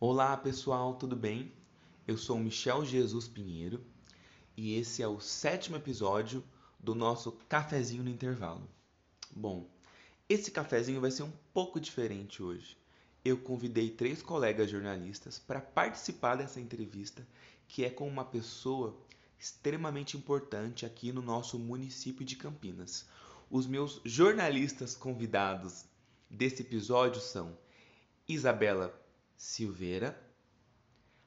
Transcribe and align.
Olá 0.00 0.36
pessoal, 0.36 0.96
tudo 0.96 1.14
bem? 1.14 1.52
Eu 2.06 2.18
sou 2.18 2.36
Michel 2.36 2.84
Jesus 2.84 3.28
Pinheiro 3.28 3.80
e 4.56 4.76
esse 4.76 5.02
é 5.02 5.06
o 5.06 5.20
sétimo 5.20 5.76
episódio 5.76 6.42
do 6.80 6.96
nosso 6.96 7.30
cafezinho 7.48 8.02
no 8.02 8.10
intervalo. 8.10 8.68
Bom, 9.30 9.70
esse 10.28 10.50
cafezinho 10.50 11.00
vai 11.00 11.12
ser 11.12 11.22
um 11.22 11.32
pouco 11.54 11.78
diferente 11.78 12.42
hoje. 12.42 12.76
Eu 13.24 13.38
convidei 13.38 13.88
três 13.88 14.20
colegas 14.20 14.68
jornalistas 14.68 15.38
para 15.38 15.60
participar 15.60 16.34
dessa 16.34 16.60
entrevista, 16.60 17.26
que 17.68 17.84
é 17.84 17.88
com 17.88 18.06
uma 18.08 18.24
pessoa 18.24 18.98
extremamente 19.38 20.16
importante 20.16 20.84
aqui 20.84 21.12
no 21.12 21.22
nosso 21.22 21.56
município 21.56 22.26
de 22.26 22.34
Campinas. 22.34 23.06
Os 23.48 23.64
meus 23.64 24.00
jornalistas 24.04 24.96
convidados 24.96 25.84
desse 26.28 26.62
episódio 26.62 27.20
são 27.20 27.56
Isabela 28.28 29.03
Silveira, 29.46 30.18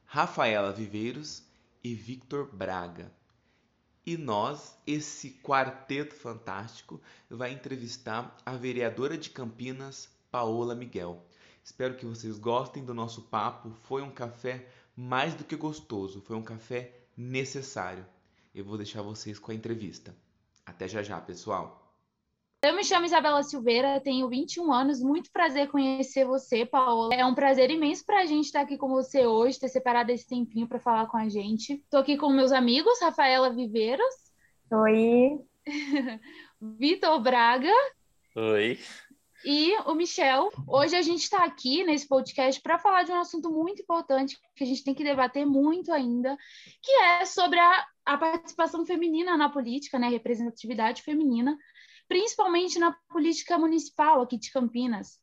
Rafaela 0.04 0.74
Viveiros 0.74 1.44
e 1.84 1.94
Victor 1.94 2.50
Braga. 2.52 3.14
E 4.04 4.18
nós, 4.18 4.76
esse 4.88 5.40
quarteto 5.44 6.16
fantástico, 6.16 7.00
vai 7.30 7.52
entrevistar 7.52 8.36
a 8.44 8.54
vereadora 8.54 9.16
de 9.16 9.30
Campinas, 9.30 10.10
Paola 10.32 10.74
Miguel. 10.74 11.24
Espero 11.64 11.96
que 11.96 12.08
vocês 12.08 12.40
gostem 12.40 12.84
do 12.84 12.92
nosso 12.92 13.22
papo. 13.22 13.70
Foi 13.84 14.02
um 14.02 14.12
café 14.12 14.68
mais 14.96 15.36
do 15.36 15.44
que 15.44 15.56
gostoso, 15.56 16.20
foi 16.20 16.36
um 16.36 16.44
café 16.44 17.00
necessário. 17.16 18.04
Eu 18.54 18.66
vou 18.66 18.78
deixar 18.78 19.04
vocês 19.04 19.38
com 19.38 19.52
a 19.52 19.56
entrevista. 19.56 20.18
Até 20.66 20.88
já 20.88 21.04
já, 21.04 21.22
pessoal. 21.22 21.87
Eu 22.60 22.76
me 22.76 22.84
chamo 22.84 23.06
Isabela 23.06 23.44
Silveira, 23.44 24.00
tenho 24.00 24.28
21 24.28 24.74
anos, 24.74 25.00
muito 25.00 25.32
prazer 25.32 25.68
conhecer 25.70 26.26
você, 26.26 26.66
Paola. 26.66 27.14
É 27.14 27.24
um 27.24 27.36
prazer 27.36 27.70
imenso 27.70 28.04
para 28.04 28.22
a 28.22 28.26
gente 28.26 28.46
estar 28.46 28.62
aqui 28.62 28.78
com 28.78 28.90
você 28.90 29.28
hoje, 29.28 29.60
ter 29.60 29.68
separado 29.68 30.12
esse 30.12 30.28
tempinho 30.28 30.68
para 30.68 30.80
falar 30.80 31.06
com 31.06 31.18
a 31.18 31.30
gente. 31.30 31.74
Estou 31.74 32.00
aqui 32.00 32.18
com 32.18 32.32
meus 32.32 32.52
amigos, 32.52 33.00
Rafaela 33.00 33.54
Viveiros. 33.54 34.14
Oi. 34.72 35.40
Vitor 36.60 37.22
Braga. 37.22 37.72
Oi. 38.36 38.80
E 39.46 39.78
o 39.86 39.94
Michel. 39.94 40.50
Hoje 40.68 40.96
a 40.96 41.02
gente 41.04 41.22
está 41.22 41.44
aqui 41.44 41.84
nesse 41.84 42.08
podcast 42.08 42.60
para 42.60 42.80
falar 42.80 43.04
de 43.04 43.12
um 43.12 43.20
assunto 43.20 43.52
muito 43.52 43.84
importante 43.84 44.36
que 44.56 44.64
a 44.64 44.68
gente 44.68 44.84
tem 44.84 44.96
que 44.96 45.04
debater 45.04 45.46
muito 45.46 45.94
ainda, 45.94 46.36
que 46.82 46.92
é 46.92 47.24
sobre 47.24 47.60
a, 47.60 47.86
a 48.04 48.18
participação 48.18 48.84
feminina 48.84 49.38
na 49.38 49.48
política, 49.48 50.00
né? 50.00 50.10
Representatividade 50.10 51.04
feminina 51.04 51.56
principalmente 52.08 52.80
na 52.80 52.96
política 53.10 53.58
municipal 53.58 54.22
aqui 54.22 54.38
de 54.38 54.52
Campinas. 54.52 55.20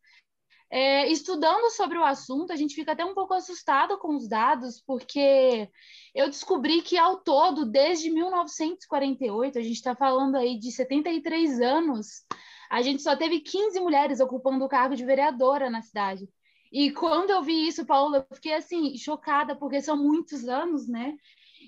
É, 0.70 1.08
estudando 1.08 1.70
sobre 1.70 1.96
o 1.98 2.04
assunto, 2.04 2.52
a 2.52 2.56
gente 2.56 2.74
fica 2.74 2.92
até 2.92 3.04
um 3.04 3.14
pouco 3.14 3.32
assustado 3.32 3.96
com 3.98 4.16
os 4.16 4.28
dados, 4.28 4.82
porque 4.84 5.70
eu 6.14 6.26
descobri 6.26 6.82
que, 6.82 6.98
ao 6.98 7.18
todo, 7.18 7.64
desde 7.64 8.10
1948, 8.10 9.58
a 9.58 9.62
gente 9.62 9.76
está 9.76 9.94
falando 9.94 10.36
aí 10.36 10.58
de 10.58 10.72
73 10.72 11.60
anos, 11.60 12.24
a 12.70 12.82
gente 12.82 13.02
só 13.02 13.14
teve 13.14 13.40
15 13.40 13.78
mulheres 13.78 14.18
ocupando 14.18 14.64
o 14.64 14.68
cargo 14.68 14.96
de 14.96 15.04
vereadora 15.04 15.70
na 15.70 15.80
cidade. 15.80 16.28
E 16.72 16.90
quando 16.90 17.30
eu 17.30 17.40
vi 17.40 17.68
isso, 17.68 17.86
Paula, 17.86 18.26
eu 18.28 18.34
fiquei 18.34 18.54
assim, 18.54 18.96
chocada, 18.98 19.54
porque 19.54 19.80
são 19.80 19.96
muitos 19.96 20.48
anos, 20.48 20.88
né? 20.88 21.14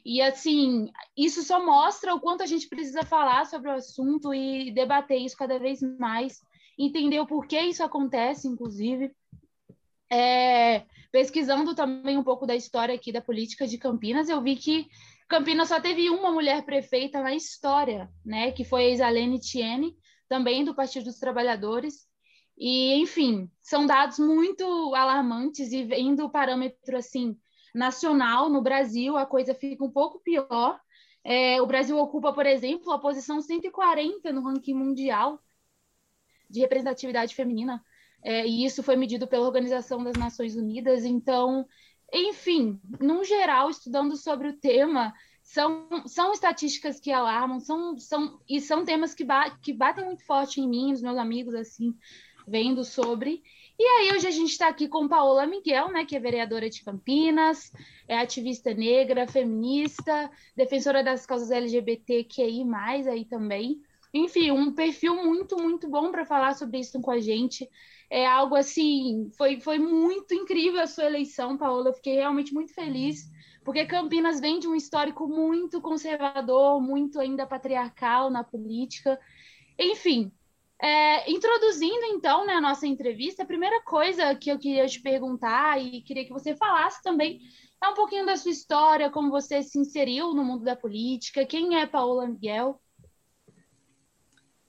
E 0.09 0.23
assim, 0.23 0.89
isso 1.17 1.43
só 1.43 1.67
mostra 1.67 2.15
o 2.15 2.21
quanto 2.21 2.41
a 2.41 2.47
gente 2.47 2.69
precisa 2.69 3.03
falar 3.03 3.45
sobre 3.45 3.69
o 3.69 3.75
assunto 3.75 4.33
e 4.33 4.71
debater 4.71 5.21
isso 5.21 5.37
cada 5.37 5.59
vez 5.59 5.81
mais, 5.99 6.41
entender 6.79 7.19
o 7.19 7.27
porquê 7.27 7.59
isso 7.63 7.83
acontece, 7.83 8.47
inclusive. 8.47 9.11
É, 10.09 10.87
pesquisando 11.11 11.75
também 11.75 12.17
um 12.17 12.23
pouco 12.23 12.47
da 12.47 12.55
história 12.55 12.95
aqui 12.95 13.11
da 13.11 13.21
política 13.21 13.67
de 13.67 13.79
Campinas, 13.79 14.29
eu 14.29 14.41
vi 14.41 14.55
que 14.55 14.87
Campinas 15.29 15.71
só 15.71 15.81
teve 15.81 16.09
uma 16.09 16.31
mulher 16.31 16.65
prefeita 16.65 17.21
na 17.21 17.35
história, 17.35 18.09
né, 18.25 18.53
que 18.53 18.63
foi 18.63 18.85
a 18.85 18.91
Isalene 18.91 19.41
Tiene, 19.41 19.97
também 20.29 20.65
do 20.65 20.73
Partido 20.73 21.07
dos 21.07 21.19
Trabalhadores. 21.19 22.07
E, 22.57 22.95
enfim, 22.95 23.51
são 23.61 23.85
dados 23.85 24.21
muito 24.21 24.65
alarmantes 24.95 25.73
e 25.73 25.83
vem 25.83 26.15
do 26.15 26.31
parâmetro 26.31 26.97
assim 26.97 27.37
nacional, 27.77 28.49
no 28.49 28.63
Brasil, 28.63 29.17
a 29.17 29.27
coisa 29.27 29.55
fica 29.55 29.85
um 29.85 29.91
pouco 29.91 30.19
pior. 30.21 30.81
É, 31.23 31.61
o 31.61 31.67
Brasil 31.67 31.99
ocupa, 31.99 32.33
por 32.33 32.47
exemplo, 32.47 32.91
a 32.91 32.99
posição 32.99 33.41
140 33.41 34.33
no 34.33 34.43
ranking 34.43 34.75
mundial 34.75 35.39
de 36.49 36.61
representatividade 36.61 37.35
feminina, 37.35 37.85
é, 38.23 38.47
e 38.47 38.65
isso 38.65 38.83
foi 38.83 38.97
medido 38.97 39.27
pela 39.27 39.45
Organização 39.45 40.03
das 40.03 40.17
Nações 40.17 40.57
Unidas. 40.57 41.05
Então, 41.05 41.67
enfim, 42.13 42.81
no 43.01 43.25
geral, 43.25 43.69
estudando 43.69 44.17
sobre 44.17 44.49
o 44.49 44.57
tema, 44.57 45.13
são, 45.43 45.87
são 46.07 46.33
estatísticas 46.33 46.99
que 46.99 47.13
alarmam, 47.13 47.61
são, 47.61 47.99
são, 47.99 48.41
e 48.49 48.61
são 48.61 48.85
temas 48.85 49.15
que, 49.15 49.25
ba 49.25 49.51
que 49.51 49.73
batem 49.73 50.05
muito 50.05 50.25
forte 50.25 50.61
em 50.61 50.69
mim, 50.69 50.93
nos 50.93 51.03
meus 51.03 51.19
amigos, 51.19 51.55
assim, 51.55 51.95
vendo 52.47 52.85
sobre. 52.85 53.43
E 53.79 53.85
aí, 53.85 54.17
hoje 54.17 54.27
a 54.27 54.31
gente 54.31 54.53
está 54.53 54.69
aqui 54.69 54.89
com 54.89 55.07
Paola 55.07 55.47
Miguel, 55.47 55.91
né, 55.91 56.07
que 56.07 56.17
é 56.17 56.21
vereadora 56.21 56.71
de 56.71 56.83
Campinas, 56.83 57.71
é 58.09 58.19
ativista 58.19 58.73
negra, 58.73 59.29
feminista, 59.29 60.31
defensora 60.57 61.05
das 61.05 61.27
causas 61.27 61.51
LGBTQI, 61.51 62.65
aí 63.11 63.27
também. 63.27 63.83
Enfim, 64.15 64.51
um 64.51 64.73
perfil 64.73 65.17
muito, 65.17 65.59
muito 65.59 65.91
bom 65.91 66.11
para 66.11 66.25
falar 66.25 66.55
sobre 66.55 66.79
isso 66.79 66.99
com 67.03 67.11
a 67.11 67.21
gente. 67.21 67.69
É 68.09 68.27
algo 68.27 68.55
assim, 68.55 69.29
foi, 69.37 69.61
foi 69.61 69.79
muito 69.79 70.33
incrível 70.33 70.81
a 70.81 70.87
sua 70.87 71.05
eleição, 71.05 71.59
Paola. 71.59 71.91
Eu 71.91 71.95
fiquei 71.95 72.15
realmente 72.15 72.55
muito 72.55 72.73
feliz, 72.73 73.31
porque 73.63 73.85
Campinas 73.85 74.41
vem 74.41 74.59
de 74.59 74.67
um 74.67 74.75
histórico 74.75 75.29
muito 75.29 75.83
conservador, 75.83 76.81
muito 76.81 77.21
ainda 77.21 77.47
patriarcal 77.47 78.31
na 78.31 78.43
política. 78.43 79.21
Enfim, 79.79 80.33
é, 80.83 81.31
introduzindo 81.31 82.05
então 82.07 82.47
né, 82.47 82.55
a 82.55 82.61
nossa 82.61 82.87
entrevista, 82.87 83.43
a 83.43 83.47
primeira 83.47 83.83
coisa 83.83 84.35
que 84.35 84.51
eu 84.51 84.59
queria 84.59 84.87
te 84.87 85.01
perguntar 85.01 85.83
e 85.83 86.03
queria 86.03 86.25
que 86.25 86.33
você 86.33 86.55
falasse 86.55 87.03
também 87.03 87.41
é 87.83 87.89
um 87.89 87.95
pouquinho 87.95 88.27
da 88.27 88.37
sua 88.37 88.51
história, 88.51 89.11
como 89.11 89.31
você 89.31 89.63
se 89.63 89.79
inseriu 89.79 90.35
no 90.35 90.45
mundo 90.45 90.65
da 90.65 90.77
política, 90.77 91.47
quem 91.47 91.79
é 91.79 91.87
Paola 91.87 92.27
Miguel? 92.27 92.81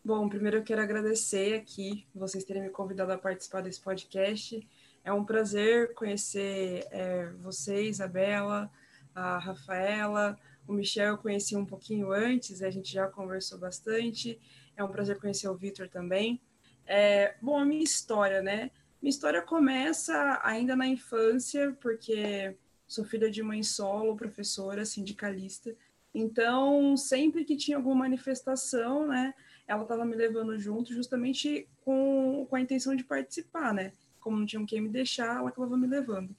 Bom, 0.03 0.29
primeiro 0.29 0.57
eu 0.57 0.63
quero 0.63 0.81
agradecer 0.81 1.55
aqui 1.55 2.07
vocês 2.15 2.45
terem 2.45 2.63
me 2.63 2.69
convidado 2.69 3.11
a 3.11 3.17
participar 3.17 3.61
desse 3.61 3.81
podcast. 3.81 4.65
É 5.03 5.11
um 5.11 5.25
prazer 5.25 5.93
conhecer 5.93 6.87
é, 6.91 7.27
você, 7.41 7.83
Isabela, 7.83 8.71
a 9.13 9.37
Rafaela, 9.37 10.39
o 10.67 10.73
Michel 10.73 11.07
eu 11.07 11.17
conheci 11.17 11.55
um 11.55 11.65
pouquinho 11.65 12.11
antes, 12.11 12.61
a 12.61 12.69
gente 12.69 12.91
já 12.91 13.07
conversou 13.07 13.57
bastante. 13.57 14.39
É 14.77 14.83
um 14.83 14.87
prazer 14.87 15.19
conhecer 15.19 15.49
o 15.49 15.55
Vitor 15.55 15.89
também. 15.89 16.39
É, 16.85 17.35
bom, 17.41 17.57
a 17.57 17.65
minha 17.65 17.83
história, 17.83 18.41
né? 18.41 18.71
Minha 19.01 19.09
história 19.09 19.41
começa 19.41 20.39
ainda 20.43 20.75
na 20.75 20.87
infância, 20.87 21.75
porque 21.81 22.55
sou 22.87 23.03
filha 23.03 23.29
de 23.29 23.43
mãe 23.43 23.61
solo, 23.63 24.15
professora, 24.15 24.85
sindicalista. 24.85 25.75
Então, 26.13 26.95
sempre 26.95 27.43
que 27.43 27.57
tinha 27.57 27.77
alguma 27.77 27.95
manifestação, 27.95 29.07
né, 29.07 29.33
ela 29.67 29.83
estava 29.83 30.05
me 30.05 30.15
levando 30.15 30.57
junto, 30.57 30.93
justamente 30.93 31.67
com, 31.81 32.47
com 32.49 32.55
a 32.55 32.61
intenção 32.61 32.95
de 32.95 33.03
participar, 33.03 33.73
né? 33.73 33.91
Como 34.19 34.37
não 34.37 34.45
tinham 34.45 34.65
quem 34.65 34.81
me 34.81 34.89
deixar, 34.89 35.37
ela 35.37 35.49
acabava 35.49 35.77
me 35.77 35.87
levando. 35.87 36.35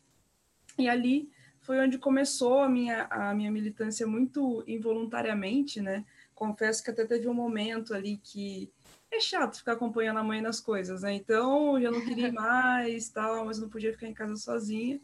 E 0.78 0.88
ali 0.88 1.30
foi 1.60 1.78
onde 1.78 1.98
começou 1.98 2.60
a 2.60 2.68
minha, 2.68 3.04
a 3.10 3.34
minha 3.34 3.50
militância 3.50 4.06
muito 4.06 4.64
involuntariamente, 4.66 5.80
né? 5.80 6.04
Confesso 6.38 6.84
que 6.84 6.90
até 6.90 7.04
teve 7.04 7.26
um 7.26 7.34
momento 7.34 7.92
ali 7.92 8.16
que 8.22 8.70
é 9.10 9.18
chato 9.18 9.58
ficar 9.58 9.72
acompanhando 9.72 10.18
a 10.18 10.22
mãe 10.22 10.40
nas 10.40 10.60
coisas, 10.60 11.02
né? 11.02 11.12
Então, 11.12 11.80
já 11.80 11.90
não 11.90 12.00
queria 12.04 12.30
mais, 12.32 13.08
tal, 13.08 13.44
mas 13.44 13.58
não 13.58 13.68
podia 13.68 13.92
ficar 13.92 14.06
em 14.06 14.14
casa 14.14 14.36
sozinha. 14.36 15.00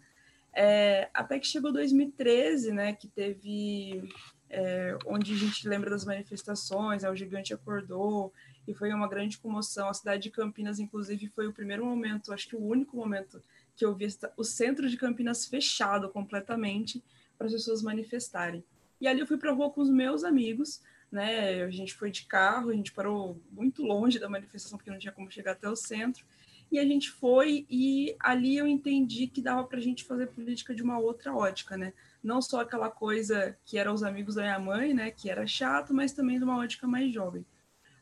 É, 0.52 1.08
até 1.12 1.40
que 1.40 1.48
chegou 1.48 1.72
2013, 1.72 2.70
né, 2.70 2.92
que 2.92 3.08
teve 3.08 4.08
é, 4.48 4.96
onde 5.04 5.32
a 5.32 5.36
gente 5.36 5.68
lembra 5.68 5.90
das 5.90 6.04
manifestações, 6.04 7.02
é, 7.02 7.10
o 7.10 7.16
gigante 7.16 7.52
acordou 7.52 8.32
e 8.68 8.72
foi 8.72 8.92
uma 8.92 9.08
grande 9.08 9.36
comoção. 9.38 9.88
A 9.88 9.94
cidade 9.94 10.22
de 10.22 10.30
Campinas, 10.30 10.78
inclusive, 10.78 11.26
foi 11.26 11.48
o 11.48 11.52
primeiro 11.52 11.84
momento, 11.84 12.32
acho 12.32 12.48
que 12.48 12.54
o 12.54 12.64
único 12.64 12.96
momento 12.96 13.42
que 13.74 13.84
eu 13.84 13.92
vi 13.92 14.06
o 14.36 14.44
centro 14.44 14.88
de 14.88 14.96
Campinas 14.96 15.46
fechado 15.46 16.08
completamente 16.10 17.02
para 17.36 17.48
as 17.48 17.52
pessoas 17.52 17.82
manifestarem. 17.82 18.62
E 19.00 19.08
ali 19.08 19.18
eu 19.18 19.26
fui 19.26 19.36
para 19.36 19.50
a 19.50 19.52
rua 19.52 19.70
com 19.70 19.80
os 19.80 19.90
meus 19.90 20.22
amigos 20.22 20.80
né? 21.14 21.62
A 21.62 21.70
gente 21.70 21.94
foi 21.94 22.10
de 22.10 22.26
carro, 22.26 22.70
a 22.70 22.74
gente 22.74 22.92
parou 22.92 23.40
muito 23.50 23.82
longe 23.82 24.18
da 24.18 24.28
manifestação 24.28 24.76
porque 24.76 24.90
não 24.90 24.98
tinha 24.98 25.12
como 25.12 25.30
chegar 25.30 25.52
até 25.52 25.68
o 25.68 25.76
centro. 25.76 26.24
E 26.70 26.78
a 26.78 26.84
gente 26.84 27.10
foi 27.10 27.66
e 27.70 28.16
ali 28.18 28.56
eu 28.56 28.66
entendi 28.66 29.26
que 29.26 29.40
dava 29.40 29.64
para 29.64 29.78
a 29.78 29.82
gente 29.82 30.04
fazer 30.04 30.26
política 30.28 30.74
de 30.74 30.82
uma 30.82 30.98
outra 30.98 31.32
ótica, 31.32 31.76
né? 31.76 31.92
Não 32.22 32.42
só 32.42 32.60
aquela 32.60 32.90
coisa 32.90 33.56
que 33.64 33.78
era 33.78 33.92
os 33.92 34.02
amigos 34.02 34.34
da 34.34 34.42
minha 34.42 34.58
mãe, 34.58 34.92
né? 34.92 35.10
Que 35.10 35.30
era 35.30 35.46
chato, 35.46 35.94
mas 35.94 36.12
também 36.12 36.38
de 36.38 36.44
uma 36.44 36.58
ótica 36.58 36.86
mais 36.86 37.12
jovem. 37.12 37.46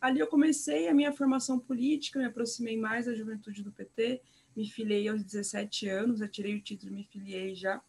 Ali 0.00 0.20
eu 0.20 0.26
comecei 0.26 0.88
a 0.88 0.94
minha 0.94 1.12
formação 1.12 1.58
política, 1.58 2.18
me 2.18 2.24
aproximei 2.24 2.76
mais 2.76 3.06
da 3.06 3.14
juventude 3.14 3.62
do 3.62 3.70
PT, 3.70 4.20
me 4.56 4.68
filiei 4.68 5.08
aos 5.08 5.22
17 5.22 5.88
anos, 5.88 6.18
já 6.18 6.28
tirei 6.28 6.56
o 6.56 6.60
título, 6.60 6.92
me 6.92 7.04
filiei 7.04 7.54
já. 7.54 7.80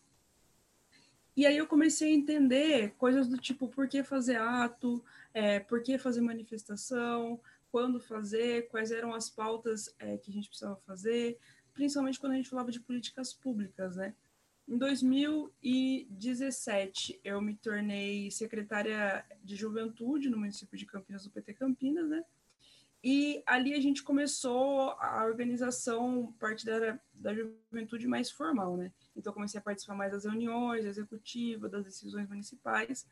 E 1.36 1.46
aí 1.46 1.58
eu 1.58 1.66
comecei 1.66 2.12
a 2.12 2.16
entender 2.16 2.94
coisas 2.98 3.28
do 3.28 3.38
tipo 3.38 3.68
por 3.68 3.88
que 3.88 4.04
fazer 4.04 4.36
ato, 4.36 5.04
é, 5.34 5.60
por 5.60 5.82
que 5.82 5.98
fazer 5.98 6.22
manifestação, 6.22 7.42
quando 7.72 8.00
fazer, 8.00 8.68
quais 8.68 8.92
eram 8.92 9.16
as 9.16 9.32
pautas 9.32 9.92
é, 9.98 10.16
que 10.18 10.30
a 10.30 10.34
gente 10.34 10.48
precisava 10.48 10.76
fazer, 10.86 11.40
principalmente 11.74 12.20
quando 12.20 12.34
a 12.34 12.36
gente 12.36 12.50
falava 12.50 12.72
de 12.72 12.80
políticas 12.80 13.34
públicas, 13.34 13.96
né? 13.96 14.14
Em 14.68 14.78
2017, 14.78 17.20
eu 17.24 17.42
me 17.42 17.56
tornei 17.56 18.30
secretária 18.30 19.26
de 19.44 19.56
juventude 19.56 20.30
no 20.30 20.38
município 20.38 20.78
de 20.78 20.86
Campinas, 20.86 21.24
do 21.24 21.32
PT 21.32 21.56
Campinas, 21.56 22.08
né? 22.08 22.24
E 23.04 23.42
ali 23.46 23.74
a 23.74 23.82
gente 23.82 24.02
começou 24.04 24.92
a 24.92 25.26
organização 25.26 26.34
partidária 26.40 27.02
da 27.14 27.34
juventude 27.34 28.08
mais 28.08 28.32
formal, 28.32 28.78
né? 28.78 28.94
Então, 29.16 29.32
eu 29.32 29.34
comecei 29.34 29.60
a 29.60 29.64
participar 29.64 29.96
mais 29.96 30.12
das 30.12 30.26
reuniões, 30.26 30.86
executiva, 30.86 31.70
das 31.70 31.84
decisões 31.84 32.28
municipais. 32.28 33.06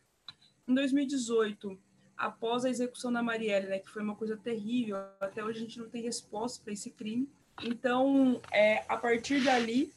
Em 0.68 0.74
2018, 0.74 1.80
após 2.18 2.65
a 2.65 2.69
execução 2.69 3.12
da 3.12 3.24
Marielle, 3.24 3.68
né, 3.68 3.80
que 3.80 3.89
foi 3.89 4.01
uma 4.01 4.15
coisa 4.15 4.38
terrível, 4.38 4.98
até 5.19 5.44
hoje 5.44 5.59
a 5.59 5.62
gente 5.62 5.80
não 5.80 5.89
tem 5.89 6.03
resposta 6.03 6.63
para 6.63 6.74
esse 6.74 6.92
crime. 6.92 7.30
Então, 7.63 8.42
é, 8.51 8.86
a 8.88 8.95
partir 8.95 9.44
dali, 9.44 9.92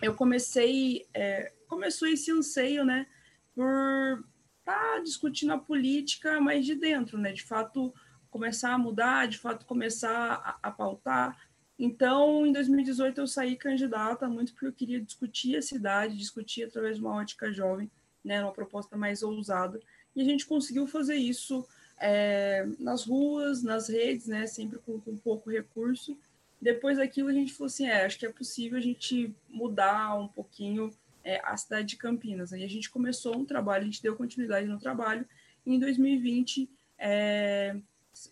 eu 0.00 0.14
comecei, 0.14 1.06
é, 1.14 1.52
começou 1.68 2.08
esse 2.08 2.30
anseio, 2.30 2.84
né, 2.84 3.06
por 3.54 4.24
estar 4.60 4.94
tá 4.94 5.00
discutindo 5.00 5.52
a 5.52 5.58
política 5.58 6.40
mais 6.40 6.64
de 6.64 6.74
dentro, 6.74 7.18
né, 7.18 7.32
de 7.32 7.42
fato 7.42 7.94
começar 8.30 8.72
a 8.72 8.78
mudar, 8.78 9.28
de 9.28 9.38
fato 9.38 9.66
começar 9.66 10.58
a, 10.62 10.68
a 10.68 10.70
pautar. 10.70 11.38
Então, 11.84 12.46
em 12.46 12.52
2018 12.52 13.20
eu 13.20 13.26
saí 13.26 13.56
candidata 13.56 14.28
muito 14.28 14.52
porque 14.52 14.66
eu 14.66 14.72
queria 14.72 15.00
discutir 15.00 15.56
a 15.56 15.62
cidade, 15.62 16.16
discutir 16.16 16.62
através 16.62 16.96
de 16.96 17.02
uma 17.02 17.16
ótica 17.16 17.52
jovem, 17.52 17.90
né, 18.24 18.40
uma 18.40 18.52
proposta 18.52 18.96
mais 18.96 19.22
ousada. 19.22 19.80
E 20.14 20.22
a 20.22 20.24
gente 20.24 20.46
conseguiu 20.46 20.86
fazer 20.86 21.16
isso 21.16 21.66
é, 21.98 22.66
nas 22.78 23.04
ruas, 23.04 23.64
nas 23.64 23.88
redes, 23.88 24.28
né, 24.28 24.46
sempre 24.46 24.78
com, 24.78 25.00
com 25.00 25.16
pouco 25.16 25.50
recurso 25.50 26.16
depois 26.62 26.98
daquilo 26.98 27.28
a 27.28 27.32
gente 27.32 27.52
falou 27.52 27.66
assim, 27.66 27.88
é, 27.88 28.04
acho 28.04 28.16
que 28.16 28.24
é 28.24 28.30
possível 28.30 28.78
a 28.78 28.80
gente 28.80 29.34
mudar 29.50 30.14
um 30.14 30.28
pouquinho 30.28 30.92
é, 31.24 31.40
a 31.42 31.56
cidade 31.56 31.88
de 31.88 31.96
Campinas. 31.96 32.52
Aí 32.52 32.62
a 32.62 32.68
gente 32.68 32.88
começou 32.88 33.36
um 33.36 33.44
trabalho, 33.44 33.82
a 33.82 33.86
gente 33.86 34.00
deu 34.00 34.14
continuidade 34.14 34.68
no 34.68 34.78
trabalho. 34.78 35.26
E 35.66 35.74
em 35.74 35.78
2020 35.80 36.70
é, 36.96 37.76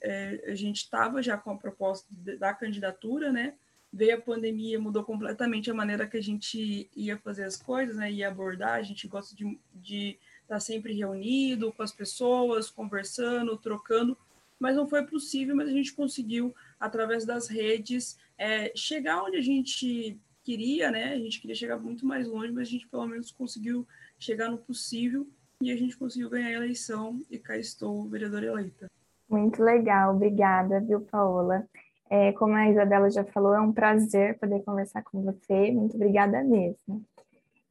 é, 0.03 0.45
a 0.47 0.55
gente 0.55 0.79
estava 0.79 1.23
já 1.23 1.37
com 1.37 1.51
a 1.51 1.57
proposta 1.57 2.07
da 2.39 2.53
candidatura, 2.55 3.33
né? 3.33 3.55
Veio 3.93 4.17
a 4.17 4.21
pandemia, 4.21 4.79
mudou 4.79 5.03
completamente 5.03 5.71
a 5.71 5.75
maneira 5.75 6.07
que 6.07 6.17
a 6.17 6.23
gente 6.23 6.89
ia 6.95 7.19
fazer 7.19 7.45
as 7.45 7.57
coisas, 7.57 7.97
né? 7.97 8.11
Ia 8.11 8.29
abordar. 8.29 8.75
A 8.75 8.83
gente 8.83 9.09
gosta 9.09 9.35
de, 9.35 10.19
estar 10.43 10.55
tá 10.57 10.61
sempre 10.61 10.93
reunido 10.93 11.73
com 11.73 11.83
as 11.83 11.93
pessoas, 11.93 12.71
conversando, 12.71 13.57
trocando, 13.57 14.17
mas 14.59 14.77
não 14.77 14.89
foi 14.89 15.05
possível, 15.05 15.57
mas 15.57 15.69
a 15.69 15.73
gente 15.73 15.93
conseguiu 15.93 16.55
através 16.79 17.25
das 17.25 17.49
redes, 17.49 18.19
é, 18.39 18.73
chegar 18.77 19.23
onde 19.23 19.37
a 19.37 19.43
gente 19.43 20.19
queria, 20.45 20.91
né? 20.91 21.13
A 21.15 21.19
gente 21.19 21.41
queria 21.41 21.57
chegar 21.57 21.79
muito 21.79 22.07
mais 22.07 22.27
longe, 22.27 22.53
mas 22.53 22.69
a 22.69 22.71
gente 22.71 22.87
pelo 22.87 23.07
menos 23.07 23.31
conseguiu 23.31 23.87
chegar 24.19 24.51
no 24.51 24.59
possível 24.59 25.27
e 25.63 25.71
a 25.71 25.77
gente 25.77 25.97
conseguiu 25.97 26.31
ganhar 26.31 26.49
a 26.49 26.65
eleição 26.65 27.23
e 27.31 27.39
cá 27.39 27.57
estou, 27.57 28.09
vereadora 28.09 28.47
eleita. 28.47 28.91
Muito 29.31 29.63
legal, 29.63 30.17
obrigada, 30.17 30.81
viu, 30.81 31.03
Paola? 31.03 31.65
É, 32.11 32.33
como 32.33 32.55
a 32.55 32.69
Isabela 32.69 33.09
já 33.09 33.25
falou, 33.25 33.55
é 33.55 33.61
um 33.61 33.73
prazer 33.73 34.37
poder 34.41 34.65
conversar 34.65 35.05
com 35.05 35.23
você, 35.23 35.71
muito 35.71 35.95
obrigada 35.95 36.43
mesmo. 36.43 37.05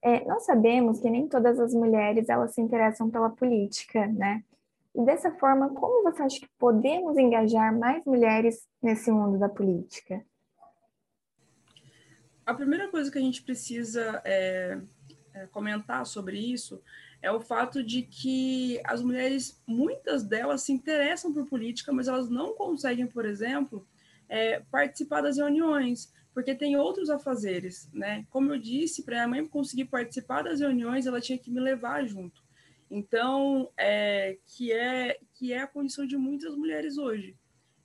É, 0.01 0.23
nós 0.23 0.45
sabemos 0.45 1.01
que 1.01 1.09
nem 1.09 1.27
todas 1.27 1.59
as 1.59 1.73
mulheres 1.73 2.29
elas 2.29 2.53
se 2.53 2.61
interessam 2.61 3.09
pela 3.09 3.29
política, 3.29 4.07
né? 4.07 4.41
E 4.95 5.03
dessa 5.03 5.31
forma, 5.31 5.69
como 5.73 6.09
você 6.09 6.23
acha 6.23 6.39
que 6.39 6.49
podemos 6.57 7.17
engajar 7.17 7.77
mais 7.77 8.05
mulheres 8.05 8.65
nesse 8.81 9.11
mundo 9.11 9.37
da 9.37 9.49
política? 9.49 10.23
A 12.45 12.53
primeira 12.53 12.87
coisa 12.87 13.11
que 13.11 13.17
a 13.17 13.21
gente 13.21 13.43
precisa 13.43 14.21
é, 14.23 14.79
é, 15.33 15.47
comentar 15.47 16.05
sobre 16.05 16.37
isso 16.37 16.81
é 17.21 17.31
o 17.31 17.41
fato 17.41 17.83
de 17.83 18.01
que 18.03 18.79
as 18.85 19.01
mulheres, 19.01 19.61
muitas 19.67 20.23
delas 20.23 20.63
se 20.63 20.71
interessam 20.71 21.33
por 21.33 21.45
política, 21.45 21.91
mas 21.91 22.07
elas 22.07 22.29
não 22.29 22.53
conseguem, 22.53 23.07
por 23.07 23.25
exemplo, 23.25 23.85
é, 24.27 24.61
participar 24.71 25.21
das 25.21 25.37
reuniões, 25.37 26.13
porque 26.33 26.55
tem 26.55 26.77
outros 26.77 27.09
afazeres, 27.09 27.89
né? 27.91 28.25
Como 28.29 28.53
eu 28.53 28.59
disse, 28.59 29.03
para 29.03 29.23
a 29.23 29.27
mãe 29.27 29.45
conseguir 29.45 29.85
participar 29.85 30.43
das 30.43 30.59
reuniões, 30.59 31.05
ela 31.05 31.19
tinha 31.19 31.37
que 31.37 31.51
me 31.51 31.59
levar 31.59 32.05
junto. 32.05 32.41
Então, 32.89 33.69
é, 33.77 34.37
que, 34.45 34.71
é, 34.71 35.19
que 35.33 35.53
é 35.53 35.59
a 35.59 35.67
condição 35.67 36.07
de 36.07 36.17
muitas 36.17 36.55
mulheres 36.55 36.97
hoje. 36.97 37.35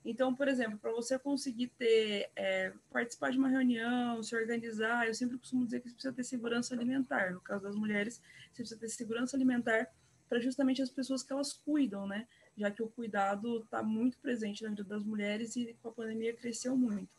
Então, 0.05 0.35
por 0.35 0.47
exemplo, 0.47 0.77
para 0.77 0.91
você 0.91 1.17
conseguir 1.17 1.69
ter, 1.69 2.29
é, 2.35 2.71
participar 2.91 3.31
de 3.31 3.39
uma 3.39 3.49
reunião, 3.49 4.21
se 4.21 4.35
organizar, 4.35 5.07
eu 5.07 5.15
sempre 5.15 5.35
costumo 5.39 5.65
dizer 5.65 5.79
que 5.79 5.89
você 5.89 5.95
precisa 5.95 6.13
ter 6.13 6.23
segurança 6.23 6.75
alimentar. 6.75 7.33
No 7.33 7.41
caso 7.41 7.63
das 7.63 7.75
mulheres, 7.75 8.21
você 8.53 8.61
precisa 8.61 8.79
ter 8.79 8.89
segurança 8.89 9.35
alimentar 9.35 9.91
para 10.29 10.39
justamente 10.39 10.79
as 10.79 10.91
pessoas 10.91 11.23
que 11.23 11.33
elas 11.33 11.53
cuidam, 11.53 12.05
né? 12.05 12.27
Já 12.55 12.69
que 12.69 12.83
o 12.83 12.87
cuidado 12.87 13.63
está 13.63 13.81
muito 13.81 14.19
presente 14.19 14.63
na 14.63 14.69
vida 14.69 14.83
das 14.83 15.03
mulheres 15.03 15.55
e 15.55 15.75
com 15.81 15.89
a 15.89 15.91
pandemia 15.91 16.35
cresceu 16.35 16.77
muito. 16.77 17.09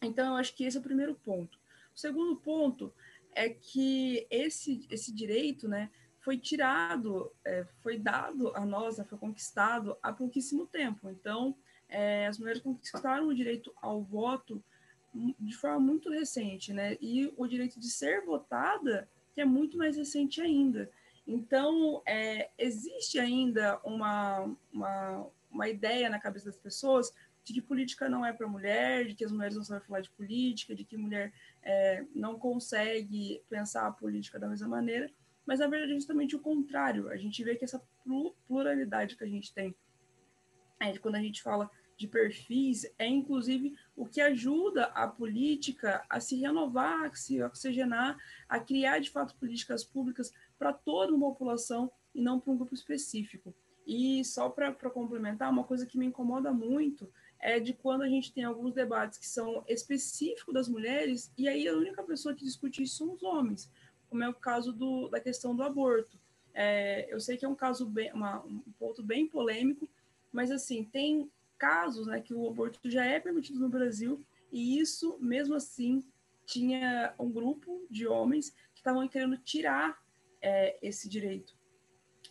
Então, 0.00 0.28
eu 0.28 0.36
acho 0.36 0.54
que 0.54 0.62
esse 0.62 0.76
é 0.76 0.80
o 0.80 0.84
primeiro 0.84 1.16
ponto. 1.16 1.58
O 1.92 1.98
segundo 1.98 2.36
ponto 2.36 2.92
é 3.34 3.48
que 3.48 4.28
esse, 4.30 4.86
esse 4.88 5.12
direito, 5.12 5.66
né, 5.66 5.90
foi 6.20 6.38
tirado, 6.38 7.32
é, 7.44 7.64
foi 7.80 7.98
dado 7.98 8.54
a 8.54 8.64
nós, 8.64 8.98
né, 8.98 9.04
foi 9.04 9.18
conquistado 9.18 9.96
há 10.00 10.12
pouquíssimo 10.12 10.66
tempo. 10.66 11.10
Então, 11.10 11.56
é, 11.90 12.26
as 12.26 12.38
mulheres 12.38 12.62
conquistaram 12.62 13.28
o 13.28 13.34
direito 13.34 13.72
ao 13.80 14.02
voto 14.02 14.62
de 15.12 15.56
forma 15.56 15.80
muito 15.80 16.08
recente, 16.08 16.72
né? 16.72 16.96
E 17.00 17.32
o 17.36 17.46
direito 17.46 17.80
de 17.80 17.90
ser 17.90 18.24
votada, 18.24 19.08
que 19.34 19.40
é 19.40 19.44
muito 19.44 19.76
mais 19.76 19.96
recente 19.96 20.40
ainda. 20.40 20.90
Então, 21.26 22.02
é, 22.06 22.50
existe 22.56 23.18
ainda 23.18 23.80
uma, 23.84 24.56
uma, 24.72 25.26
uma 25.50 25.68
ideia 25.68 26.08
na 26.08 26.20
cabeça 26.20 26.46
das 26.46 26.56
pessoas 26.56 27.12
de 27.42 27.52
que 27.52 27.60
política 27.60 28.08
não 28.08 28.24
é 28.24 28.32
para 28.32 28.46
mulher, 28.46 29.06
de 29.06 29.14
que 29.14 29.24
as 29.24 29.32
mulheres 29.32 29.56
não 29.56 29.64
sabem 29.64 29.86
falar 29.86 30.00
de 30.00 30.10
política, 30.10 30.74
de 30.74 30.84
que 30.84 30.96
mulher 30.96 31.32
é, 31.62 32.04
não 32.14 32.38
consegue 32.38 33.42
pensar 33.48 33.86
a 33.86 33.92
política 33.92 34.38
da 34.38 34.48
mesma 34.48 34.68
maneira 34.68 35.10
mas 35.50 35.58
na 35.58 35.66
verdade 35.66 35.90
é 35.90 35.94
justamente 35.96 36.36
o 36.36 36.38
contrário. 36.38 37.08
A 37.08 37.16
gente 37.16 37.42
vê 37.42 37.56
que 37.56 37.64
essa 37.64 37.82
pluralidade 38.46 39.16
que 39.16 39.24
a 39.24 39.26
gente 39.26 39.52
tem, 39.52 39.74
é, 40.78 40.96
quando 40.98 41.16
a 41.16 41.20
gente 41.20 41.42
fala 41.42 41.68
de 42.00 42.08
perfis, 42.08 42.90
é 42.98 43.06
inclusive 43.06 43.76
o 43.94 44.06
que 44.06 44.20
ajuda 44.20 44.86
a 44.86 45.06
política 45.06 46.04
a 46.08 46.18
se 46.18 46.36
renovar, 46.36 47.06
a 47.06 47.14
se 47.14 47.42
oxigenar, 47.42 48.18
a 48.48 48.58
criar 48.58 48.98
de 48.98 49.10
fato 49.10 49.36
políticas 49.36 49.84
públicas 49.84 50.32
para 50.58 50.72
toda 50.72 51.14
uma 51.14 51.28
população 51.28 51.90
e 52.14 52.20
não 52.20 52.40
para 52.40 52.52
um 52.52 52.56
grupo 52.56 52.74
específico. 52.74 53.54
E 53.86 54.24
só 54.24 54.48
para 54.48 54.72
complementar, 54.90 55.50
uma 55.50 55.64
coisa 55.64 55.86
que 55.86 55.98
me 55.98 56.06
incomoda 56.06 56.52
muito 56.52 57.10
é 57.38 57.58
de 57.58 57.72
quando 57.72 58.02
a 58.02 58.08
gente 58.08 58.32
tem 58.32 58.44
alguns 58.44 58.74
debates 58.74 59.18
que 59.18 59.26
são 59.26 59.64
específicos 59.66 60.52
das 60.52 60.68
mulheres, 60.68 61.32
e 61.36 61.48
aí 61.48 61.66
a 61.66 61.76
única 61.76 62.02
pessoa 62.02 62.34
que 62.34 62.44
discute 62.44 62.82
isso 62.82 62.98
são 62.98 63.14
os 63.14 63.22
homens 63.22 63.70
como 64.10 64.24
é 64.24 64.28
o 64.28 64.34
caso 64.34 64.72
do, 64.72 65.08
da 65.08 65.20
questão 65.20 65.54
do 65.54 65.62
aborto. 65.62 66.18
É, 66.52 67.06
eu 67.08 67.20
sei 67.20 67.36
que 67.36 67.44
é 67.44 67.48
um 67.48 67.54
caso 67.54 67.86
bem, 67.86 68.12
uma, 68.12 68.44
um 68.44 68.60
ponto 68.76 69.04
bem 69.04 69.26
polêmico, 69.28 69.88
mas 70.32 70.50
assim 70.50 70.82
tem 70.82 71.30
casos 71.60 72.06
né, 72.06 72.20
que 72.20 72.32
o 72.32 72.48
aborto 72.48 72.90
já 72.90 73.04
é 73.04 73.20
permitido 73.20 73.60
no 73.60 73.68
Brasil 73.68 74.18
e 74.50 74.80
isso, 74.80 75.18
mesmo 75.20 75.54
assim, 75.54 76.02
tinha 76.46 77.14
um 77.18 77.30
grupo 77.30 77.86
de 77.90 78.06
homens 78.08 78.50
que 78.72 78.80
estavam 78.80 79.06
querendo 79.06 79.36
tirar 79.36 80.02
é, 80.40 80.78
esse 80.82 81.08
direito. 81.08 81.54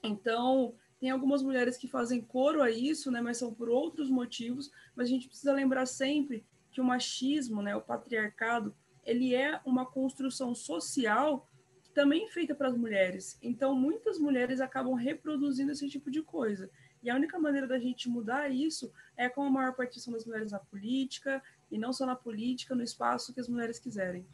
Então, 0.04 0.76
tem 1.00 1.12
algumas 1.12 1.44
mulheres 1.44 1.78
que 1.78 1.88
fazem 1.88 2.22
coro 2.22 2.62
a 2.62 2.72
isso, 2.72 3.12
né, 3.12 3.22
mas 3.22 3.38
são 3.38 3.54
por 3.54 3.70
outros 3.70 4.10
motivos. 4.10 4.72
Mas 4.96 5.08
a 5.08 5.12
gente 5.12 5.28
precisa 5.28 5.54
lembrar 5.54 5.86
sempre 5.86 6.44
que 6.72 6.82
o 6.82 6.84
machismo, 6.84 7.62
né, 7.62 7.76
o 7.76 7.82
patriarcado, 7.82 8.76
ele 9.06 9.34
é 9.34 9.62
uma 9.64 9.86
construção 9.86 10.54
social 10.54 11.48
também 11.94 12.28
feita 12.30 12.54
para 12.54 12.68
as 12.68 12.78
mulheres. 12.78 13.38
Então, 13.42 13.74
muitas 13.76 14.20
mulheres 14.20 14.60
acabam 14.60 14.94
reproduzindo 14.94 15.72
esse 15.72 15.88
tipo 15.88 16.12
de 16.12 16.22
coisa. 16.22 16.70
E 17.02 17.10
a 17.10 17.16
única 17.16 17.40
maneira 17.40 17.68
da 17.68 17.80
gente 17.80 18.10
mudar 18.10 18.50
isso 18.50 18.92
é 19.16 19.30
com 19.30 19.44
a 19.44 19.50
maior 19.50 19.76
participação 19.76 20.14
das 20.14 20.26
mulheres 20.26 20.52
na 20.52 20.60
política, 20.60 21.42
e 21.72 21.78
não 21.78 21.94
só 21.94 22.06
na 22.06 22.16
política, 22.16 22.76
no 22.76 22.84
espaço 22.84 23.34
que 23.34 23.40
as 23.40 23.48
mulheres 23.48 23.80
quiserem. 23.80 24.26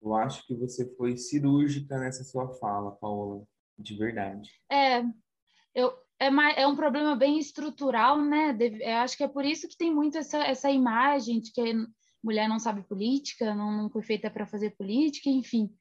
Eu 0.00 0.14
acho 0.14 0.46
que 0.46 0.54
você 0.54 0.88
foi 0.96 1.16
cirúrgica 1.16 1.98
nessa 1.98 2.24
sua 2.24 2.48
fala, 2.54 2.92
Paola, 2.92 3.44
de 3.78 3.96
verdade. 3.96 4.48
É, 4.70 5.02
eu, 5.74 5.92
é, 6.18 6.28
é 6.62 6.66
um 6.66 6.76
problema 6.76 7.16
bem 7.16 7.38
estrutural, 7.38 8.20
né? 8.20 8.56
Eu 8.80 8.96
acho 8.98 9.16
que 9.16 9.24
é 9.24 9.28
por 9.28 9.44
isso 9.44 9.68
que 9.68 9.76
tem 9.76 9.92
muito 9.92 10.16
essa, 10.16 10.38
essa 10.38 10.70
imagem 10.70 11.40
de 11.40 11.52
que 11.52 11.74
mulher 12.22 12.48
não 12.48 12.58
sabe 12.58 12.82
política, 12.82 13.54
não, 13.54 13.70
não 13.82 13.90
foi 13.90 14.02
feita 14.02 14.30
para 14.30 14.46
fazer 14.46 14.70
política, 14.70 15.28
enfim. 15.28 15.72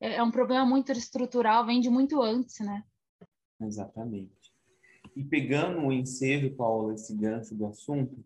É, 0.00 0.16
é 0.16 0.22
um 0.22 0.30
problema 0.30 0.64
muito 0.64 0.92
estrutural, 0.92 1.66
vem 1.66 1.80
de 1.80 1.90
muito 1.90 2.20
antes, 2.20 2.58
né? 2.60 2.84
Exatamente. 3.60 4.45
E 5.16 5.24
pegando 5.24 5.80
o 5.80 5.92
ensejo, 5.92 6.54
Paula, 6.54 6.92
esse 6.92 7.16
gancho 7.16 7.54
do 7.54 7.64
assunto, 7.66 8.22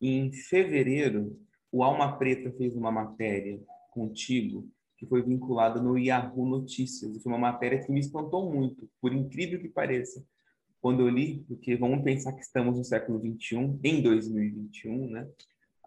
em 0.00 0.32
fevereiro, 0.32 1.36
o 1.70 1.82
Alma 1.82 2.16
Preta 2.16 2.52
fez 2.52 2.76
uma 2.76 2.92
matéria 2.92 3.60
contigo 3.90 4.68
que 4.96 5.06
foi 5.06 5.20
vinculada 5.20 5.82
no 5.82 5.98
Yahoo 5.98 6.46
Notícias. 6.46 7.16
E 7.16 7.20
foi 7.20 7.32
uma 7.32 7.38
matéria 7.38 7.84
que 7.84 7.90
me 7.90 7.98
espantou 7.98 8.48
muito, 8.48 8.88
por 9.00 9.12
incrível 9.12 9.60
que 9.60 9.68
pareça, 9.68 10.24
quando 10.80 11.00
eu 11.00 11.08
li, 11.08 11.44
porque 11.48 11.76
vamos 11.76 12.04
pensar 12.04 12.32
que 12.32 12.42
estamos 12.42 12.78
no 12.78 12.84
século 12.84 13.18
21, 13.18 13.80
em 13.82 14.00
2021, 14.00 15.10
né? 15.10 15.28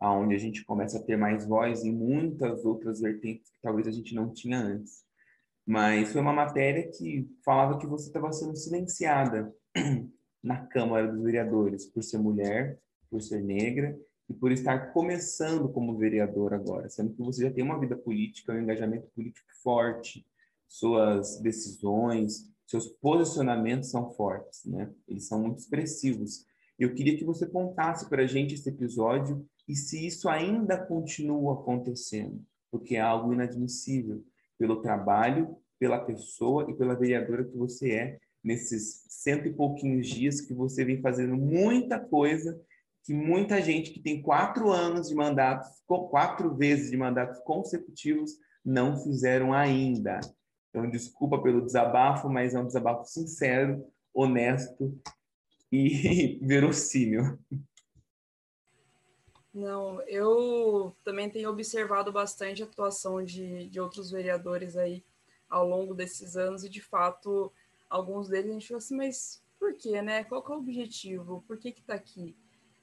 Onde 0.02 0.36
a 0.36 0.38
gente 0.38 0.66
começa 0.66 1.00
a 1.00 1.02
ter 1.02 1.18
mais 1.18 1.48
voz 1.48 1.86
em 1.86 1.94
muitas 1.94 2.66
outras 2.66 3.00
vertentes 3.00 3.50
que 3.52 3.62
talvez 3.62 3.88
a 3.88 3.92
gente 3.92 4.14
não 4.14 4.34
tinha 4.34 4.60
antes. 4.60 5.06
Mas 5.66 6.12
foi 6.12 6.22
uma 6.22 6.34
matéria 6.34 6.90
que 6.92 7.26
falava 7.44 7.78
que 7.80 7.88
você 7.88 8.08
estava 8.08 8.32
sendo 8.34 8.56
silenciada 8.56 9.54
na 10.46 10.66
Câmara 10.66 11.12
dos 11.12 11.22
Vereadores 11.22 11.86
por 11.86 12.04
ser 12.04 12.20
mulher 12.20 12.80
por 13.10 13.22
ser 13.22 13.42
negra 13.42 13.98
e 14.30 14.34
por 14.34 14.52
estar 14.52 14.92
começando 14.92 15.70
como 15.70 15.98
vereador 15.98 16.54
agora, 16.54 16.90
sendo 16.90 17.14
que 17.14 17.22
você 17.22 17.44
já 17.44 17.52
tem 17.52 17.64
uma 17.64 17.80
vida 17.80 17.96
política, 17.96 18.54
um 18.54 18.62
engajamento 18.62 19.08
político 19.16 19.48
forte, 19.62 20.26
suas 20.68 21.40
decisões, 21.40 22.52
seus 22.66 22.88
posicionamentos 22.88 23.92
são 23.92 24.12
fortes, 24.12 24.66
né? 24.66 24.92
Eles 25.08 25.28
são 25.28 25.40
muito 25.40 25.60
expressivos. 25.60 26.46
Eu 26.78 26.94
queria 26.94 27.18
que 27.18 27.24
você 27.24 27.48
contasse 27.48 28.10
para 28.10 28.24
a 28.24 28.28
gente 28.28 28.56
esse 28.56 28.68
episódio 28.68 29.48
e 29.68 29.76
se 29.76 30.06
isso 30.06 30.28
ainda 30.28 30.78
continua 30.78 31.54
acontecendo, 31.54 32.44
porque 32.72 32.96
é 32.96 33.02
algo 33.02 33.32
inadmissível 33.32 34.24
pelo 34.58 34.82
trabalho, 34.82 35.56
pela 35.80 36.00
pessoa 36.00 36.70
e 36.70 36.74
pela 36.74 36.96
vereadora 36.96 37.46
que 37.46 37.56
você 37.56 37.92
é 37.92 38.20
nesses 38.46 39.04
cento 39.10 39.48
e 39.48 39.54
pouquinhos 39.54 40.08
dias 40.08 40.40
que 40.40 40.54
você 40.54 40.86
vem 40.86 41.02
fazendo 41.02 41.36
muita 41.36 42.00
coisa 42.00 42.62
que 43.04 43.14
muita 43.14 43.62
gente 43.62 43.92
que 43.92 44.00
tem 44.00 44.22
quatro 44.22 44.72
anos 44.72 45.10
de 45.10 45.16
mandatos, 45.16 45.70
quatro 45.86 46.56
vezes 46.56 46.90
de 46.90 46.98
mandatos 46.98 47.40
consecutivos, 47.42 48.32
não 48.64 48.98
fizeram 48.98 49.54
ainda. 49.54 50.20
Então, 50.70 50.90
desculpa 50.90 51.42
pelo 51.42 51.64
desabafo, 51.64 52.28
mas 52.28 52.56
é 52.56 52.60
um 52.60 52.66
desabafo 52.66 53.06
sincero, 53.06 53.86
honesto 54.12 55.00
e 55.72 56.40
verossímil. 56.42 57.38
Não, 59.54 60.02
eu 60.02 60.96
também 61.04 61.30
tenho 61.30 61.50
observado 61.50 62.12
bastante 62.12 62.64
a 62.64 62.66
atuação 62.66 63.24
de, 63.24 63.70
de 63.70 63.80
outros 63.80 64.10
vereadores 64.10 64.76
aí 64.76 65.06
ao 65.48 65.66
longo 65.68 65.94
desses 65.94 66.36
anos 66.36 66.64
e, 66.64 66.70
de 66.70 66.82
fato, 66.82 67.54
alguns 67.90 68.28
deles 68.28 68.50
a 68.50 68.54
gente 68.54 68.68
fala 68.68 68.78
assim, 68.78 68.96
mas 68.96 69.44
por 69.60 69.74
quê, 69.74 70.02
né? 70.02 70.24
Qual 70.24 70.44
é 70.46 70.52
o 70.52 70.58
objetivo? 70.58 71.44
Por 71.48 71.58
que 71.58 71.72
que 71.72 71.82
tá 71.82 71.94
aqui? 71.94 72.36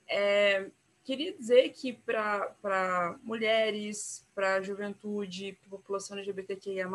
É, 0.08 0.70
queria 1.04 1.32
dizer 1.32 1.70
que 1.70 1.92
para 1.92 3.18
mulheres, 3.22 4.26
para 4.34 4.56
a 4.56 4.62
juventude, 4.62 5.58
para 5.60 5.68
a 5.68 5.70
população 5.70 6.16
LGBTQIA, 6.16 6.88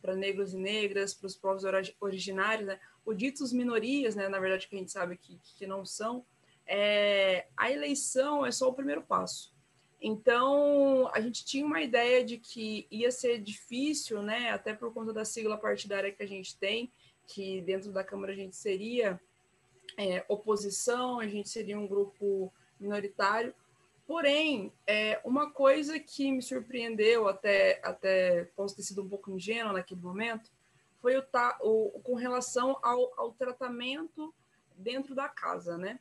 para 0.00 0.16
negros 0.16 0.54
e 0.54 0.56
negras, 0.56 1.14
para 1.14 1.26
os 1.26 1.36
povos 1.36 1.64
originários, 2.00 2.66
né? 2.66 2.80
ou 3.04 3.14
ditos 3.14 3.52
minorias, 3.52 4.14
né? 4.14 4.28
na 4.28 4.38
verdade, 4.38 4.68
que 4.68 4.74
a 4.74 4.78
gente 4.78 4.92
sabe 4.92 5.16
que, 5.16 5.38
que 5.56 5.66
não 5.66 5.84
são, 5.84 6.24
é, 6.66 7.46
a 7.56 7.70
eleição 7.70 8.46
é 8.46 8.52
só 8.52 8.68
o 8.68 8.72
primeiro 8.72 9.02
passo. 9.02 9.52
Então, 10.00 11.10
a 11.12 11.20
gente 11.20 11.44
tinha 11.44 11.66
uma 11.66 11.82
ideia 11.82 12.24
de 12.24 12.38
que 12.38 12.86
ia 12.90 13.10
ser 13.10 13.38
difícil, 13.38 14.22
né, 14.22 14.50
até 14.50 14.72
por 14.72 14.94
conta 14.94 15.12
da 15.12 15.26
sigla 15.26 15.58
partidária 15.58 16.10
que 16.10 16.22
a 16.22 16.26
gente 16.26 16.56
tem, 16.56 16.90
que 17.30 17.60
dentro 17.62 17.92
da 17.92 18.02
Câmara 18.02 18.32
a 18.32 18.36
gente 18.36 18.56
seria 18.56 19.20
é, 19.96 20.24
oposição, 20.28 21.20
a 21.20 21.26
gente 21.26 21.48
seria 21.48 21.78
um 21.78 21.86
grupo 21.86 22.52
minoritário. 22.78 23.54
Porém, 24.06 24.72
é, 24.86 25.20
uma 25.24 25.50
coisa 25.52 25.98
que 26.00 26.32
me 26.32 26.42
surpreendeu, 26.42 27.28
até, 27.28 27.80
até 27.84 28.44
posso 28.56 28.74
ter 28.74 28.82
sido 28.82 29.02
um 29.02 29.08
pouco 29.08 29.30
ingênua 29.30 29.72
naquele 29.72 30.00
momento, 30.00 30.50
foi 31.00 31.16
o, 31.16 31.24
o 31.62 32.00
com 32.00 32.14
relação 32.14 32.76
ao, 32.82 33.12
ao 33.16 33.32
tratamento 33.32 34.34
dentro 34.76 35.14
da 35.14 35.28
casa, 35.28 35.78
né? 35.78 36.00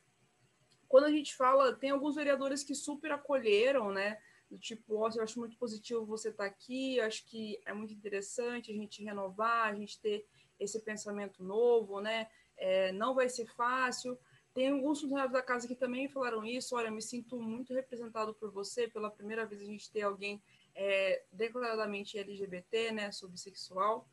Quando 0.88 1.04
a 1.04 1.12
gente 1.12 1.36
fala, 1.36 1.76
tem 1.76 1.92
alguns 1.92 2.16
vereadores 2.16 2.64
que 2.64 2.74
super 2.74 3.12
acolheram, 3.12 3.92
né? 3.92 4.18
Do 4.50 4.58
tipo, 4.58 4.96
oh, 4.96 5.10
eu 5.16 5.22
acho 5.22 5.40
muito 5.40 5.56
positivo 5.58 6.04
você 6.04 6.30
estar 6.30 6.46
tá 6.46 6.50
aqui, 6.50 6.98
eu 6.98 7.06
acho 7.06 7.24
que 7.28 7.62
é 7.64 7.74
muito 7.74 7.94
interessante 7.94 8.72
a 8.72 8.74
gente 8.74 9.04
renovar, 9.04 9.68
a 9.68 9.76
gente 9.76 10.00
ter 10.00 10.26
esse 10.60 10.80
pensamento 10.82 11.44
novo, 11.44 12.00
né? 12.02 12.28
é, 12.60 12.92
não 12.92 13.16
vai 13.16 13.30
ser 13.30 13.48
fácil. 13.48 14.20
Tem 14.54 14.70
alguns 14.70 15.00
funcionários 15.02 15.34
da 15.34 15.42
casa 15.42 15.68
que 15.68 15.76
também 15.76 16.10
falaram 16.10 16.46
isso. 16.46 16.76
Olha, 16.76 16.92
me 16.92 17.02
sinto 17.02 17.40
muito 17.40 17.74
representado 17.74 18.34
por 18.34 18.52
você. 18.52 18.88
Pela 18.88 19.10
primeira 19.10 19.46
vez 19.46 19.62
a 19.62 19.66
gente 19.66 19.90
ter 19.90 20.02
alguém 20.02 20.42
é, 20.76 21.24
declaradamente 21.32 22.20
LGBT, 22.20 22.92
né, 22.92 23.12
subsexual. 23.12 24.08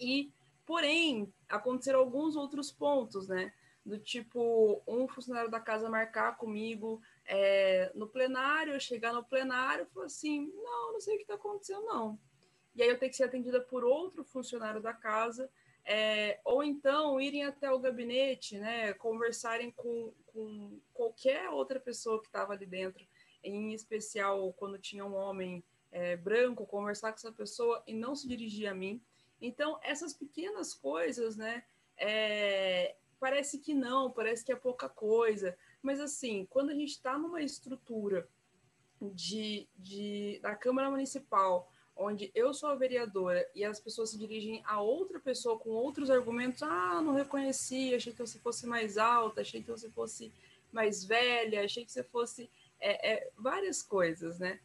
E, 0.00 0.32
porém, 0.66 1.32
aconteceram 1.48 2.00
alguns 2.00 2.34
outros 2.34 2.72
pontos, 2.72 3.28
né? 3.28 3.52
Do 3.84 3.98
tipo, 3.98 4.80
um 4.86 5.08
funcionário 5.08 5.50
da 5.50 5.60
casa 5.60 5.90
marcar 5.90 6.36
comigo 6.36 7.02
é, 7.26 7.90
no 7.96 8.06
plenário, 8.06 8.80
chegar 8.80 9.12
no 9.12 9.24
plenário 9.24 9.84
e 9.84 9.92
falar 9.92 10.06
assim: 10.06 10.52
não, 10.54 10.92
não 10.92 11.00
sei 11.00 11.14
o 11.14 11.16
que 11.18 11.24
está 11.24 11.34
acontecendo, 11.34 11.82
não. 11.82 12.18
E 12.74 12.82
aí 12.82 12.88
eu 12.88 12.98
tenho 12.98 13.10
que 13.10 13.16
ser 13.16 13.24
atendida 13.24 13.60
por 13.60 13.84
outro 13.84 14.24
funcionário 14.24 14.80
da 14.80 14.92
casa 14.92 15.50
é, 15.84 16.40
ou 16.44 16.62
então 16.62 17.20
irem 17.20 17.44
até 17.44 17.70
o 17.70 17.78
gabinete, 17.78 18.58
né, 18.58 18.92
conversarem 18.94 19.70
com, 19.72 20.12
com 20.26 20.78
qualquer 20.94 21.48
outra 21.50 21.80
pessoa 21.80 22.20
que 22.20 22.28
estava 22.28 22.52
ali 22.52 22.66
dentro, 22.66 23.04
em 23.42 23.72
especial 23.72 24.52
quando 24.52 24.78
tinha 24.78 25.04
um 25.04 25.14
homem 25.14 25.62
é, 25.90 26.16
branco, 26.16 26.66
conversar 26.66 27.10
com 27.10 27.18
essa 27.18 27.32
pessoa 27.32 27.82
e 27.86 27.92
não 27.92 28.14
se 28.14 28.28
dirigir 28.28 28.68
a 28.68 28.74
mim. 28.74 29.02
Então, 29.40 29.78
essas 29.82 30.14
pequenas 30.14 30.72
coisas, 30.72 31.36
né, 31.36 31.64
é, 31.96 32.94
parece 33.18 33.58
que 33.58 33.74
não, 33.74 34.10
parece 34.10 34.44
que 34.44 34.52
é 34.52 34.56
pouca 34.56 34.88
coisa, 34.88 35.56
mas 35.82 35.98
assim, 36.00 36.46
quando 36.48 36.70
a 36.70 36.74
gente 36.74 36.90
está 36.90 37.18
numa 37.18 37.42
estrutura 37.42 38.28
de, 39.00 39.68
de, 39.76 40.38
da 40.40 40.54
Câmara 40.54 40.88
Municipal, 40.88 41.71
onde 42.02 42.30
eu 42.34 42.52
sou 42.52 42.68
a 42.68 42.74
vereadora 42.74 43.48
e 43.54 43.64
as 43.64 43.78
pessoas 43.78 44.10
se 44.10 44.18
dirigem 44.18 44.62
a 44.66 44.80
outra 44.80 45.20
pessoa 45.20 45.58
com 45.58 45.70
outros 45.70 46.10
argumentos, 46.10 46.62
ah, 46.62 47.00
não 47.00 47.14
reconheci, 47.14 47.94
achei 47.94 48.12
que 48.12 48.18
você 48.18 48.38
fosse 48.38 48.66
mais 48.66 48.98
alta, 48.98 49.40
achei 49.40 49.62
que 49.62 49.70
você 49.70 49.88
fosse 49.90 50.32
mais 50.72 51.04
velha, 51.04 51.64
achei 51.64 51.84
que 51.84 51.92
você 51.92 52.02
fosse 52.02 52.50
é, 52.80 53.12
é, 53.12 53.30
várias 53.36 53.82
coisas, 53.82 54.38
né? 54.38 54.58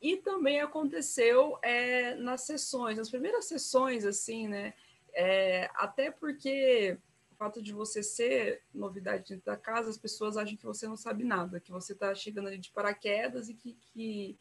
E 0.00 0.16
também 0.16 0.60
aconteceu 0.60 1.58
é, 1.60 2.14
nas 2.14 2.42
sessões, 2.42 2.96
nas 2.96 3.10
primeiras 3.10 3.46
sessões, 3.46 4.04
assim, 4.04 4.48
né? 4.48 4.72
É, 5.12 5.68
até 5.74 6.10
porque 6.10 6.96
o 7.32 7.34
fato 7.34 7.60
de 7.60 7.72
você 7.72 8.02
ser 8.02 8.62
novidade 8.72 9.28
dentro 9.28 9.44
da 9.44 9.56
casa, 9.56 9.90
as 9.90 9.98
pessoas 9.98 10.36
acham 10.36 10.56
que 10.56 10.64
você 10.64 10.86
não 10.86 10.96
sabe 10.96 11.24
nada, 11.24 11.60
que 11.60 11.72
você 11.72 11.92
está 11.92 12.14
chegando 12.14 12.48
ali 12.48 12.58
de 12.58 12.70
paraquedas 12.70 13.48
e 13.48 13.54
que, 13.54 13.76
que 13.92 14.38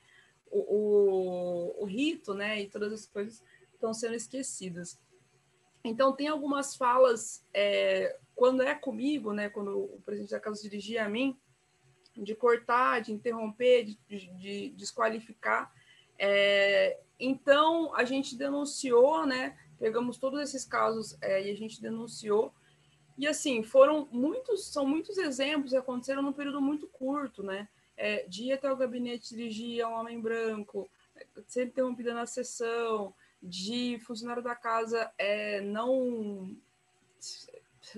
o, 0.51 1.83
o, 1.83 1.85
rito, 1.85 2.33
né, 2.33 2.61
e 2.61 2.69
todas 2.69 2.91
as 2.93 3.05
coisas 3.05 3.43
estão 3.73 3.93
sendo 3.93 4.15
esquecidas. 4.15 4.99
Então, 5.83 6.13
tem 6.13 6.27
algumas 6.27 6.75
falas, 6.75 7.45
é, 7.53 8.17
quando 8.35 8.61
é 8.61 8.75
comigo, 8.75 9.33
né, 9.33 9.49
quando 9.49 9.77
o 9.77 10.01
presidente 10.05 10.31
da 10.31 10.39
casa 10.39 10.61
dirigia 10.61 11.05
a 11.05 11.09
mim, 11.09 11.37
de 12.15 12.35
cortar, 12.35 13.01
de 13.01 13.13
interromper, 13.13 13.85
de, 13.85 13.99
de, 14.07 14.27
de 14.33 14.69
desqualificar. 14.69 15.71
É, 16.17 16.99
então, 17.19 17.93
a 17.95 18.03
gente 18.03 18.35
denunciou, 18.35 19.25
né, 19.25 19.57
pegamos 19.79 20.17
todos 20.17 20.41
esses 20.41 20.65
casos 20.65 21.17
é, 21.21 21.47
e 21.47 21.51
a 21.51 21.55
gente 21.55 21.81
denunciou. 21.81 22.53
E, 23.17 23.27
assim, 23.27 23.63
foram 23.63 24.07
muitos, 24.11 24.67
são 24.67 24.85
muitos 24.85 25.17
exemplos 25.17 25.71
que 25.71 25.77
aconteceram 25.77 26.21
num 26.21 26.33
período 26.33 26.61
muito 26.61 26.87
curto, 26.87 27.41
né? 27.41 27.67
É, 27.97 28.25
de 28.27 28.45
ir 28.45 28.53
até 28.53 28.71
o 28.71 28.77
gabinete 28.77 29.35
dirigir 29.35 29.83
a 29.83 29.89
um 29.89 29.93
homem 29.93 30.21
branco, 30.21 30.89
ser 31.47 31.67
interrompida 31.67 32.13
na 32.13 32.25
sessão, 32.25 33.13
de 33.41 33.99
funcionário 33.99 34.41
da 34.41 34.55
casa 34.55 35.11
é, 35.17 35.61
não, 35.61 36.55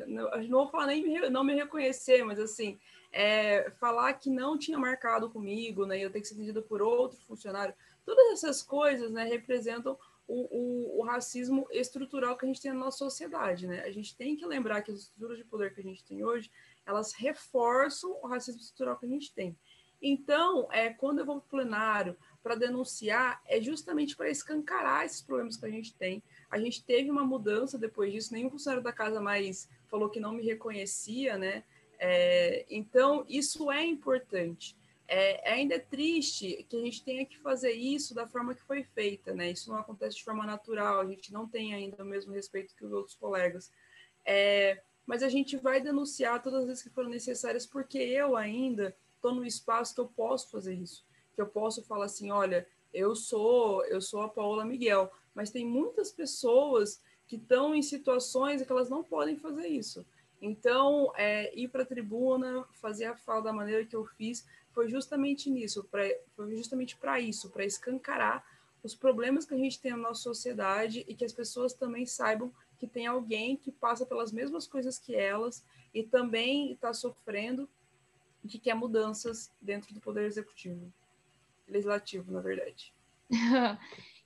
não. 0.08 0.29
Não 0.41 0.50
vou 0.50 0.70
falar 0.70 0.88
nem 0.88 1.03
me, 1.03 1.29
não 1.29 1.44
me 1.44 1.56
reconhecer, 1.56 2.24
mas 2.24 2.39
assim, 2.39 2.79
é, 3.12 3.72
falar 3.79 4.13
que 4.13 4.29
não 4.29 4.58
tinha 4.58 4.77
marcado 4.77 5.29
comigo, 5.29 5.86
né, 5.86 5.98
eu 6.00 6.12
ter 6.12 6.22
que 6.22 6.27
ser 6.27 6.36
atendido 6.36 6.62
por 6.62 6.82
outro 6.82 7.18
funcionário, 7.22 7.74
todas 8.06 8.34
essas 8.34 8.62
coisas 8.62 9.12
né, 9.12 9.24
representam 9.24 9.98
o, 10.27 10.41
o, 10.56 11.00
o, 11.00 11.03
racismo 11.03 11.68
estrutural 11.72 12.38
que 12.38 12.46
a 12.46 12.48
gente 12.48 12.62
tem 12.62 12.72
na 12.72 12.79
nossa 12.79 13.00
sociedade. 13.00 13.68
Né? 13.68 13.82
A 13.82 13.91
gente 13.91 14.15
tem 14.15 14.36
que 14.36 14.46
lembrar 14.46 14.84
que 14.84 14.91
as 14.91 15.00
estruturas 15.00 15.38
de 15.38 15.44
poder 15.44 15.74
que 15.74 15.79
a 15.79 15.84
gente 15.84 16.03
tem 16.03 16.24
hoje, 16.24 16.51
elas 16.86 17.13
reforçam 17.13 18.15
o 18.22 18.27
racismo 18.27 18.62
estrutural 18.62 18.98
que 18.98 19.08
a 19.08 19.10
gente 19.10 19.34
tem. 19.34 19.58
Então, 20.01 20.68
é, 20.72 20.89
quando 20.89 21.20
eu 21.20 21.25
vou 21.25 21.41
para 21.41 21.46
o 21.46 21.50
plenário 21.50 22.18
para 22.41 22.56
denunciar, 22.56 23.41
é 23.46 23.62
justamente 23.62 24.15
para 24.15 24.29
escancarar 24.29 25.06
esses 25.06 25.22
problemas 25.22 25.58
que 25.58 25.65
a 25.65 25.70
gente 25.70 25.94
tem. 25.94 26.24
A 26.50 26.58
gente 26.58 26.84
teve 26.84 27.12
uma 27.12 27.25
mudança 27.25 27.77
depois 27.77 28.12
disso, 28.12 28.34
nenhum 28.34 28.50
funcionário 28.50 28.84
da 28.84 28.94
casa 28.94 29.20
mais 29.20 29.70
falou 29.89 30.10
que 30.10 30.20
não 30.20 30.34
me 30.34 30.44
reconhecia, 30.44 31.38
né? 31.38 31.63
É, 32.00 32.65
então, 32.70 33.25
isso 33.27 33.70
é 33.70 33.86
importante. 33.86 34.77
É, 35.06 35.51
ainda 35.51 35.75
é 35.75 35.79
triste 35.79 36.65
que 36.70 36.77
a 36.77 36.79
gente 36.79 37.03
tenha 37.03 37.25
que 37.25 37.38
fazer 37.39 37.72
isso 37.72 38.13
da 38.13 38.27
forma 38.27 38.53
que 38.53 38.62
foi 38.62 38.84
feita, 38.84 39.34
né? 39.34 39.51
Isso 39.51 39.70
não 39.70 39.79
acontece 39.79 40.18
de 40.18 40.24
forma 40.24 40.46
natural, 40.46 41.01
a 41.01 41.06
gente 41.08 41.34
não 41.34 41.48
tem 41.48 41.74
ainda 41.74 42.03
o 42.03 42.06
mesmo 42.06 42.32
respeito 42.32 42.75
que 42.75 42.86
os 42.86 42.94
outros 42.94 43.15
colegas. 43.15 43.72
É, 44.24 44.82
mas 45.06 45.24
a 45.24 45.29
gente 45.29 45.58
vai 45.58 45.82
denunciar 45.82 46.41
todas 46.41 46.62
as 46.62 46.68
vezes 46.68 46.84
que 46.84 46.91
forem 46.91 47.10
necessárias, 47.10 47.65
porque 47.65 47.98
eu 47.98 48.38
ainda 48.38 48.96
estou 49.20 49.36
no 49.36 49.46
espaço 49.46 49.94
que 49.94 50.02
eu 50.02 50.08
posso 50.08 50.50
fazer 50.50 50.74
isso, 50.74 51.06
que 51.36 51.42
eu 51.42 51.48
posso 51.48 51.84
falar 51.84 52.06
assim, 52.06 52.32
olha, 52.32 52.68
eu 52.94 53.16
sou 53.16 53.86
eu 53.86 54.02
sou 54.02 54.22
a 54.22 54.30
Paola 54.30 54.66
Miguel, 54.66 55.12
mas 55.36 55.52
tem 55.52 55.66
muitas 55.66 56.12
pessoas 56.12 57.02
que 57.28 57.36
estão 57.36 57.76
em 57.76 57.82
situações 57.82 58.62
que 58.62 58.72
elas 58.72 58.90
não 58.90 59.04
podem 59.04 59.38
fazer 59.38 59.68
isso. 59.68 60.06
Então, 60.42 61.12
é, 61.16 61.54
ir 61.58 61.68
para 61.68 61.84
a 61.84 61.86
tribuna, 61.86 62.66
fazer 62.82 63.06
a 63.06 63.16
fala 63.16 63.42
da 63.42 63.54
maneira 63.54 63.86
que 63.86 63.96
eu 63.96 64.06
fiz, 64.06 64.48
foi 64.72 64.88
justamente 64.88 65.50
nisso, 65.50 65.84
pra, 65.92 66.04
foi 66.36 66.56
justamente 66.56 66.96
para 66.96 67.20
isso, 67.20 67.50
para 67.50 67.66
escancarar 67.66 68.44
os 68.82 68.96
problemas 68.96 69.46
que 69.46 69.54
a 69.54 69.58
gente 69.58 69.80
tem 69.80 69.92
na 69.92 69.98
nossa 69.98 70.22
sociedade 70.22 71.04
e 71.08 71.14
que 71.14 71.26
as 71.26 71.34
pessoas 71.34 71.74
também 71.74 72.06
saibam 72.06 72.52
que 72.78 72.88
tem 72.88 73.06
alguém 73.06 73.58
que 73.58 73.72
passa 73.72 74.06
pelas 74.06 74.32
mesmas 74.32 74.66
coisas 74.66 74.98
que 74.98 75.14
elas 75.14 75.66
e 75.94 76.02
também 76.02 76.72
está 76.72 76.94
sofrendo 76.94 77.70
que 78.48 78.60
quer 78.60 78.74
mudanças 78.74 79.51
dentro 79.62 79.93
do 79.93 80.00
poder 80.00 80.25
executivo, 80.25 80.91
legislativo, 81.67 82.31
na 82.31 82.41
verdade. 82.41 82.93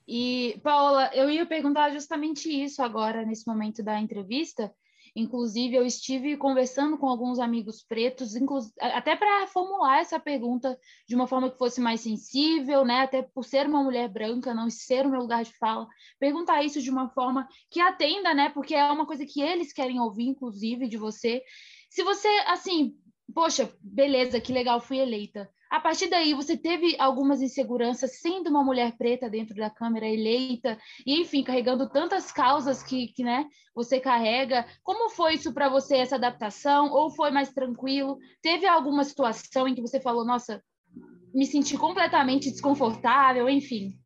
e 0.06 0.58
Paula, 0.62 1.10
eu 1.14 1.28
ia 1.30 1.44
perguntar 1.46 1.90
justamente 1.90 2.48
isso 2.48 2.82
agora 2.82 3.24
nesse 3.24 3.46
momento 3.46 3.82
da 3.82 4.00
entrevista, 4.00 4.74
Inclusive, 5.16 5.76
eu 5.76 5.86
estive 5.86 6.36
conversando 6.36 6.98
com 6.98 7.06
alguns 7.06 7.38
amigos 7.38 7.84
pretos, 7.84 8.32
até 8.80 9.14
para 9.14 9.46
formular 9.46 10.00
essa 10.00 10.18
pergunta 10.18 10.76
de 11.06 11.14
uma 11.14 11.28
forma 11.28 11.48
que 11.48 11.56
fosse 11.56 11.80
mais 11.80 12.00
sensível, 12.00 12.84
né? 12.84 13.02
Até 13.02 13.22
por 13.22 13.44
ser 13.44 13.68
uma 13.68 13.80
mulher 13.80 14.08
branca, 14.08 14.52
não 14.52 14.68
ser 14.68 15.06
o 15.06 15.10
meu 15.10 15.20
lugar 15.20 15.44
de 15.44 15.56
fala, 15.56 15.86
perguntar 16.18 16.64
isso 16.64 16.82
de 16.82 16.90
uma 16.90 17.08
forma 17.10 17.46
que 17.70 17.80
atenda, 17.80 18.34
né? 18.34 18.48
Porque 18.50 18.74
é 18.74 18.90
uma 18.90 19.06
coisa 19.06 19.24
que 19.24 19.40
eles 19.40 19.72
querem 19.72 20.00
ouvir, 20.00 20.26
inclusive, 20.26 20.88
de 20.88 20.96
você. 20.96 21.44
Se 21.88 22.02
você, 22.02 22.28
assim, 22.48 22.98
poxa, 23.34 23.70
beleza, 23.80 24.40
que 24.40 24.52
legal, 24.52 24.80
fui 24.80 24.98
eleita. 24.98 25.50
A 25.70 25.80
partir 25.80 26.06
daí, 26.08 26.34
você 26.34 26.56
teve 26.56 26.94
algumas 27.00 27.42
inseguranças 27.42 28.20
sendo 28.20 28.48
uma 28.48 28.62
mulher 28.62 28.96
preta 28.96 29.28
dentro 29.28 29.56
da 29.56 29.68
Câmara 29.68 30.06
eleita, 30.06 30.78
e 31.04 31.20
enfim, 31.20 31.42
carregando 31.42 31.90
tantas 31.90 32.30
causas 32.30 32.82
que, 32.82 33.08
que 33.08 33.24
né, 33.24 33.48
você 33.74 33.98
carrega. 33.98 34.64
Como 34.84 35.10
foi 35.10 35.34
isso 35.34 35.52
para 35.52 35.68
você, 35.68 35.96
essa 35.96 36.14
adaptação? 36.14 36.92
Ou 36.92 37.10
foi 37.10 37.32
mais 37.32 37.52
tranquilo? 37.52 38.18
Teve 38.40 38.66
alguma 38.66 39.02
situação 39.02 39.66
em 39.66 39.74
que 39.74 39.82
você 39.82 40.00
falou, 40.00 40.24
nossa, 40.24 40.62
me 41.34 41.44
senti 41.44 41.76
completamente 41.76 42.52
desconfortável, 42.52 43.48
enfim? 43.48 43.98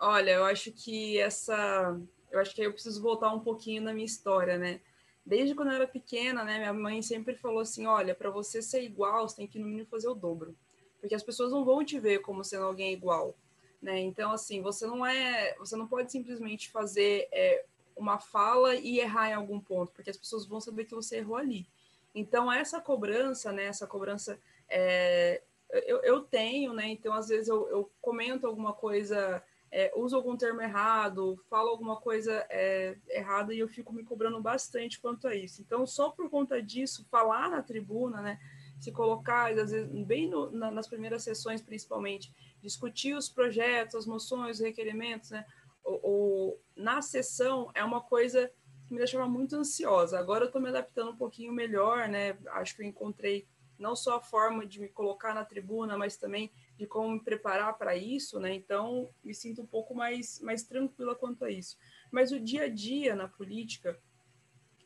Olha, 0.00 0.30
eu 0.30 0.44
acho 0.44 0.72
que 0.72 1.18
essa. 1.18 2.00
Eu 2.30 2.40
acho 2.40 2.54
que 2.54 2.62
eu 2.62 2.72
preciso 2.72 3.02
voltar 3.02 3.32
um 3.32 3.40
pouquinho 3.40 3.82
na 3.82 3.92
minha 3.92 4.06
história, 4.06 4.56
né? 4.56 4.80
Desde 5.26 5.54
quando 5.54 5.68
eu 5.68 5.74
era 5.74 5.88
pequena, 5.88 6.44
né, 6.44 6.58
minha 6.58 6.72
mãe 6.72 7.02
sempre 7.02 7.34
falou 7.34 7.60
assim: 7.60 7.86
olha, 7.86 8.14
para 8.14 8.30
você 8.30 8.62
ser 8.62 8.82
igual, 8.82 9.28
você 9.28 9.36
tem 9.36 9.46
que 9.48 9.58
no 9.58 9.66
mínimo 9.66 9.88
fazer 9.88 10.08
o 10.08 10.14
dobro, 10.14 10.56
porque 11.00 11.14
as 11.14 11.22
pessoas 11.22 11.50
não 11.50 11.64
vão 11.64 11.84
te 11.84 11.98
ver 11.98 12.20
como 12.20 12.44
sendo 12.44 12.64
alguém 12.64 12.92
igual, 12.92 13.34
né? 13.82 13.98
Então, 13.98 14.30
assim, 14.30 14.62
você 14.62 14.86
não 14.86 15.04
é, 15.04 15.56
você 15.58 15.74
não 15.74 15.88
pode 15.88 16.12
simplesmente 16.12 16.70
fazer 16.70 17.28
é, 17.32 17.64
uma 17.96 18.20
fala 18.20 18.76
e 18.76 19.00
errar 19.00 19.30
em 19.30 19.34
algum 19.34 19.58
ponto, 19.58 19.92
porque 19.92 20.10
as 20.10 20.16
pessoas 20.16 20.46
vão 20.46 20.60
saber 20.60 20.84
que 20.84 20.94
você 20.94 21.16
errou 21.16 21.36
ali. 21.36 21.66
Então, 22.14 22.50
essa 22.50 22.80
cobrança, 22.80 23.52
né, 23.52 23.64
essa 23.64 23.86
cobrança 23.86 24.38
é, 24.68 25.42
eu, 25.70 25.98
eu 26.02 26.20
tenho, 26.22 26.72
né? 26.72 26.88
Então, 26.88 27.12
às 27.12 27.28
vezes 27.28 27.48
eu, 27.48 27.68
eu 27.68 27.90
comento 28.00 28.46
alguma 28.46 28.72
coisa 28.72 29.42
é, 29.76 29.92
uso 29.94 30.16
algum 30.16 30.34
termo 30.38 30.62
errado, 30.62 31.38
falo 31.50 31.68
alguma 31.68 31.96
coisa 31.96 32.46
é, 32.48 32.96
errada 33.10 33.52
e 33.52 33.58
eu 33.58 33.68
fico 33.68 33.92
me 33.92 34.02
cobrando 34.02 34.40
bastante 34.40 34.98
quanto 34.98 35.28
a 35.28 35.34
isso. 35.34 35.60
Então, 35.60 35.86
só 35.86 36.08
por 36.08 36.30
conta 36.30 36.62
disso, 36.62 37.06
falar 37.10 37.50
na 37.50 37.60
tribuna, 37.62 38.22
né, 38.22 38.40
se 38.80 38.90
colocar, 38.90 39.52
às 39.52 39.70
vezes, 39.70 39.86
bem 40.06 40.30
no, 40.30 40.50
na, 40.50 40.70
nas 40.70 40.88
primeiras 40.88 41.22
sessões, 41.22 41.60
principalmente, 41.60 42.32
discutir 42.62 43.14
os 43.14 43.28
projetos, 43.28 43.96
as 43.96 44.06
moções, 44.06 44.56
os 44.56 44.64
requerimentos, 44.64 45.28
né, 45.28 45.44
ou, 45.84 46.00
ou 46.02 46.60
na 46.74 47.02
sessão 47.02 47.70
é 47.74 47.84
uma 47.84 48.00
coisa 48.00 48.50
que 48.86 48.94
me 48.94 48.98
deixava 48.98 49.28
muito 49.28 49.56
ansiosa. 49.56 50.18
Agora 50.18 50.44
eu 50.44 50.46
estou 50.46 50.62
me 50.62 50.70
adaptando 50.70 51.10
um 51.10 51.16
pouquinho 51.16 51.52
melhor, 51.52 52.08
né? 52.08 52.38
Acho 52.52 52.76
que 52.76 52.82
eu 52.82 52.86
encontrei 52.86 53.46
não 53.78 53.94
só 53.94 54.16
a 54.16 54.20
forma 54.22 54.64
de 54.64 54.80
me 54.80 54.88
colocar 54.88 55.34
na 55.34 55.44
tribuna, 55.44 55.98
mas 55.98 56.16
também 56.16 56.50
de 56.78 56.86
como 56.86 57.10
me 57.10 57.20
preparar 57.20 57.76
para 57.78 57.96
isso, 57.96 58.38
né? 58.38 58.54
Então, 58.54 59.08
me 59.24 59.34
sinto 59.34 59.62
um 59.62 59.66
pouco 59.66 59.94
mais, 59.94 60.40
mais 60.40 60.62
tranquila 60.62 61.14
quanto 61.14 61.44
a 61.44 61.50
isso. 61.50 61.76
Mas 62.10 62.32
o 62.32 62.40
dia 62.40 62.64
a 62.64 62.68
dia 62.68 63.14
na 63.14 63.28
política, 63.28 63.98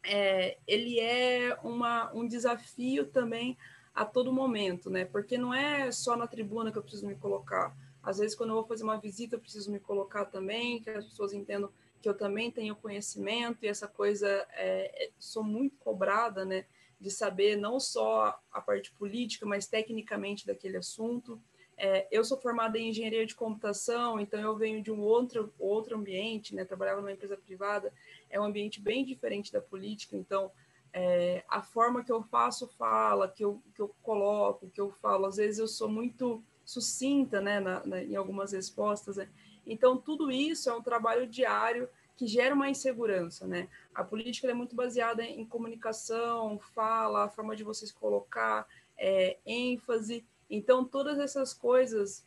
é, 0.02 0.58
ele 0.66 0.98
é 1.00 1.58
uma, 1.62 2.12
um 2.12 2.26
desafio 2.26 3.06
também 3.06 3.56
a 3.94 4.04
todo 4.04 4.32
momento, 4.32 4.88
né? 4.88 5.04
Porque 5.04 5.36
não 5.36 5.52
é 5.52 5.90
só 5.90 6.16
na 6.16 6.26
tribuna 6.26 6.70
que 6.70 6.78
eu 6.78 6.82
preciso 6.82 7.06
me 7.06 7.16
colocar. 7.16 7.76
Às 8.02 8.18
vezes, 8.18 8.36
quando 8.36 8.50
eu 8.50 8.56
vou 8.56 8.66
fazer 8.66 8.84
uma 8.84 8.98
visita, 8.98 9.36
eu 9.36 9.40
preciso 9.40 9.70
me 9.70 9.78
colocar 9.78 10.24
também, 10.24 10.80
que 10.80 10.90
as 10.90 11.04
pessoas 11.06 11.32
entendam 11.32 11.70
que 12.00 12.08
eu 12.08 12.14
também 12.14 12.50
tenho 12.50 12.74
conhecimento 12.74 13.58
e 13.62 13.68
essa 13.68 13.86
coisa, 13.86 14.26
é, 14.52 15.06
é 15.06 15.10
sou 15.18 15.42
muito 15.42 15.76
cobrada, 15.76 16.44
né? 16.44 16.64
De 16.98 17.10
saber 17.10 17.56
não 17.56 17.78
só 17.78 18.40
a 18.50 18.60
parte 18.60 18.90
política, 18.92 19.44
mas 19.44 19.66
tecnicamente 19.66 20.46
daquele 20.46 20.78
assunto. 20.78 21.40
É, 21.82 22.06
eu 22.10 22.22
sou 22.22 22.36
formada 22.38 22.78
em 22.78 22.90
engenharia 22.90 23.24
de 23.24 23.34
computação, 23.34 24.20
então 24.20 24.38
eu 24.38 24.54
venho 24.54 24.82
de 24.82 24.92
um 24.92 25.00
outro, 25.00 25.50
outro 25.58 25.96
ambiente, 25.96 26.54
né? 26.54 26.62
Trabalhava 26.62 27.00
numa 27.00 27.12
empresa 27.12 27.38
privada, 27.38 27.90
é 28.28 28.38
um 28.38 28.44
ambiente 28.44 28.78
bem 28.78 29.02
diferente 29.02 29.50
da 29.50 29.62
política, 29.62 30.14
então 30.14 30.52
é, 30.92 31.42
a 31.48 31.62
forma 31.62 32.04
que 32.04 32.12
eu 32.12 32.22
faço 32.22 32.68
fala, 32.68 33.28
que 33.28 33.42
eu, 33.42 33.62
que 33.74 33.80
eu 33.80 33.88
coloco, 34.02 34.68
que 34.68 34.78
eu 34.78 34.90
falo, 34.90 35.24
às 35.24 35.36
vezes 35.36 35.58
eu 35.58 35.66
sou 35.66 35.88
muito 35.88 36.42
sucinta, 36.66 37.40
né, 37.40 37.60
na, 37.60 37.82
na, 37.86 38.02
em 38.02 38.14
algumas 38.14 38.52
respostas, 38.52 39.16
né? 39.16 39.30
Então, 39.66 39.96
tudo 39.96 40.30
isso 40.30 40.68
é 40.68 40.74
um 40.74 40.82
trabalho 40.82 41.26
diário 41.26 41.88
que 42.14 42.26
gera 42.26 42.54
uma 42.54 42.68
insegurança, 42.68 43.46
né? 43.46 43.70
A 43.94 44.04
política 44.04 44.48
é 44.48 44.52
muito 44.52 44.76
baseada 44.76 45.24
em 45.24 45.46
comunicação, 45.46 46.58
fala, 46.74 47.24
a 47.24 47.28
forma 47.30 47.56
de 47.56 47.64
você 47.64 47.86
se 47.86 47.94
colocar, 47.94 48.66
é, 48.98 49.38
ênfase, 49.46 50.26
então, 50.50 50.84
todas 50.84 51.18
essas 51.18 51.54
coisas, 51.54 52.26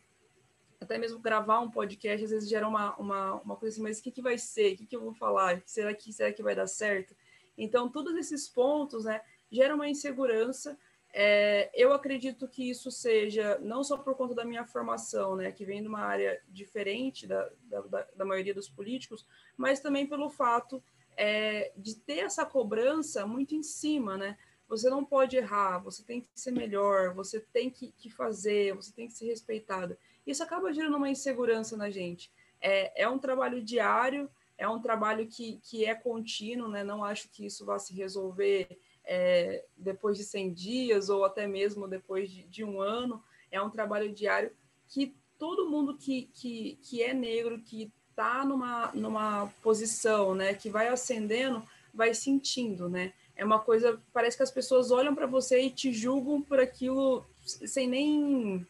até 0.80 0.98
mesmo 0.98 1.20
gravar 1.20 1.60
um 1.60 1.70
podcast, 1.70 2.24
às 2.24 2.32
vezes 2.32 2.50
gera 2.50 2.68
uma, 2.68 2.96
uma, 2.96 3.34
uma 3.42 3.56
coisa 3.58 3.76
assim, 3.76 3.84
mas 3.84 4.00
o 4.00 4.04
que, 4.04 4.12
que 4.12 4.22
vai 4.22 4.38
ser? 4.38 4.74
O 4.74 4.78
que, 4.78 4.86
que 4.86 4.96
eu 4.96 5.02
vou 5.02 5.14
falar? 5.14 5.62
Será 5.66 5.94
que, 5.94 6.14
será 6.14 6.32
que 6.32 6.42
vai 6.42 6.56
dar 6.56 6.68
certo? 6.68 7.14
Então, 7.58 7.90
todos 7.90 8.16
esses 8.16 8.48
pontos, 8.48 9.04
né, 9.06 9.22
geram 9.52 9.76
uma 9.76 9.90
insegurança. 9.90 10.78
É, 11.16 11.70
eu 11.76 11.94
acredito 11.94 12.48
que 12.48 12.68
isso 12.68 12.90
seja 12.90 13.60
não 13.60 13.84
só 13.84 13.98
por 13.98 14.16
conta 14.16 14.34
da 14.34 14.46
minha 14.46 14.66
formação, 14.66 15.36
né, 15.36 15.52
que 15.52 15.64
vem 15.64 15.82
de 15.82 15.88
uma 15.88 16.00
área 16.00 16.42
diferente 16.50 17.28
da, 17.28 17.52
da, 17.66 18.08
da 18.16 18.26
maioria 18.26 18.54
dos 18.54 18.68
políticos, 18.68 19.28
mas 19.56 19.80
também 19.80 20.08
pelo 20.08 20.30
fato 20.30 20.82
é, 21.16 21.72
de 21.78 21.96
ter 21.96 22.20
essa 22.20 22.46
cobrança 22.46 23.28
muito 23.28 23.54
em 23.54 23.62
cima, 23.62 24.18
né? 24.18 24.38
Você 24.74 24.90
não 24.90 25.06
pode 25.06 25.38
errar, 25.38 25.78
você 25.78 26.02
tem 26.02 26.20
que 26.20 26.28
ser 26.34 26.52
melhor, 26.52 27.14
você 27.14 27.40
tem 27.40 27.70
que, 27.70 27.92
que 27.92 28.10
fazer, 28.10 28.74
você 28.74 28.92
tem 28.92 29.08
que 29.08 29.14
ser 29.14 29.28
respeitado. 29.28 29.96
Isso 30.26 30.42
acaba 30.42 30.74
gerando 30.74 30.98
uma 30.98 31.10
insegurança 31.10 31.78
na 31.78 31.92
gente. 31.92 32.32
É, 32.60 33.04
é 33.04 33.08
um 33.08 33.20
trabalho 33.20 33.64
diário, 33.64 34.28
é 34.58 34.68
um 34.68 34.82
trabalho 34.82 35.28
que, 35.28 35.60
que 35.62 35.86
é 35.86 35.94
contínuo, 35.94 36.68
né? 36.68 36.84
Não 36.84 37.04
acho 37.04 37.30
que 37.30 37.46
isso 37.46 37.64
vá 37.66 37.78
se 37.78 37.94
resolver 37.94 38.80
é, 39.06 39.64
depois 39.78 40.18
de 40.18 40.24
100 40.24 40.54
dias 40.54 41.10
ou 41.10 41.24
até 41.24 41.46
mesmo 41.46 41.88
depois 41.88 42.32
de, 42.32 42.44
de, 42.44 42.64
um 42.64 42.82
ano. 42.82 43.24
É 43.52 43.62
um 43.62 43.70
trabalho 43.70 44.12
diário 44.12 44.52
que 44.88 45.16
todo 45.38 45.70
mundo 45.70 45.98
que, 45.98 46.32
que, 46.34 46.80
que 46.82 47.04
é 47.04 47.14
negro, 47.14 47.62
que 47.62 47.92
está 48.10 48.44
numa, 48.44 48.92
numa 48.94 49.54
posição, 49.62 50.34
né? 50.34 50.56
Que 50.56 50.70
vai 50.70 50.88
ascendendo, 50.88 51.64
vai 51.94 52.16
sentindo, 52.16 52.90
né? 52.90 53.14
É 53.36 53.44
uma 53.44 53.60
coisa, 53.60 54.00
parece 54.14 54.38
que 54.38 54.44
as 54.44 54.52
pessoas 54.52 54.92
olham 54.92 55.16
para 55.16 55.26
você 55.26 55.62
e 55.62 55.70
te 55.70 55.92
julgam 55.92 56.42
por 56.42 56.60
aquilo 56.60 57.26
sem 57.44 57.88
nem 57.88 58.66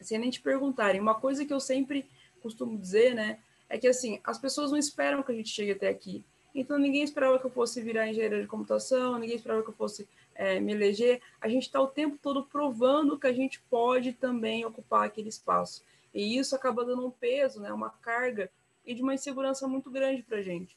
sem 0.00 0.18
nem 0.18 0.30
te 0.30 0.40
perguntarem. 0.40 1.00
Uma 1.00 1.14
coisa 1.14 1.44
que 1.44 1.52
eu 1.52 1.60
sempre 1.60 2.08
costumo 2.40 2.78
dizer, 2.78 3.14
né, 3.14 3.38
é 3.68 3.76
que 3.76 3.88
assim, 3.88 4.20
as 4.22 4.38
pessoas 4.38 4.70
não 4.70 4.78
esperam 4.78 5.22
que 5.22 5.32
a 5.32 5.34
gente 5.34 5.48
chegue 5.48 5.72
até 5.72 5.88
aqui. 5.88 6.24
Então 6.54 6.78
ninguém 6.78 7.02
esperava 7.02 7.38
que 7.38 7.44
eu 7.44 7.50
fosse 7.50 7.80
virar 7.80 8.08
engenheiro 8.08 8.40
de 8.40 8.46
computação, 8.46 9.18
ninguém 9.18 9.36
esperava 9.36 9.62
que 9.62 9.70
eu 9.70 9.74
fosse 9.74 10.08
é, 10.34 10.60
me 10.60 10.72
eleger. 10.72 11.20
A 11.40 11.48
gente 11.48 11.64
está 11.64 11.80
o 11.80 11.88
tempo 11.88 12.18
todo 12.22 12.44
provando 12.44 13.18
que 13.18 13.26
a 13.26 13.32
gente 13.32 13.60
pode 13.68 14.12
também 14.12 14.64
ocupar 14.64 15.04
aquele 15.04 15.28
espaço. 15.28 15.84
E 16.14 16.38
isso 16.38 16.54
acaba 16.54 16.84
dando 16.84 17.06
um 17.06 17.10
peso, 17.10 17.60
né, 17.60 17.72
uma 17.72 17.90
carga 17.90 18.50
e 18.84 18.94
de 18.94 19.02
uma 19.02 19.14
insegurança 19.14 19.66
muito 19.68 19.90
grande 19.90 20.22
para 20.22 20.38
a 20.38 20.42
gente. 20.42 20.76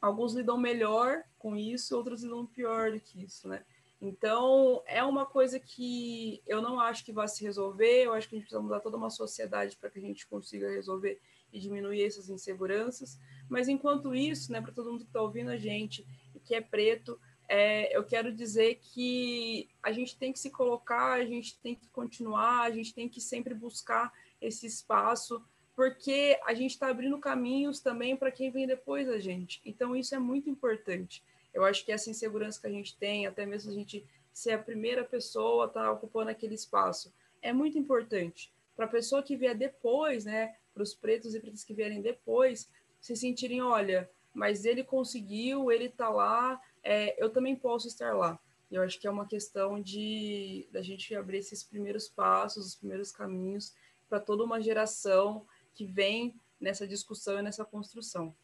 Alguns 0.00 0.34
lidam 0.34 0.58
melhor 0.58 1.22
com 1.38 1.56
isso, 1.56 1.96
outros 1.96 2.22
lidam 2.22 2.46
pior 2.46 2.92
do 2.92 3.00
que 3.00 3.22
isso, 3.22 3.48
né? 3.48 3.64
Então, 4.00 4.82
é 4.86 5.02
uma 5.02 5.24
coisa 5.24 5.58
que 5.58 6.42
eu 6.46 6.60
não 6.60 6.78
acho 6.78 7.04
que 7.04 7.12
vai 7.12 7.26
se 7.28 7.42
resolver, 7.42 8.04
eu 8.04 8.12
acho 8.12 8.28
que 8.28 8.34
a 8.34 8.38
gente 8.38 8.46
precisa 8.46 8.62
mudar 8.62 8.80
toda 8.80 8.96
uma 8.96 9.08
sociedade 9.08 9.76
para 9.76 9.90
que 9.90 9.98
a 9.98 10.02
gente 10.02 10.26
consiga 10.26 10.70
resolver 10.70 11.18
e 11.52 11.58
diminuir 11.58 12.04
essas 12.04 12.28
inseguranças. 12.28 13.18
Mas, 13.48 13.68
enquanto 13.68 14.14
isso, 14.14 14.52
né, 14.52 14.60
para 14.60 14.72
todo 14.72 14.92
mundo 14.92 15.04
que 15.04 15.10
está 15.10 15.22
ouvindo 15.22 15.50
a 15.50 15.56
gente 15.56 16.06
e 16.34 16.40
que 16.40 16.54
é 16.54 16.60
preto, 16.60 17.18
é, 17.48 17.96
eu 17.96 18.04
quero 18.04 18.32
dizer 18.32 18.80
que 18.82 19.68
a 19.82 19.92
gente 19.92 20.16
tem 20.16 20.32
que 20.32 20.38
se 20.38 20.50
colocar, 20.50 21.12
a 21.12 21.24
gente 21.24 21.58
tem 21.58 21.74
que 21.74 21.88
continuar, 21.88 22.62
a 22.62 22.70
gente 22.70 22.92
tem 22.92 23.08
que 23.08 23.20
sempre 23.20 23.54
buscar 23.54 24.12
esse 24.40 24.66
espaço, 24.66 25.42
porque 25.76 26.40
a 26.46 26.54
gente 26.54 26.70
está 26.70 26.88
abrindo 26.88 27.18
caminhos 27.18 27.80
também 27.80 28.16
para 28.16 28.32
quem 28.32 28.50
vem 28.50 28.66
depois 28.66 29.06
da 29.06 29.18
gente. 29.18 29.60
Então, 29.62 29.94
isso 29.94 30.14
é 30.14 30.18
muito 30.18 30.48
importante. 30.48 31.22
Eu 31.52 31.64
acho 31.64 31.84
que 31.84 31.92
essa 31.92 32.08
insegurança 32.08 32.58
que 32.58 32.66
a 32.66 32.70
gente 32.70 32.96
tem, 32.96 33.26
até 33.26 33.44
mesmo 33.44 33.70
a 33.70 33.74
gente 33.74 34.02
ser 34.32 34.52
a 34.52 34.58
primeira 34.58 35.04
pessoa 35.04 35.64
a 35.64 35.68
estar 35.68 35.82
tá 35.82 35.92
ocupando 35.92 36.30
aquele 36.30 36.54
espaço, 36.54 37.12
é 37.42 37.52
muito 37.52 37.78
importante. 37.78 38.50
Para 38.74 38.86
a 38.86 38.88
pessoa 38.88 39.22
que 39.22 39.36
vier 39.36 39.54
depois, 39.54 40.24
né, 40.24 40.56
para 40.72 40.82
os 40.82 40.94
pretos 40.94 41.34
e 41.34 41.40
pretas 41.40 41.62
que 41.62 41.74
vierem 41.74 42.00
depois, 42.00 42.70
se 42.98 43.14
sentirem, 43.14 43.62
olha, 43.62 44.10
mas 44.32 44.64
ele 44.64 44.82
conseguiu, 44.82 45.70
ele 45.70 45.86
está 45.86 46.08
lá, 46.08 46.60
é, 46.82 47.22
eu 47.22 47.28
também 47.28 47.54
posso 47.54 47.86
estar 47.86 48.14
lá. 48.14 48.38
Eu 48.70 48.82
acho 48.82 48.98
que 48.98 49.06
é 49.06 49.10
uma 49.10 49.26
questão 49.26 49.80
de 49.80 50.66
da 50.72 50.82
gente 50.82 51.14
abrir 51.14 51.38
esses 51.38 51.62
primeiros 51.62 52.08
passos, 52.08 52.66
os 52.66 52.74
primeiros 52.74 53.12
caminhos 53.12 53.74
para 54.08 54.20
toda 54.20 54.44
uma 54.44 54.60
geração 54.60 55.46
que 55.76 55.84
vem 55.84 56.34
nessa 56.58 56.88
discussão 56.88 57.38
e 57.38 57.42
nessa 57.42 57.64
construção. 57.64 58.34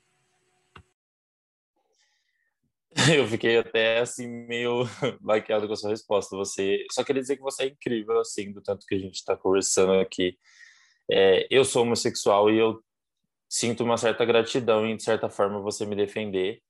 Eu 3.17 3.27
fiquei 3.27 3.57
até 3.57 4.01
assim 4.01 4.27
meio 4.27 4.85
baqueado 5.21 5.67
com 5.67 5.73
a 5.73 5.77
sua 5.77 5.91
resposta. 5.91 6.37
Você 6.37 6.85
só 6.93 7.03
queria 7.03 7.23
dizer 7.23 7.37
que 7.37 7.43
você 7.43 7.65
é 7.65 7.67
incrível 7.69 8.21
assim, 8.21 8.53
do 8.53 8.63
tanto 8.63 8.87
que 8.87 8.95
a 8.95 8.99
gente 8.99 9.15
está 9.15 9.35
conversando 9.35 9.95
aqui. 9.95 10.39
É, 11.11 11.47
eu 11.51 11.65
sou 11.65 11.83
homossexual 11.83 12.51
e 12.51 12.59
eu 12.59 12.83
sinto 13.49 13.83
uma 13.83 13.97
certa 13.97 14.25
gratidão 14.25 14.87
em 14.87 14.97
de 14.97 15.03
certa 15.03 15.29
forma 15.29 15.61
você 15.61 15.85
me 15.85 15.97
defender 15.97 16.63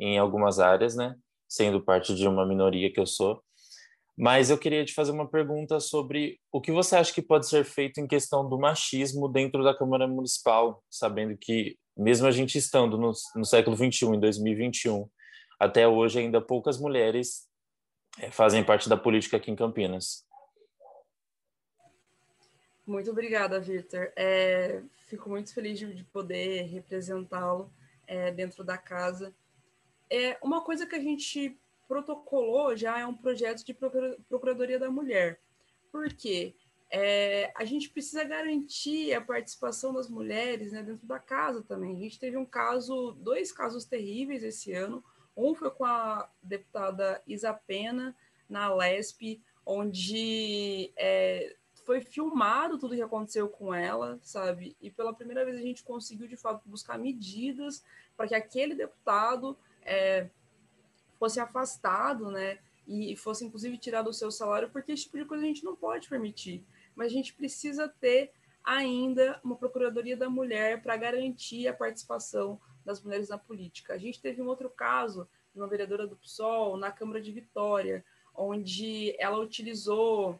em 0.00 0.18
algumas 0.18 0.58
áreas, 0.58 0.96
né? 0.96 1.14
Sendo 1.48 1.82
parte 1.82 2.14
de 2.14 2.26
uma 2.26 2.46
minoria 2.46 2.92
que 2.92 2.98
eu 2.98 3.06
sou. 3.06 3.42
Mas 4.16 4.48
eu 4.48 4.56
queria 4.56 4.84
te 4.84 4.94
fazer 4.94 5.12
uma 5.12 5.28
pergunta 5.28 5.78
sobre 5.78 6.40
o 6.50 6.60
que 6.60 6.72
você 6.72 6.96
acha 6.96 7.12
que 7.12 7.20
pode 7.20 7.46
ser 7.48 7.64
feito 7.64 8.00
em 8.00 8.06
questão 8.06 8.48
do 8.48 8.58
machismo 8.58 9.28
dentro 9.28 9.62
da 9.62 9.76
Câmara 9.76 10.08
Municipal, 10.08 10.82
sabendo 10.90 11.36
que 11.36 11.76
mesmo 11.96 12.26
a 12.26 12.30
gente 12.30 12.56
estando 12.56 12.96
no, 12.96 13.12
no 13.34 13.44
século 13.44 13.76
21, 13.76 14.14
em 14.14 14.20
2021 14.20 15.08
até 15.58 15.88
hoje 15.88 16.18
ainda 16.18 16.40
poucas 16.40 16.78
mulheres 16.78 17.48
eh, 18.18 18.30
fazem 18.30 18.64
parte 18.64 18.88
da 18.88 18.96
política 18.96 19.36
aqui 19.36 19.50
em 19.50 19.56
Campinas. 19.56 20.24
Muito 22.86 23.10
obrigada, 23.10 23.58
Victor. 23.58 24.12
É, 24.14 24.80
fico 25.06 25.28
muito 25.28 25.52
feliz 25.52 25.78
de, 25.78 26.04
poder 26.04 26.62
representá-lo 26.66 27.72
é, 28.06 28.30
dentro 28.30 28.62
da 28.62 28.78
casa. 28.78 29.34
É 30.08 30.38
uma 30.40 30.62
coisa 30.62 30.86
que 30.86 30.94
a 30.94 31.00
gente 31.00 31.58
protocolou 31.86 32.76
já 32.76 32.98
é 32.98 33.06
um 33.06 33.14
projeto 33.14 33.64
de 33.64 33.74
Procuradoria 34.28 34.78
da 34.78 34.90
Mulher. 34.90 35.40
Por 35.90 36.12
quê? 36.12 36.54
É, 36.90 37.52
a 37.56 37.64
gente 37.64 37.90
precisa 37.90 38.22
garantir 38.24 39.12
a 39.12 39.20
participação 39.20 39.92
das 39.92 40.08
mulheres 40.08 40.72
né, 40.72 40.82
dentro 40.82 41.06
da 41.06 41.18
casa 41.18 41.62
também. 41.62 41.96
A 41.96 41.98
gente 41.98 42.18
teve 42.18 42.36
um 42.36 42.46
caso, 42.46 43.12
dois 43.20 43.50
casos 43.50 43.84
terríveis 43.84 44.42
esse 44.42 44.72
ano. 44.72 45.02
Um 45.36 45.54
foi 45.54 45.70
com 45.70 45.84
a 45.84 46.30
deputada 46.42 47.22
Isa 47.26 47.52
Pena, 47.52 48.16
na 48.48 48.72
LESP, 48.72 49.42
onde 49.64 50.92
é, 50.96 51.56
foi 51.84 52.00
filmado 52.00 52.78
tudo 52.78 52.92
o 52.92 52.96
que 52.96 53.02
aconteceu 53.02 53.48
com 53.48 53.74
ela, 53.74 54.18
sabe? 54.22 54.76
E 54.80 54.90
pela 54.90 55.12
primeira 55.12 55.44
vez 55.44 55.56
a 55.56 55.60
gente 55.60 55.82
conseguiu, 55.82 56.28
de 56.28 56.36
fato, 56.36 56.68
buscar 56.68 56.98
medidas 56.98 57.84
para 58.16 58.28
que 58.28 58.34
aquele 58.34 58.74
deputado 58.74 59.56
é, 59.82 60.28
fosse 61.18 61.40
afastado, 61.40 62.30
né? 62.30 62.58
E 62.86 63.16
fosse, 63.16 63.44
inclusive, 63.44 63.78
tirado 63.78 64.08
o 64.08 64.14
seu 64.14 64.30
salário, 64.30 64.70
porque 64.70 64.92
esse 64.92 65.04
tipo 65.04 65.18
de 65.18 65.24
coisa 65.24 65.42
a 65.44 65.46
gente 65.46 65.64
não 65.64 65.74
pode 65.74 66.08
permitir. 66.08 66.64
Mas 66.94 67.08
a 67.08 67.14
gente 67.14 67.34
precisa 67.34 67.88
ter 67.88 68.32
ainda 68.64 69.40
uma 69.44 69.56
Procuradoria 69.56 70.16
da 70.16 70.30
Mulher 70.30 70.82
para 70.82 70.96
garantir 70.96 71.68
a 71.68 71.74
participação 71.74 72.60
das 72.84 73.02
mulheres 73.02 73.28
na 73.28 73.38
política. 73.38 73.94
A 73.94 73.98
gente 73.98 74.20
teve 74.20 74.40
um 74.40 74.46
outro 74.46 74.70
caso 74.70 75.28
de 75.52 75.60
uma 75.60 75.68
vereadora 75.68 76.06
do 76.06 76.16
PSOL 76.16 76.76
na 76.76 76.92
Câmara 76.92 77.20
de 77.20 77.32
Vitória, 77.32 78.04
onde 78.34 79.16
ela 79.18 79.38
utilizou 79.38 80.38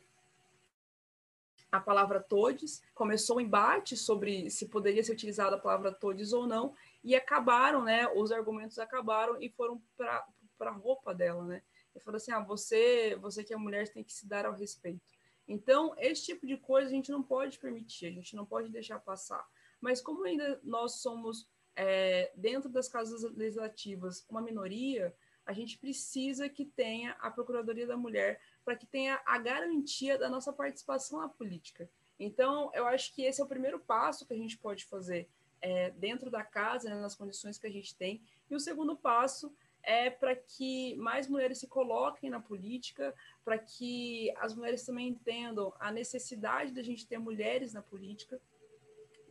a 1.71 1.81
palavra 1.81 2.21
todes, 2.21 2.83
começou 2.95 3.37
um 3.37 3.41
embate 3.41 3.97
sobre 3.97 4.51
se 4.51 4.67
poderia 4.67 5.03
ser 5.03 5.13
utilizada 5.13 5.57
a 5.57 5.59
palavra 5.59 5.93
todes 5.93 6.33
ou 6.33 6.47
não, 6.47 6.75
e 7.03 7.15
acabaram, 7.15 7.83
né, 7.83 8.09
os 8.15 8.33
argumentos 8.33 8.79
acabaram 8.79 9.41
e 9.41 9.49
foram 9.49 9.81
para 9.97 10.27
a 10.59 10.71
roupa 10.71 11.15
dela, 11.15 11.45
né, 11.45 11.63
e 11.95 12.01
falou 12.01 12.17
assim, 12.17 12.33
ah, 12.33 12.41
você, 12.41 13.17
você 13.17 13.43
que 13.43 13.55
é 13.55 13.57
mulher 13.57 13.89
tem 13.89 14.05
que 14.05 14.13
se 14.13 14.27
dar 14.27 14.47
ao 14.47 14.55
respeito. 14.55 15.15
Então, 15.49 15.95
esse 15.99 16.25
tipo 16.25 16.47
de 16.47 16.57
coisa 16.57 16.89
a 16.89 16.93
gente 16.93 17.11
não 17.11 17.23
pode 17.23 17.59
permitir, 17.59 18.07
a 18.07 18.11
gente 18.11 18.35
não 18.35 18.45
pode 18.45 18.71
deixar 18.71 18.99
passar. 18.99 19.47
Mas 19.81 20.01
como 20.01 20.25
ainda 20.25 20.61
nós 20.65 21.01
somos 21.01 21.49
é, 21.77 22.33
dentro 22.35 22.69
das 22.69 22.89
casas 22.89 23.23
legislativas 23.35 24.27
uma 24.29 24.41
minoria, 24.41 25.15
a 25.45 25.53
gente 25.53 25.79
precisa 25.79 26.49
que 26.49 26.65
tenha 26.65 27.13
a 27.21 27.31
Procuradoria 27.31 27.87
da 27.87 27.97
Mulher 27.97 28.41
para 28.65 28.75
que 28.75 28.87
tenha 28.87 29.21
a 29.25 29.39
garantia 29.39 30.19
da 30.19 30.29
nossa 30.29 30.53
participação 30.53 31.21
na 31.21 31.29
política. 31.29 31.89
Então, 32.19 32.71
eu 32.75 32.85
acho 32.87 33.15
que 33.15 33.23
esse 33.23 33.41
é 33.41 33.45
o 33.45 33.49
primeiro 33.49 33.79
passo 33.79 34.27
que 34.27 34.35
a 34.35 34.37
gente 34.37 34.59
pode 34.59 34.85
fazer 34.87 35.29
é, 35.61 35.91
dentro 35.91 36.31
da 36.31 36.43
casa, 36.43 36.89
né, 36.89 36.97
nas 36.97 37.15
condições 37.15 37.59
que 37.59 37.67
a 37.67 37.71
gente 37.71 37.95
tem. 37.95 38.21
E 38.51 38.57
o 38.57 38.61
segundo 38.61 38.97
passo 38.97 39.55
é 39.87 40.11
para 40.11 40.35
que 40.35 40.97
mais 40.97 41.29
mulheres 41.29 41.59
se 41.59 41.69
coloquem 41.69 42.29
na 42.29 42.41
política, 42.41 43.15
para 43.45 43.57
que 43.57 44.35
as 44.39 44.53
mulheres 44.53 44.85
também 44.85 45.09
entendam 45.09 45.73
a 45.79 45.93
necessidade 45.93 46.73
da 46.73 46.83
gente 46.83 47.07
ter 47.07 47.19
mulheres 47.19 47.73
na 47.73 47.81
política, 47.81 48.41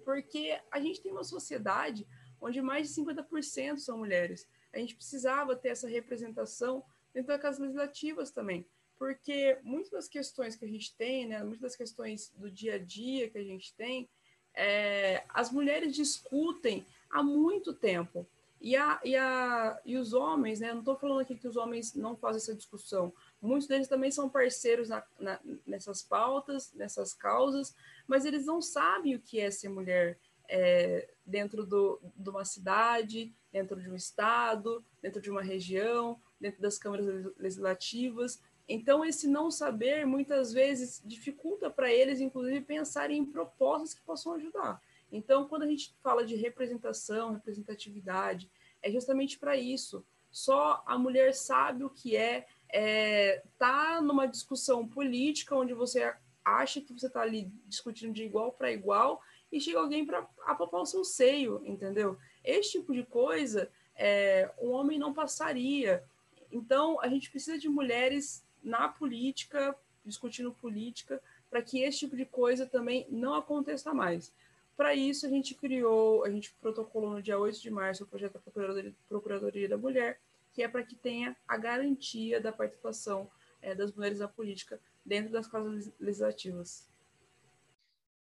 porque 0.05 0.57
a 0.71 0.79
gente 0.79 1.01
tem 1.01 1.11
uma 1.11 1.25
sociedade 1.25 2.07
onde 2.39 2.61
mais 2.61 2.87
de 2.87 3.01
50% 3.01 3.79
são 3.79 3.97
mulheres. 3.97 4.47
A 4.71 4.79
gente 4.79 4.95
precisava 4.95 5.57
ter 5.57 5.69
essa 5.69 5.89
representação 5.89 6.83
dentro 7.13 7.27
das 7.27 7.41
casas 7.41 7.59
legislativas 7.59 8.31
também, 8.31 8.65
porque 8.97 9.59
muitas 9.61 9.91
das 9.91 10.07
questões 10.07 10.55
que 10.55 10.63
a 10.63 10.69
gente 10.69 10.95
tem, 10.95 11.27
né, 11.27 11.43
muitas 11.43 11.61
das 11.61 11.75
questões 11.75 12.29
do 12.37 12.49
dia 12.49 12.75
a 12.75 12.79
dia 12.79 13.29
que 13.29 13.37
a 13.37 13.43
gente 13.43 13.73
tem, 13.73 14.09
é, 14.53 15.25
as 15.27 15.51
mulheres 15.51 15.93
discutem 15.93 16.85
há 17.09 17.21
muito 17.21 17.73
tempo. 17.73 18.25
E, 18.61 18.75
a, 18.75 18.99
e, 19.03 19.15
a, 19.15 19.79
e 19.85 19.97
os 19.97 20.13
homens, 20.13 20.59
né, 20.59 20.71
não 20.71 20.79
estou 20.79 20.95
falando 20.95 21.19
aqui 21.19 21.35
que 21.35 21.47
os 21.47 21.55
homens 21.55 21.93
não 21.93 22.15
fazem 22.15 22.37
essa 22.37 22.55
discussão, 22.55 23.13
muitos 23.41 23.67
deles 23.67 23.87
também 23.87 24.09
são 24.09 24.29
parceiros 24.29 24.89
na, 24.89 25.03
na, 25.19 25.39
nessas 25.67 26.01
pautas, 26.01 26.73
nessas 26.73 27.13
causas, 27.13 27.75
mas 28.07 28.25
eles 28.25 28.45
não 28.45 28.61
sabem 28.61 29.15
o 29.15 29.19
que 29.19 29.39
é 29.39 29.51
ser 29.51 29.69
mulher, 29.69 30.17
é, 30.47 31.09
dentro 31.25 31.65
do, 31.65 31.99
de 32.15 32.29
uma 32.29 32.45
cidade, 32.45 33.33
dentro 33.51 33.81
de 33.81 33.89
um 33.89 33.95
estado, 33.95 34.83
dentro 35.01 35.21
de 35.21 35.29
uma 35.29 35.41
região, 35.41 36.19
dentro 36.39 36.61
das 36.61 36.77
câmaras 36.77 37.05
legislativas. 37.37 38.41
Então, 38.67 39.05
esse 39.05 39.27
não 39.27 39.51
saber 39.51 40.05
muitas 40.05 40.51
vezes 40.51 41.01
dificulta 41.05 41.69
para 41.69 41.91
eles, 41.91 42.19
inclusive, 42.19 42.61
pensarem 42.61 43.19
em 43.19 43.25
propostas 43.25 43.93
que 43.93 44.01
possam 44.01 44.33
ajudar. 44.33 44.81
Então, 45.11 45.47
quando 45.47 45.63
a 45.63 45.67
gente 45.67 45.95
fala 46.01 46.25
de 46.25 46.35
representação, 46.35 47.33
representatividade, 47.33 48.49
é 48.81 48.91
justamente 48.91 49.39
para 49.39 49.55
isso. 49.55 50.05
Só 50.29 50.83
a 50.85 50.97
mulher 50.97 51.33
sabe 51.33 51.83
o 51.83 51.89
que 51.89 52.15
é 52.15 52.45
é, 52.69 53.41
tá 53.57 54.01
numa 54.01 54.27
discussão 54.27 54.87
política 54.87 55.55
onde 55.55 55.73
você 55.73 56.13
acha 56.43 56.81
que 56.81 56.93
você 56.93 57.07
está 57.07 57.21
ali 57.21 57.51
discutindo 57.65 58.13
de 58.13 58.23
igual 58.23 58.51
para 58.51 58.71
igual 58.71 59.21
e 59.51 59.61
chega 59.61 59.79
alguém 59.79 60.05
para 60.05 60.27
apalpar 60.45 60.81
o 60.81 60.85
seu 60.85 61.03
seio, 61.03 61.61
entendeu? 61.65 62.17
Esse 62.43 62.73
tipo 62.73 62.93
de 62.93 63.03
coisa 63.03 63.71
é, 63.95 64.51
um 64.61 64.71
homem 64.71 64.99
não 64.99 65.13
passaria. 65.13 66.03
Então, 66.51 66.99
a 67.01 67.07
gente 67.07 67.31
precisa 67.31 67.57
de 67.57 67.69
mulheres 67.69 68.45
na 68.61 68.89
política, 68.89 69.75
discutindo 70.03 70.51
política, 70.51 71.21
para 71.49 71.61
que 71.61 71.81
esse 71.81 71.99
tipo 71.99 72.15
de 72.15 72.25
coisa 72.25 72.65
também 72.65 73.07
não 73.09 73.33
aconteça 73.35 73.93
mais. 73.93 74.33
Para 74.75 74.93
isso, 74.93 75.25
a 75.25 75.29
gente 75.29 75.55
criou, 75.55 76.23
a 76.23 76.29
gente 76.29 76.53
protocolou 76.61 77.11
no 77.11 77.21
dia 77.21 77.39
8 77.39 77.61
de 77.61 77.71
março 77.71 78.03
o 78.03 78.07
projeto 78.07 78.33
da 78.33 78.39
Procuradoria, 78.39 78.95
Procuradoria 79.07 79.69
da 79.69 79.77
Mulher, 79.77 80.19
que 80.53 80.63
é 80.63 80.67
para 80.67 80.83
que 80.83 80.95
tenha 80.95 81.35
a 81.47 81.57
garantia 81.57 82.39
da 82.41 82.51
participação 82.51 83.29
é, 83.61 83.73
das 83.73 83.91
mulheres 83.93 84.19
na 84.19 84.27
política 84.27 84.79
dentro 85.05 85.31
das 85.31 85.47
casas 85.47 85.91
legislativas. 85.99 86.89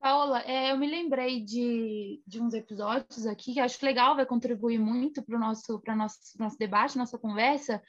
Paola, 0.02 0.42
é, 0.42 0.72
eu 0.72 0.76
me 0.76 0.90
lembrei 0.90 1.40
de, 1.40 2.20
de 2.26 2.42
uns 2.42 2.54
episódios 2.54 3.24
aqui 3.24 3.54
que 3.54 3.60
acho 3.60 3.84
legal, 3.86 4.16
vai 4.16 4.26
contribuir 4.26 4.76
muito 4.76 5.22
para 5.22 5.36
o 5.36 5.38
nosso, 5.38 5.80
nosso, 5.96 6.18
nosso 6.40 6.58
debate, 6.58 6.98
nossa 6.98 7.16
conversa. 7.16 7.80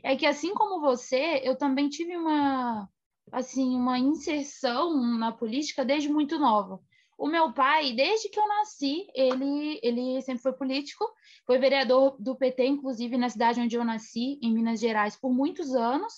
É 0.00 0.14
que, 0.14 0.26
assim 0.26 0.54
como 0.54 0.80
você, 0.80 1.40
eu 1.42 1.56
também 1.56 1.88
tive 1.88 2.16
uma, 2.16 2.88
assim, 3.32 3.74
uma 3.74 3.98
inserção 3.98 5.18
na 5.18 5.32
política 5.32 5.84
desde 5.84 6.08
muito 6.08 6.38
nova. 6.38 6.80
O 7.18 7.26
meu 7.26 7.52
pai, 7.52 7.92
desde 7.92 8.28
que 8.28 8.38
eu 8.38 8.46
nasci, 8.46 9.06
ele, 9.14 9.80
ele 9.82 10.20
sempre 10.20 10.42
foi 10.42 10.52
político, 10.52 11.04
foi 11.46 11.58
vereador 11.58 12.16
do 12.20 12.36
PT, 12.36 12.66
inclusive 12.66 13.16
na 13.16 13.30
cidade 13.30 13.60
onde 13.60 13.74
eu 13.74 13.84
nasci, 13.84 14.38
em 14.42 14.52
Minas 14.52 14.80
Gerais, 14.80 15.16
por 15.16 15.32
muitos 15.32 15.74
anos. 15.74 16.12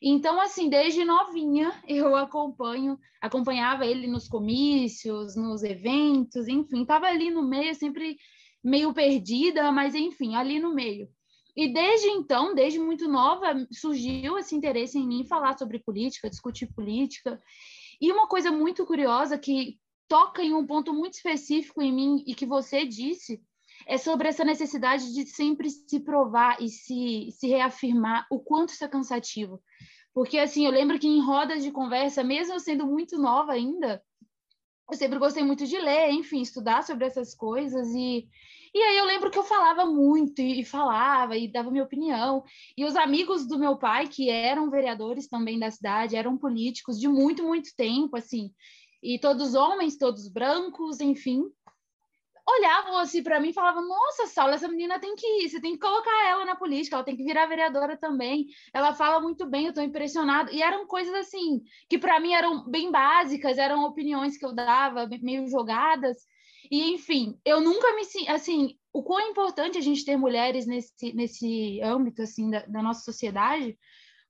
Então, 0.00 0.38
assim, 0.38 0.68
desde 0.68 1.04
novinha 1.04 1.72
eu 1.88 2.14
acompanho, 2.14 2.98
acompanhava 3.20 3.86
ele 3.86 4.06
nos 4.06 4.28
comícios, 4.28 5.36
nos 5.36 5.62
eventos, 5.62 6.48
enfim, 6.48 6.82
estava 6.82 7.06
ali 7.06 7.30
no 7.30 7.42
meio, 7.42 7.74
sempre 7.74 8.18
meio 8.62 8.92
perdida, 8.92 9.72
mas 9.72 9.94
enfim, 9.94 10.34
ali 10.34 10.58
no 10.58 10.74
meio. 10.74 11.08
E 11.56 11.72
desde 11.72 12.08
então, 12.08 12.54
desde 12.54 12.78
muito 12.78 13.08
nova, 13.08 13.66
surgiu 13.72 14.36
esse 14.36 14.54
interesse 14.54 14.98
em 14.98 15.06
mim 15.06 15.24
falar 15.24 15.56
sobre 15.56 15.78
política, 15.78 16.28
discutir 16.28 16.66
política. 16.66 17.40
E 17.98 18.12
uma 18.12 18.28
coisa 18.28 18.50
muito 18.52 18.84
curiosa 18.84 19.38
que 19.38 19.78
toca 20.08 20.42
em 20.42 20.54
um 20.54 20.66
ponto 20.66 20.92
muito 20.92 21.14
específico 21.14 21.82
em 21.82 21.92
mim 21.92 22.24
e 22.26 22.34
que 22.34 22.46
você 22.46 22.84
disse 22.84 23.42
é 23.86 23.98
sobre 23.98 24.28
essa 24.28 24.44
necessidade 24.44 25.12
de 25.12 25.26
sempre 25.26 25.68
se 25.70 26.00
provar 26.00 26.60
e 26.60 26.68
se, 26.68 27.28
se 27.30 27.48
reafirmar 27.48 28.26
o 28.30 28.40
quanto 28.40 28.70
isso 28.70 28.84
é 28.84 28.88
cansativo. 28.88 29.62
Porque, 30.14 30.38
assim, 30.38 30.64
eu 30.64 30.72
lembro 30.72 30.98
que 30.98 31.06
em 31.06 31.20
rodas 31.20 31.62
de 31.62 31.70
conversa, 31.70 32.24
mesmo 32.24 32.58
sendo 32.58 32.86
muito 32.86 33.18
nova 33.18 33.52
ainda, 33.52 34.02
eu 34.90 34.96
sempre 34.96 35.18
gostei 35.18 35.42
muito 35.42 35.66
de 35.66 35.78
ler, 35.78 36.10
enfim, 36.10 36.40
estudar 36.40 36.82
sobre 36.82 37.04
essas 37.04 37.34
coisas. 37.34 37.88
E, 37.88 38.26
e 38.74 38.82
aí 38.82 38.96
eu 38.96 39.04
lembro 39.04 39.30
que 39.30 39.38
eu 39.38 39.44
falava 39.44 39.84
muito, 39.84 40.40
e, 40.40 40.60
e 40.60 40.64
falava, 40.64 41.36
e 41.36 41.46
dava 41.46 41.70
minha 41.70 41.84
opinião. 41.84 42.42
E 42.76 42.84
os 42.84 42.96
amigos 42.96 43.46
do 43.46 43.58
meu 43.58 43.76
pai, 43.76 44.08
que 44.08 44.30
eram 44.30 44.70
vereadores 44.70 45.28
também 45.28 45.58
da 45.58 45.70
cidade, 45.70 46.16
eram 46.16 46.38
políticos 46.38 46.98
de 46.98 47.08
muito, 47.08 47.44
muito 47.44 47.70
tempo, 47.76 48.16
assim. 48.16 48.50
E 49.14 49.18
todos 49.18 49.54
homens, 49.54 49.96
todos 49.96 50.28
brancos, 50.28 51.00
enfim 51.00 51.44
olhavam 52.48 52.96
assim 52.98 53.22
para 53.22 53.40
mim 53.40 53.48
e 53.48 53.52
falavam: 53.52 53.86
Nossa, 53.86 54.26
Saulo, 54.26 54.54
essa 54.54 54.68
menina 54.68 55.00
tem 55.00 55.14
que 55.16 55.26
ir, 55.26 55.48
você 55.48 55.60
tem 55.60 55.72
que 55.72 55.78
colocar 55.78 56.28
ela 56.28 56.44
na 56.44 56.54
política, 56.54 56.96
ela 56.96 57.04
tem 57.04 57.16
que 57.16 57.24
virar 57.24 57.46
vereadora 57.46 57.96
também. 57.96 58.46
Ela 58.72 58.94
fala 58.94 59.20
muito 59.20 59.46
bem, 59.46 59.64
eu 59.64 59.70
estou 59.70 59.82
impressionado. 59.82 60.52
E 60.52 60.62
eram 60.62 60.86
coisas 60.86 61.12
assim 61.14 61.62
que 61.88 61.98
para 61.98 62.20
mim 62.20 62.32
eram 62.32 62.68
bem 62.68 62.90
básicas, 62.90 63.58
eram 63.58 63.84
opiniões 63.84 64.36
que 64.38 64.46
eu 64.46 64.54
dava, 64.54 65.08
meio 65.20 65.48
jogadas. 65.48 66.18
E 66.70 66.92
enfim, 66.94 67.38
eu 67.44 67.60
nunca 67.60 67.94
me 67.94 68.28
assim, 68.28 68.76
o 68.92 69.02
quão 69.02 69.20
importante 69.30 69.78
a 69.78 69.80
gente 69.80 70.04
ter 70.04 70.16
mulheres 70.16 70.66
nesse, 70.66 71.12
nesse 71.14 71.80
âmbito 71.82 72.22
assim 72.22 72.50
da, 72.50 72.60
da 72.66 72.82
nossa 72.82 73.02
sociedade, 73.02 73.78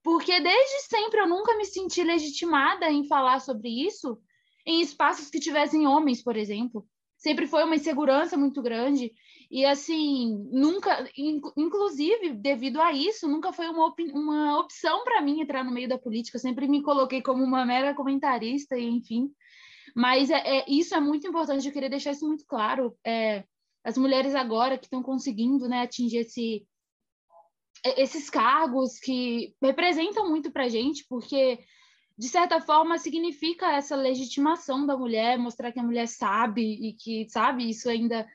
porque 0.03 0.39
desde 0.41 0.83
sempre 0.83 1.21
eu 1.21 1.29
nunca 1.29 1.57
me 1.57 1.65
senti 1.65 2.03
legitimada 2.03 2.91
em 2.91 3.07
falar 3.07 3.41
sobre 3.41 3.69
isso 3.69 4.19
em 4.67 4.81
espaços 4.81 5.31
que 5.31 5.39
tivessem 5.39 5.87
homens, 5.87 6.23
por 6.23 6.37
exemplo. 6.37 6.87
Sempre 7.17 7.47
foi 7.47 7.65
uma 7.65 7.77
insegurança 7.77 8.37
muito 8.37 8.61
grande. 8.61 9.13
E 9.51 9.65
assim 9.65 10.45
nunca 10.51 11.09
inclusive 11.57 12.35
devido 12.35 12.81
a 12.81 12.93
isso 12.93 13.29
nunca 13.29 13.53
foi 13.53 13.69
uma, 13.69 13.87
op 13.87 14.03
uma 14.13 14.59
opção 14.59 15.05
para 15.05 15.23
mim 15.23 15.41
entrar 15.41 15.65
no 15.65 15.71
meio 15.71 15.89
da 15.89 15.99
política. 15.99 16.39
Sempre 16.39 16.67
me 16.67 16.83
coloquei 16.83 17.23
como 17.23 17.45
uma 17.45 17.65
mera 17.65 17.95
comentarista 17.95 18.79
enfim. 18.79 19.31
Mas 19.95 20.31
é, 20.31 20.59
é 20.59 20.65
isso 20.69 20.95
é 20.95 21.01
muito 21.01 21.27
importante. 21.27 21.67
Eu 21.67 21.73
queria 21.73 21.89
deixar 21.89 22.11
isso 22.11 22.27
muito 22.27 22.45
claro. 22.47 22.95
É, 23.07 23.45
as 23.85 23.97
mulheres 23.97 24.35
agora 24.35 24.77
que 24.77 24.87
estão 24.87 25.03
conseguindo 25.03 25.69
né 25.69 25.83
atingir 25.83 26.19
esse 26.19 26.67
esses 27.97 28.29
cargos 28.29 28.99
que 28.99 29.55
representam 29.63 30.29
muito 30.29 30.51
para 30.51 30.69
gente 30.69 31.07
porque 31.09 31.61
de 32.19 32.29
certa 32.29 32.61
forma, 32.61 32.99
significa 32.99 33.73
essa 33.73 33.95
legitimação 33.95 34.87
da 34.87 34.97
mulher, 34.97 35.39
mostrar 35.39 35.71
que 35.71 35.79
a 35.79 35.83
mulher 35.83 36.09
sabe 36.09 36.63
e 36.63 36.93
que, 36.95 37.29
sabe, 37.29 37.69
isso 37.69 37.91
ainda 37.91 38.27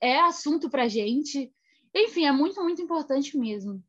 é 0.00 0.20
assunto 0.20 0.70
para 0.70 0.86
gente. 0.86 1.52
Enfim, 1.92 2.26
é 2.26 2.32
muito, 2.32 2.62
muito 2.62 2.80
importante 2.80 3.36
mesmo. 3.36 3.82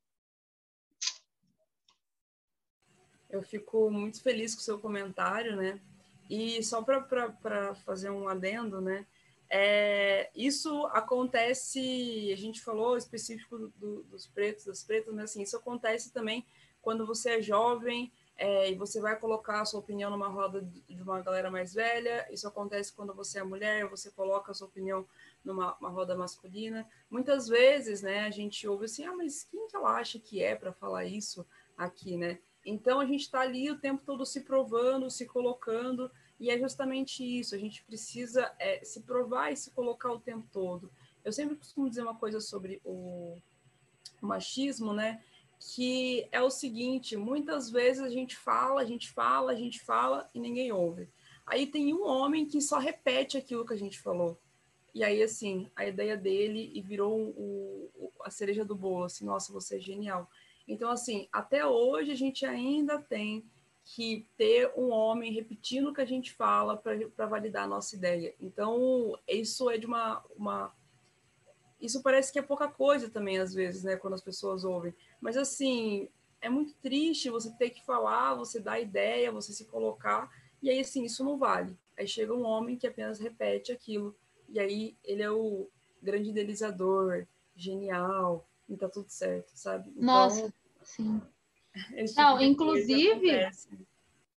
Eu 3.30 3.44
fico 3.44 3.92
muito 3.92 4.22
feliz 4.22 4.56
com 4.56 4.62
o 4.62 4.64
seu 4.64 4.80
comentário, 4.80 5.56
né? 5.56 5.80
E 6.30 6.64
só 6.64 6.82
para 6.82 7.76
fazer 7.86 8.10
um 8.10 8.28
adendo, 8.28 8.82
né? 8.82 9.06
É, 9.48 10.32
isso 10.36 10.88
acontece, 10.88 12.32
a 12.34 12.36
gente 12.36 12.62
falou 12.62 12.98
específico 12.98 13.72
do, 13.78 14.04
dos 14.04 14.26
pretos, 14.26 14.66
das 14.66 14.84
pretas, 14.84 15.14
mas 15.14 15.26
assim, 15.26 15.44
isso 15.44 15.56
acontece 15.56 16.12
também 16.12 16.44
quando 16.82 17.06
você 17.06 17.38
é 17.38 17.42
jovem, 17.42 18.12
é, 18.38 18.70
e 18.70 18.76
você 18.76 19.00
vai 19.00 19.18
colocar 19.18 19.62
a 19.62 19.66
sua 19.66 19.80
opinião 19.80 20.12
numa 20.12 20.28
roda 20.28 20.62
de 20.62 21.02
uma 21.02 21.22
galera 21.22 21.50
mais 21.50 21.74
velha. 21.74 22.28
Isso 22.32 22.48
acontece 22.48 22.94
quando 22.94 23.14
você 23.14 23.40
é 23.40 23.44
mulher, 23.44 23.88
você 23.88 24.12
coloca 24.12 24.52
a 24.52 24.54
sua 24.54 24.68
opinião 24.68 25.06
numa 25.44 25.72
roda 25.82 26.16
masculina. 26.18 26.88
Muitas 27.10 27.48
vezes, 27.48 28.02
né, 28.02 28.22
a 28.22 28.30
gente 28.30 28.68
ouve 28.68 28.86
assim, 28.86 29.06
ah, 29.06 29.16
mas 29.16 29.44
quem 29.44 29.68
que 29.68 29.76
ela 29.76 29.98
acha 29.98 30.20
que 30.20 30.44
é 30.44 30.56
para 30.56 30.74
falar 30.74 31.06
isso 31.06 31.46
aqui, 31.78 32.18
né? 32.18 32.40
Então 32.66 33.00
a 33.00 33.06
gente 33.06 33.22
está 33.22 33.42
ali 33.42 33.70
o 33.72 33.80
tempo 33.80 34.04
todo 34.04 34.26
se 34.26 34.42
provando, 34.42 35.10
se 35.10 35.26
colocando, 35.26 36.12
e 36.40 36.50
é 36.50 36.58
justamente 36.58 37.24
isso. 37.24 37.56
A 37.56 37.58
gente 37.58 37.84
precisa 37.84 38.54
é, 38.60 38.84
se 38.84 39.02
provar 39.02 39.52
e 39.52 39.58
se 39.58 39.72
colocar 39.72 40.12
o 40.12 40.20
tempo 40.20 40.46
todo. 40.52 40.92
Eu 41.24 41.32
sempre 41.32 41.56
costumo 41.56 41.88
dizer 41.88 42.02
uma 42.02 42.16
coisa 42.16 42.42
sobre 42.42 42.82
o 42.84 43.38
machismo, 44.20 44.94
né? 44.94 45.24
Que 45.74 46.28
é 46.32 46.42
o 46.42 46.50
seguinte: 46.50 47.18
muitas 47.18 47.70
vezes 47.70 48.02
a 48.02 48.10
gente 48.10 48.36
fala, 48.36 48.82
a 48.82 48.86
gente 48.86 49.10
fala, 49.10 49.52
a 49.52 49.56
gente 49.56 49.80
fala 49.82 50.30
e 50.34 50.40
ninguém 50.40 50.72
ouve. 50.72 51.10
Aí 51.46 51.68
tem 51.68 51.94
um 51.94 52.06
homem 52.06 52.46
que 52.46 52.62
só 52.62 52.78
repete 52.78 53.38
aquilo 53.38 53.66
que 53.66 53.74
a 53.74 53.78
gente 53.78 54.00
falou. 54.00 54.40
E 54.94 55.04
aí, 55.04 55.22
assim, 55.22 55.70
a 55.76 55.86
ideia 55.86 56.16
dele 56.16 56.72
e 56.74 56.82
virou 56.82 57.20
o, 57.20 57.92
o, 57.96 58.12
a 58.24 58.32
cereja 58.32 58.64
do 58.64 58.76
bolo, 58.76 59.04
assim, 59.04 59.26
nossa, 59.26 59.52
você 59.52 59.76
é 59.76 59.80
genial. 59.80 60.30
Então, 60.68 60.90
assim, 60.90 61.28
até 61.32 61.66
hoje 61.66 62.12
a 62.12 62.16
gente 62.16 62.46
ainda 62.46 62.98
tem 63.00 63.46
que 63.84 64.26
ter 64.36 64.72
um 64.76 64.90
homem 64.90 65.32
repetindo 65.32 65.90
o 65.90 65.94
que 65.94 66.02
a 66.02 66.06
gente 66.06 66.34
fala 66.34 66.76
para 66.78 67.28
validar 67.28 67.66
a 67.66 67.68
nossa 67.68 67.96
ideia. 67.96 68.34
Então, 68.40 69.20
isso 69.28 69.70
é 69.70 69.78
de 69.78 69.86
uma, 69.86 70.24
uma. 70.36 70.74
Isso 71.86 72.02
parece 72.02 72.32
que 72.32 72.40
é 72.40 72.42
pouca 72.42 72.68
coisa 72.68 73.10
também, 73.10 73.38
às 73.38 73.54
vezes, 73.54 73.84
né, 73.84 73.96
quando 73.96 74.14
as 74.16 74.22
pessoas 74.22 74.64
ouvem. 74.64 74.94
Mas 75.22 75.38
assim, 75.38 76.10
é 76.42 76.50
muito 76.50 76.74
triste 76.76 77.30
você 77.30 77.52
ter 77.52 77.70
que 77.70 77.86
falar, 77.86 78.36
você 78.36 78.60
dar 78.60 78.80
ideia, 78.80 79.32
você 79.32 79.54
se 79.54 79.66
colocar, 79.66 80.30
e 80.62 80.70
aí 80.70 80.80
assim, 80.80 81.04
isso 81.04 81.24
não 81.24 81.38
vale. 81.38 81.78
Aí 81.98 82.08
chega 82.08 82.34
um 82.34 82.44
homem 82.44 82.78
que 82.78 82.88
apenas 82.88 83.20
repete 83.20 83.72
aquilo, 83.72 84.16
e 84.50 84.60
aí 84.60 84.98
ele 85.04 85.22
é 85.22 85.32
o 85.32 85.70
grande 86.02 86.30
idealizador, 86.30 87.26
genial, 87.56 88.48
e 88.68 88.76
tá 88.76 88.90
tudo 88.90 89.10
certo, 89.10 89.52
sabe? 89.56 89.90
Então, 89.92 90.06
Nossa, 90.06 90.54
sim. 90.84 91.22
Tipo 92.08 92.22
não, 92.22 92.42
inclusive, 92.42 93.50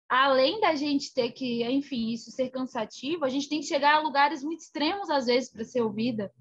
além 0.09 0.61
da 0.61 0.74
gente 0.74 1.12
ter 1.12 1.32
que, 1.32 1.62
enfim, 1.64 2.11
isso 2.11 2.30
ser 2.30 2.48
cansativo, 2.50 3.24
a 3.24 3.28
gente 3.28 3.48
tem 3.48 3.61
que 3.61 3.66
chegar 3.66 3.96
a 3.96 4.00
lugares 4.00 4.42
muito 4.42 4.61
extremos 4.61 5.11
às 5.11 5.26
vezes 5.26 5.50
para 5.50 5.64
ser 5.64 5.82
ouvida. 5.82 6.32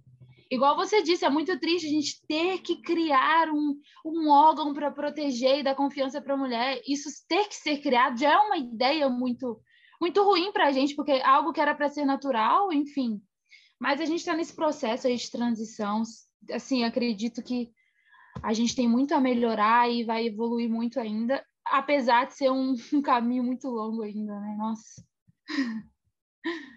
Igual 0.52 0.76
você 0.76 1.02
disse, 1.02 1.26
é 1.26 1.30
muito 1.30 1.60
triste 1.60 1.88
a 1.88 1.90
gente 1.90 2.22
ter 2.28 2.60
que 2.60 2.82
criar 2.82 3.50
um, 3.50 3.80
um 4.06 4.30
órgão 4.30 4.74
para 4.74 4.92
proteger 4.92 5.60
e 5.60 5.64
dar 5.64 5.76
confiança 5.76 6.22
para 6.22 6.36
a 6.36 6.38
mulher. 6.38 6.82
Isso 6.88 7.10
ter 7.28 7.48
que 7.48 7.56
ser 7.56 7.80
criado 7.80 8.20
já 8.20 8.34
é 8.34 8.38
uma 8.38 8.58
ideia 8.58 9.10
muito, 9.10 9.60
muito 10.00 10.24
ruim 10.24 10.52
para 10.52 10.68
a 10.68 10.72
gente, 10.72 10.96
porque 10.96 11.14
é 11.14 11.26
algo 11.26 11.52
que 11.52 11.60
era 11.60 11.74
para 11.74 11.90
ser 11.90 12.06
natural, 12.06 12.72
enfim. 12.72 13.20
Mas 13.80 14.00
a 14.00 14.06
gente 14.06 14.20
está 14.20 14.36
nesse 14.36 14.56
processo 14.56 15.08
aí 15.08 15.16
de 15.16 15.32
transição. 15.32 16.04
Assim, 16.52 16.84
acredito 16.84 17.42
que 17.42 17.72
a 18.44 18.54
gente 18.54 18.76
tem 18.76 18.88
muito 18.88 19.14
a 19.16 19.20
melhorar 19.20 19.90
e 19.90 20.04
vai 20.04 20.28
evoluir 20.28 20.70
muito 20.70 21.00
ainda, 21.00 21.44
apesar 21.66 22.28
de 22.28 22.36
ser 22.36 22.52
um, 22.52 22.76
um 22.94 23.02
caminho 23.02 23.44
muito 23.44 23.68
longo 23.68 24.04
ainda, 24.04 24.40
né? 24.40 24.56
Nossa. 24.58 25.04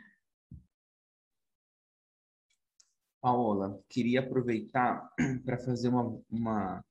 Paola, 3.21 3.79
queria 3.89 4.21
aproveitar 4.21 5.11
para 5.45 5.59
fazer 5.59 5.89
uma, 5.89 6.19
uma, 6.31 6.85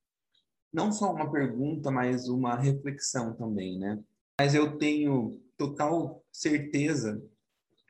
não 0.72 0.92
só 0.92 1.12
uma 1.12 1.30
pergunta, 1.30 1.90
mas 1.90 2.28
uma 2.28 2.56
reflexão 2.56 3.34
também, 3.34 3.78
né? 3.78 4.02
Mas 4.38 4.54
eu 4.54 4.78
tenho 4.78 5.40
total 5.56 6.22
certeza 6.32 7.20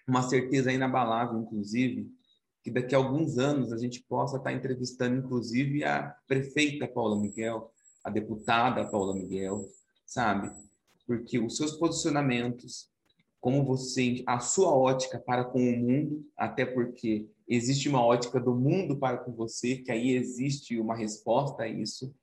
uma 0.09 0.22
certeza 0.22 0.72
inabalável, 0.72 1.38
inclusive, 1.38 2.11
que 2.62 2.70
daqui 2.70 2.94
a 2.94 2.98
alguns 2.98 3.37
anos 3.37 3.72
a 3.72 3.77
gente 3.77 4.03
possa 4.03 4.38
estar 4.38 4.53
entrevistando, 4.53 5.18
inclusive, 5.18 5.85
a 5.85 6.16
prefeita 6.27 6.88
Paula 6.88 7.20
Miguel, 7.20 7.70
a 8.03 8.09
deputada 8.09 8.87
Paula 8.87 9.14
Miguel, 9.14 9.68
sabe? 10.07 10.51
Porque 11.07 11.38
os 11.38 11.57
seus 11.59 11.72
posicionamentos, 11.72 12.88
como 13.38 13.64
você, 13.64 14.22
a 14.27 14.40
sua 14.40 14.74
ótica 14.74 15.18
para 15.18 15.44
com 15.44 15.59
o 15.59 15.77
mundo, 15.77 16.27
até 16.37 16.64
porque 16.64 17.29
existe 17.48 17.88
uma 17.88 18.04
ótica 18.04 18.38
do 18.38 18.54
mundo 18.54 18.98
para 18.98 19.18
com 19.18 19.32
você, 19.32 19.76
que 19.76 19.90
aí 19.90 20.11
existe 20.11 20.78
uma 20.78 20.94
resposta 20.94 21.62
a 21.62 21.68
isso, 21.68 22.14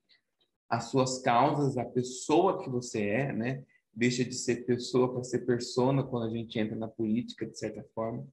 as 0.70 0.86
suas 0.86 1.20
causas, 1.20 1.78
a 1.78 1.86
pessoa 1.86 2.64
que 2.64 2.70
você 2.70 3.02
é, 3.02 3.34
né? 3.34 3.64
Deixa 3.94 4.24
de 4.26 4.36
ser 4.36 4.66
pessoa 4.66 5.12
para 5.12 5.24
ser 5.24 5.46
persona 5.46 6.04
quando 6.04 6.26
a 6.26 6.30
gente 6.30 6.60
entra 6.60 6.76
na 6.76 6.88
política, 6.88 7.46
de 7.46 7.58
certa 7.58 7.84
forma. 7.96 8.28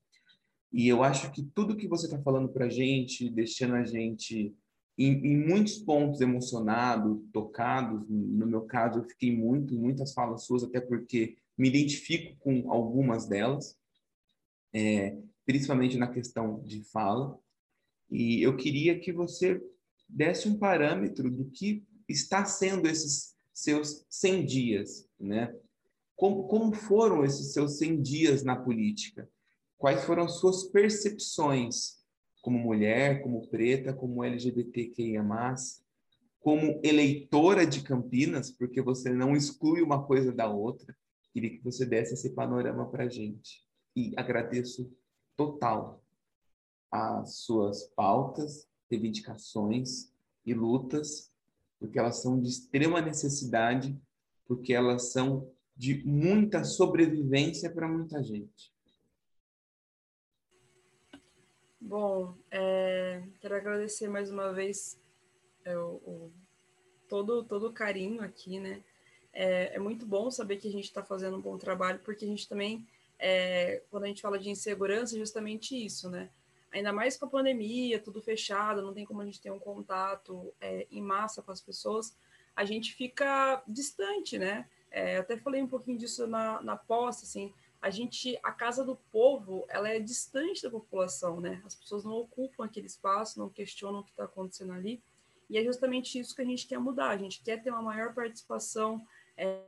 E 0.72 0.88
eu 0.88 1.02
acho 1.02 1.30
que 1.32 1.42
tudo 1.42 1.76
que 1.76 1.86
você 1.86 2.06
está 2.06 2.20
falando 2.20 2.48
para 2.48 2.66
a 2.66 2.70
gente, 2.70 3.28
deixando 3.28 3.74
a 3.74 3.84
gente 3.84 4.54
em, 4.98 5.12
em, 5.12 5.46
muitos 5.46 5.78
pontos 5.78 6.20
emocionado, 6.20 7.26
tocados, 7.32 8.08
no 8.08 8.46
meu 8.46 8.62
caso 8.62 9.00
eu 9.00 9.04
fiquei 9.04 9.34
muito, 9.34 9.74
muitas 9.74 10.12
falas 10.12 10.44
suas, 10.44 10.64
até 10.64 10.80
porque 10.80 11.36
me 11.56 11.68
identifico 11.68 12.36
com 12.40 12.70
algumas 12.72 13.26
delas, 13.26 13.76
é, 14.72 15.16
principalmente 15.44 15.96
na 15.96 16.06
questão 16.06 16.60
de 16.62 16.82
fala. 16.84 17.38
E 18.10 18.42
eu 18.42 18.56
queria 18.56 18.98
que 18.98 19.12
você 19.12 19.60
desse 20.08 20.48
um 20.48 20.58
parâmetro 20.58 21.30
do 21.30 21.46
que 21.46 21.84
está 22.08 22.44
sendo 22.44 22.86
esses 22.86 23.34
seus 23.52 24.04
100 24.08 24.46
dias, 24.46 25.08
né? 25.18 25.54
Como, 26.14 26.46
como 26.46 26.74
foram 26.74 27.24
esses 27.24 27.52
seus 27.52 27.78
100 27.78 28.02
dias 28.02 28.42
na 28.42 28.54
política? 28.54 29.28
Quais 29.78 30.04
foram 30.04 30.24
as 30.24 30.38
suas 30.38 30.64
percepções 30.64 32.02
como 32.42 32.58
mulher, 32.58 33.22
como 33.22 33.46
preta, 33.48 33.92
como 33.92 34.22
LGBTQIA+, 34.22 35.24
como 36.40 36.80
eleitora 36.82 37.64
de 37.64 37.82
Campinas, 37.82 38.50
porque 38.50 38.82
você 38.82 39.10
não 39.10 39.36
exclui 39.36 39.80
uma 39.80 40.04
coisa 40.04 40.32
da 40.32 40.50
outra. 40.50 40.94
Queria 41.32 41.50
que 41.50 41.62
você 41.62 41.86
desse 41.86 42.14
esse 42.14 42.30
panorama 42.30 42.90
para 42.90 43.04
a 43.04 43.08
gente. 43.08 43.62
E 43.94 44.12
agradeço 44.16 44.92
total 45.46 46.02
as 46.90 47.36
suas 47.36 47.84
pautas, 47.94 48.68
reivindicações 48.90 50.12
e 50.44 50.52
lutas 50.52 51.32
porque 51.82 51.98
elas 51.98 52.22
são 52.22 52.40
de 52.40 52.48
extrema 52.48 53.00
necessidade, 53.00 54.00
porque 54.46 54.72
elas 54.72 55.10
são 55.10 55.50
de 55.76 56.06
muita 56.06 56.62
sobrevivência 56.62 57.68
para 57.68 57.88
muita 57.88 58.22
gente. 58.22 58.72
Bom, 61.80 62.36
é, 62.52 63.24
quero 63.40 63.56
agradecer 63.56 64.06
mais 64.06 64.30
uma 64.30 64.52
vez 64.52 64.96
é, 65.64 65.76
o, 65.76 65.94
o, 66.06 66.32
todo, 67.08 67.42
todo 67.42 67.66
o 67.66 67.72
carinho 67.72 68.22
aqui, 68.22 68.60
né? 68.60 68.84
É, 69.32 69.74
é 69.74 69.78
muito 69.80 70.06
bom 70.06 70.30
saber 70.30 70.58
que 70.58 70.68
a 70.68 70.72
gente 70.72 70.84
está 70.84 71.02
fazendo 71.02 71.36
um 71.36 71.42
bom 71.42 71.58
trabalho, 71.58 71.98
porque 72.04 72.24
a 72.24 72.28
gente 72.28 72.48
também, 72.48 72.86
é, 73.22 73.82
quando 73.90 74.04
a 74.04 74.08
gente 74.08 74.20
fala 74.20 74.38
de 74.38 74.50
insegurança, 74.50 75.16
é 75.16 75.18
justamente 75.18 75.74
isso, 75.74 76.10
né? 76.10 76.28
ainda 76.72 76.92
mais 76.92 77.16
com 77.16 77.26
a 77.26 77.28
pandemia, 77.28 78.00
tudo 78.00 78.22
fechado, 78.22 78.82
não 78.82 78.94
tem 78.94 79.04
como 79.04 79.20
a 79.20 79.24
gente 79.24 79.40
ter 79.40 79.50
um 79.50 79.58
contato 79.58 80.52
é, 80.60 80.86
em 80.90 81.02
massa 81.02 81.42
com 81.42 81.52
as 81.52 81.60
pessoas, 81.60 82.16
a 82.56 82.64
gente 82.64 82.94
fica 82.94 83.62
distante, 83.68 84.38
né? 84.38 84.68
É, 84.90 85.18
até 85.18 85.36
falei 85.36 85.62
um 85.62 85.68
pouquinho 85.68 85.98
disso 85.98 86.26
na, 86.26 86.60
na 86.62 86.76
posse, 86.76 87.24
assim, 87.24 87.52
a 87.80 87.90
gente, 87.90 88.38
a 88.42 88.52
casa 88.52 88.84
do 88.84 88.96
povo, 89.10 89.66
ela 89.68 89.88
é 89.88 89.98
distante 89.98 90.62
da 90.62 90.70
população, 90.70 91.40
né? 91.40 91.62
As 91.64 91.74
pessoas 91.74 92.04
não 92.04 92.12
ocupam 92.12 92.64
aquele 92.64 92.86
espaço, 92.86 93.38
não 93.38 93.48
questionam 93.48 94.00
o 94.00 94.04
que 94.04 94.10
está 94.10 94.24
acontecendo 94.24 94.72
ali, 94.72 95.02
e 95.50 95.58
é 95.58 95.64
justamente 95.64 96.18
isso 96.18 96.34
que 96.34 96.42
a 96.42 96.44
gente 96.44 96.66
quer 96.66 96.78
mudar, 96.78 97.10
a 97.10 97.18
gente 97.18 97.42
quer 97.42 97.62
ter 97.62 97.70
uma 97.70 97.82
maior 97.82 98.14
participação 98.14 99.04
é, 99.36 99.62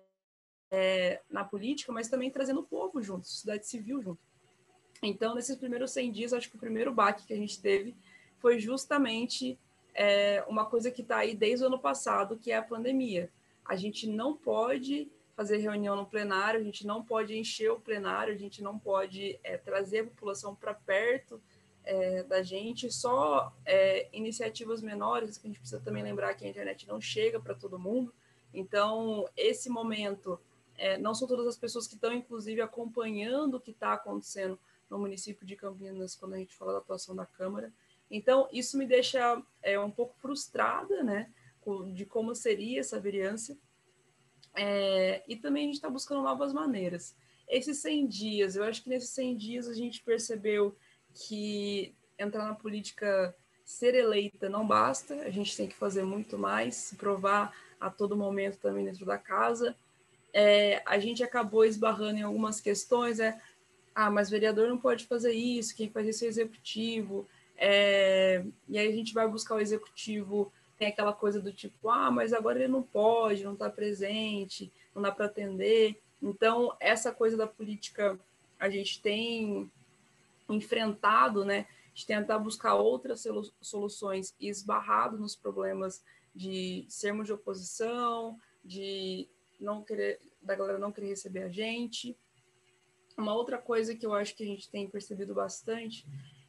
é, 0.75 1.21
na 1.31 1.45
política, 1.45 1.93
mas 1.93 2.09
também 2.09 2.31
trazendo 2.31 2.61
o 2.61 2.65
povo 2.65 3.01
junto, 3.01 3.29
sociedade 3.29 3.65
civil 3.65 4.03
junto. 4.03 4.19
Então, 5.01 5.35
nesses 5.35 5.57
primeiros 5.57 5.93
100 5.93 6.11
dias, 6.11 6.33
acho 6.33 6.51
que 6.51 6.57
o 6.57 6.59
primeiro 6.59 6.93
baque 6.93 7.27
que 7.27 7.33
a 7.33 7.37
gente 7.37 7.61
teve 7.61 7.95
foi 8.39 8.59
justamente 8.59 9.57
é, 9.95 10.45
uma 10.49 10.67
coisa 10.67 10.91
que 10.91 11.03
está 11.03 11.19
aí 11.19 11.37
desde 11.37 11.65
o 11.65 11.69
ano 11.69 11.79
passado, 11.79 12.37
que 12.37 12.51
é 12.51 12.57
a 12.57 12.63
pandemia. 12.63 13.31
A 13.65 13.77
gente 13.77 14.09
não 14.09 14.37
pode 14.37 15.09
fazer 15.37 15.59
reunião 15.59 15.95
no 15.95 16.07
plenário, 16.07 16.59
a 16.59 16.63
gente 16.63 16.85
não 16.85 17.05
pode 17.05 17.37
encher 17.39 17.71
o 17.71 17.79
plenário, 17.79 18.35
a 18.35 18.37
gente 18.37 18.61
não 18.61 18.77
pode 18.77 19.39
é, 19.45 19.57
trazer 19.57 20.01
a 20.01 20.05
população 20.05 20.57
para 20.57 20.75
perto 20.75 21.41
é, 21.85 22.23
da 22.25 22.43
gente, 22.43 22.91
só 22.91 23.53
é, 23.65 24.09
iniciativas 24.13 24.83
menores, 24.83 25.39
que 25.39 25.47
a 25.47 25.51
gente 25.51 25.61
precisa 25.61 25.81
também 25.81 26.03
lembrar 26.03 26.35
que 26.35 26.45
a 26.45 26.49
internet 26.49 26.89
não 26.89 27.01
chega 27.01 27.39
para 27.39 27.55
todo 27.55 27.79
mundo. 27.79 28.13
Então, 28.53 29.29
esse 29.37 29.69
momento, 29.69 30.41
é, 30.77 30.99
não 30.99 31.15
são 31.15 31.29
todas 31.29 31.47
as 31.47 31.57
pessoas 31.57 31.87
que 31.87 31.95
estão, 31.95 32.13
inclusive, 32.13 32.61
acompanhando 32.61 33.55
o 33.55 33.61
que 33.61 33.71
está 33.71 33.93
acontecendo 33.93 34.59
no 34.91 34.99
município 34.99 35.47
de 35.47 35.57
Campinas 35.57 36.15
quando 36.15 36.35
a 36.35 36.39
gente 36.39 36.55
fala 36.55 36.73
da 36.73 36.79
atuação 36.79 37.15
da 37.15 37.27
Câmara. 37.27 37.73
Então, 38.11 38.49
isso 38.53 38.77
me 38.77 38.87
deixa 38.87 39.43
é, 39.63 39.79
um 39.79 39.91
pouco 39.91 40.15
frustrada, 40.19 41.03
né, 41.03 41.31
de 41.95 42.05
como 42.05 42.35
seria 42.35 42.81
essa 42.81 43.01
vereança. 43.01 43.57
É, 44.55 45.23
e 45.27 45.37
também 45.37 45.65
a 45.65 45.67
gente 45.67 45.77
está 45.77 45.91
buscando 45.91 46.23
novas 46.23 46.53
maneiras. 46.53 47.17
Esses 47.49 47.79
100 47.79 48.07
dias, 48.07 48.57
eu 48.57 48.65
acho 48.65 48.83
que 48.83 48.89
nesses 48.89 49.11
100 49.11 49.37
dias 49.37 49.69
a 49.69 49.75
gente 49.75 50.03
percebeu 50.03 50.77
que 51.13 51.95
entrar 52.19 52.45
na 52.45 52.55
política, 52.55 53.35
ser 53.65 53.95
eleita 53.95 54.49
não 54.49 54.67
basta, 54.67 55.15
a 55.23 55.31
gente 55.31 55.57
tem 55.57 55.69
que 55.69 55.75
fazer 55.75 56.05
muito 56.05 56.39
mais, 56.39 56.75
se 56.75 56.97
provar 56.97 57.55
a 57.81 57.91
todo 57.91 58.17
momento 58.17 58.59
também 58.59 58.85
dentro 58.85 59.05
da 59.05 59.19
casa. 59.19 59.77
É, 60.37 60.83
a 60.85 60.99
gente 60.99 61.23
acabou 61.23 61.65
esbarrando 61.65 62.19
em 62.19 62.23
algumas 62.23 62.61
questões, 62.61 63.21
é, 63.21 63.41
ah, 63.95 64.11
mas 64.11 64.29
vereador 64.29 64.69
não 64.69 64.77
pode 64.77 65.07
fazer 65.07 65.33
isso, 65.33 65.77
quem 65.77 65.89
faz 65.89 66.09
isso 66.09 66.25
é 66.25 66.27
o 66.27 66.29
executivo. 66.29 67.29
É, 67.57 68.45
e 68.69 68.77
aí 68.77 68.89
a 68.89 68.93
gente 68.93 69.15
vai 69.15 69.29
buscar 69.29 69.55
o 69.55 69.61
executivo, 69.61 70.53
tem 70.77 70.89
aquela 70.89 71.13
coisa 71.13 71.41
do 71.41 71.53
tipo, 71.53 71.89
ah, 71.89 72.11
mas 72.11 72.33
agora 72.33 72.59
ele 72.59 72.67
não 72.67 72.83
pode, 72.83 73.45
não 73.45 73.53
está 73.53 73.71
presente, 73.71 74.73
não 74.93 75.01
dá 75.01 75.13
para 75.13 75.27
atender. 75.27 76.03
Então, 76.21 76.77
essa 76.81 77.13
coisa 77.13 77.37
da 77.37 77.47
política 77.47 78.19
a 78.59 78.69
gente 78.69 79.01
tem 79.01 79.71
enfrentado, 80.49 81.45
né, 81.45 81.67
de 81.95 82.05
tentar 82.05 82.41
buscar 82.41 82.75
outras 82.75 83.25
soluções 83.61 84.35
e 84.41 84.49
esbarrado 84.49 85.17
nos 85.17 85.37
problemas 85.37 86.03
de 86.35 86.85
sermos 86.89 87.27
de 87.27 87.33
oposição, 87.33 88.37
de 88.65 89.29
não 89.65 89.83
querer, 89.83 90.21
da 90.41 90.55
galera 90.55 90.79
não 90.79 90.93
querer 90.93 91.09
receber 91.09 91.43
a 91.43 91.49
gente. 91.49 92.17
Uma 93.17 93.35
outra 93.35 93.59
coisa 93.59 93.95
que 93.95 94.05
eu 94.05 94.15
acho 94.15 94.37
que 94.37 94.43
a 94.43 94.47
gente 94.47 94.71
tem 94.71 94.89
percebido 94.89 95.35
bastante 95.35 96.07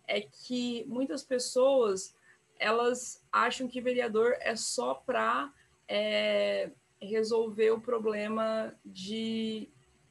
é 0.08 0.22
que 0.22 0.86
muitas 0.86 1.24
pessoas 1.24 2.16
elas 2.60 3.24
acham 3.32 3.68
que 3.68 3.82
vereador 3.82 4.36
é 4.40 4.56
só 4.56 4.94
para 4.94 5.54
é, 5.88 6.72
resolver 7.02 7.72
o 7.72 7.82
problema 7.82 8.74
de, 8.84 9.70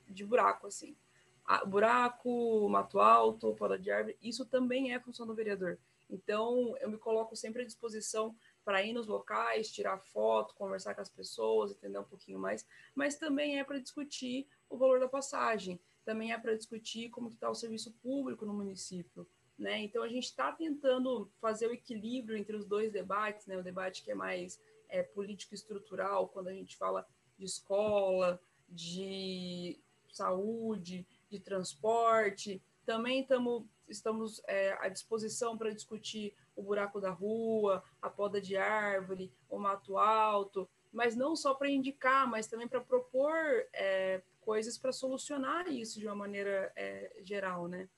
de 0.08 0.24
buraco, 0.24 0.66
assim. 0.66 0.96
A, 1.44 1.64
buraco, 1.64 2.68
mato 2.68 3.00
alto, 3.00 3.54
poda 3.54 3.78
de 3.78 3.90
árvore, 3.90 4.16
isso 4.22 4.44
também 4.46 4.92
é 4.92 5.00
função 5.00 5.26
do 5.26 5.34
vereador. 5.34 5.78
Então, 6.10 6.76
eu 6.80 6.90
me 6.90 6.98
coloco 6.98 7.34
sempre 7.34 7.62
à 7.62 7.64
disposição 7.64 8.34
para 8.64 8.82
ir 8.82 8.92
nos 8.92 9.06
locais, 9.06 9.70
tirar 9.70 9.98
foto, 9.98 10.54
conversar 10.54 10.94
com 10.94 11.00
as 11.00 11.10
pessoas, 11.10 11.72
entender 11.72 11.98
um 11.98 12.04
pouquinho 12.04 12.38
mais, 12.38 12.66
mas 12.94 13.16
também 13.16 13.58
é 13.58 13.64
para 13.64 13.78
discutir 13.78 14.46
o 14.68 14.76
valor 14.76 14.98
da 15.00 15.08
passagem, 15.08 15.78
também 16.04 16.32
é 16.32 16.38
para 16.38 16.56
discutir 16.56 17.10
como 17.10 17.28
está 17.28 17.50
o 17.50 17.54
serviço 17.54 17.92
público 18.02 18.44
no 18.44 18.54
município. 18.54 19.26
Né? 19.58 19.82
Então, 19.82 20.02
a 20.02 20.08
gente 20.08 20.24
está 20.24 20.50
tentando 20.50 21.30
fazer 21.40 21.68
o 21.68 21.72
equilíbrio 21.72 22.36
entre 22.36 22.56
os 22.56 22.64
dois 22.64 22.90
debates, 22.90 23.46
né? 23.46 23.56
o 23.56 23.62
debate 23.62 24.02
que 24.02 24.10
é 24.10 24.14
mais 24.14 24.60
é, 24.88 25.02
político-estrutural, 25.02 26.28
quando 26.28 26.48
a 26.48 26.52
gente 26.52 26.76
fala 26.76 27.06
de 27.38 27.44
escola, 27.44 28.40
de 28.68 29.78
saúde, 30.10 31.06
de 31.30 31.38
transporte. 31.38 32.62
Também 32.84 33.24
tamo, 33.24 33.68
estamos 33.88 34.42
é, 34.46 34.72
à 34.80 34.88
disposição 34.88 35.56
para 35.56 35.72
discutir 35.72 36.34
o 36.56 36.62
buraco 36.62 37.00
da 37.00 37.10
rua, 37.10 37.82
a 38.00 38.08
poda 38.08 38.40
de 38.40 38.56
árvore, 38.56 39.32
o 39.48 39.58
mato 39.58 39.98
alto, 39.98 40.68
mas 40.92 41.16
não 41.16 41.34
só 41.34 41.54
para 41.54 41.68
indicar, 41.68 42.28
mas 42.28 42.46
também 42.46 42.68
para 42.68 42.80
propor 42.80 43.34
é, 43.72 44.22
coisas 44.40 44.78
para 44.78 44.92
solucionar 44.92 45.66
isso 45.68 45.98
de 45.98 46.06
uma 46.06 46.14
maneira 46.14 46.72
é, 46.76 47.16
geral, 47.22 47.66
né? 47.66 47.88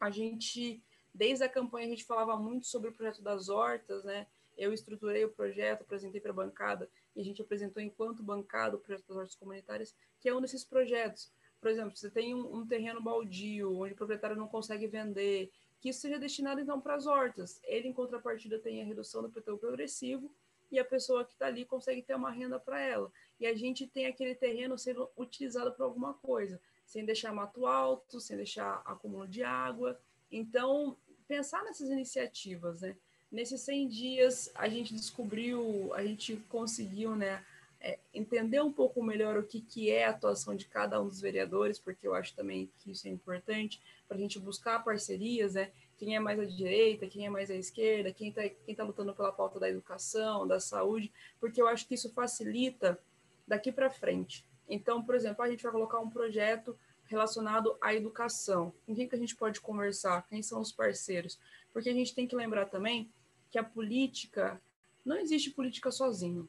A 0.00 0.10
gente, 0.10 0.82
desde 1.14 1.44
a 1.44 1.48
campanha, 1.48 1.86
a 1.86 1.90
gente 1.90 2.04
falava 2.04 2.36
muito 2.36 2.66
sobre 2.66 2.90
o 2.90 2.92
projeto 2.92 3.22
das 3.22 3.48
hortas, 3.48 4.04
né? 4.04 4.26
Eu 4.56 4.72
estruturei 4.72 5.24
o 5.24 5.30
projeto, 5.30 5.82
apresentei 5.82 6.20
para 6.20 6.30
a 6.30 6.34
bancada 6.34 6.88
e 7.14 7.20
a 7.20 7.24
gente 7.24 7.42
apresentou 7.42 7.82
enquanto 7.82 8.22
bancada 8.22 8.76
o 8.76 8.80
projeto 8.80 9.06
das 9.06 9.16
hortas 9.16 9.34
comunitárias, 9.34 9.94
que 10.18 10.28
é 10.28 10.34
um 10.34 10.40
desses 10.40 10.64
projetos. 10.64 11.30
Por 11.60 11.70
exemplo, 11.70 11.96
você 11.96 12.10
tem 12.10 12.34
um, 12.34 12.56
um 12.56 12.66
terreno 12.66 13.00
baldio, 13.00 13.80
onde 13.80 13.92
o 13.92 13.96
proprietário 13.96 14.36
não 14.36 14.48
consegue 14.48 14.86
vender, 14.86 15.50
que 15.80 15.90
isso 15.90 16.00
seja 16.00 16.18
destinado 16.18 16.60
então 16.60 16.80
para 16.80 16.94
as 16.94 17.06
hortas. 17.06 17.60
Ele, 17.64 17.88
em 17.88 17.92
contrapartida, 17.92 18.58
tem 18.58 18.82
a 18.82 18.84
redução 18.84 19.22
do 19.22 19.30
PTU 19.30 19.58
progressivo 19.58 20.30
e 20.70 20.78
a 20.78 20.84
pessoa 20.84 21.24
que 21.24 21.32
está 21.32 21.46
ali 21.46 21.64
consegue 21.64 22.02
ter 22.02 22.14
uma 22.14 22.30
renda 22.30 22.58
para 22.58 22.80
ela. 22.80 23.10
E 23.38 23.46
a 23.46 23.54
gente 23.54 23.86
tem 23.86 24.06
aquele 24.06 24.34
terreno 24.34 24.78
sendo 24.78 25.08
utilizado 25.16 25.72
para 25.72 25.84
alguma 25.84 26.14
coisa, 26.14 26.60
sem 26.84 27.04
deixar 27.04 27.32
mato 27.32 27.66
alto, 27.66 28.20
sem 28.20 28.36
deixar 28.36 28.82
acúmulo 28.84 29.26
de 29.28 29.42
água. 29.42 29.98
Então, 30.30 30.96
pensar 31.28 31.62
nessas 31.64 31.88
iniciativas, 31.88 32.80
né? 32.80 32.96
Nesses 33.30 33.60
100 33.62 33.88
dias, 33.88 34.50
a 34.54 34.68
gente 34.68 34.94
descobriu, 34.94 35.92
a 35.94 36.02
gente 36.04 36.36
conseguiu, 36.48 37.16
né, 37.16 37.44
é, 37.80 37.98
entender 38.12 38.60
um 38.62 38.72
pouco 38.72 39.02
melhor 39.02 39.36
o 39.36 39.42
que, 39.42 39.60
que 39.60 39.90
é 39.90 40.06
a 40.06 40.10
atuação 40.10 40.54
de 40.54 40.66
cada 40.66 41.00
um 41.00 41.06
dos 41.06 41.20
vereadores, 41.20 41.78
porque 41.78 42.06
eu 42.06 42.14
acho 42.14 42.34
também 42.34 42.70
que 42.78 42.90
isso 42.90 43.06
é 43.06 43.10
importante 43.10 43.80
para 44.08 44.16
a 44.16 44.20
gente 44.20 44.38
buscar 44.38 44.82
parcerias, 44.84 45.54
né? 45.54 45.70
Quem 45.98 46.14
é 46.14 46.20
mais 46.20 46.38
à 46.38 46.44
direita, 46.44 47.06
quem 47.06 47.26
é 47.26 47.30
mais 47.30 47.50
à 47.50 47.54
esquerda, 47.54 48.12
quem 48.12 48.28
está 48.28 48.48
quem 48.48 48.74
tá 48.74 48.84
lutando 48.84 49.14
pela 49.14 49.32
pauta 49.32 49.58
da 49.58 49.68
educação, 49.68 50.46
da 50.46 50.60
saúde, 50.60 51.12
porque 51.40 51.60
eu 51.60 51.66
acho 51.66 51.86
que 51.86 51.94
isso 51.94 52.12
facilita 52.12 52.98
daqui 53.46 53.72
para 53.72 53.90
frente. 53.90 54.44
Então, 54.68 55.02
por 55.02 55.14
exemplo, 55.14 55.42
a 55.44 55.48
gente 55.48 55.62
vai 55.62 55.72
colocar 55.72 55.98
um 56.00 56.10
projeto 56.10 56.76
relacionado 57.06 57.76
à 57.80 57.94
educação. 57.94 58.72
Com 58.84 58.94
quem 58.94 59.08
que 59.08 59.14
a 59.14 59.18
gente 59.18 59.36
pode 59.36 59.60
conversar? 59.60 60.26
Quem 60.28 60.42
são 60.42 60.60
os 60.60 60.72
parceiros? 60.72 61.38
Porque 61.72 61.88
a 61.88 61.94
gente 61.94 62.14
tem 62.14 62.26
que 62.26 62.34
lembrar 62.34 62.66
também 62.66 63.08
que 63.50 63.58
a 63.58 63.64
política 63.64 64.60
não 65.04 65.16
existe 65.16 65.50
política 65.50 65.90
sozinho. 65.90 66.48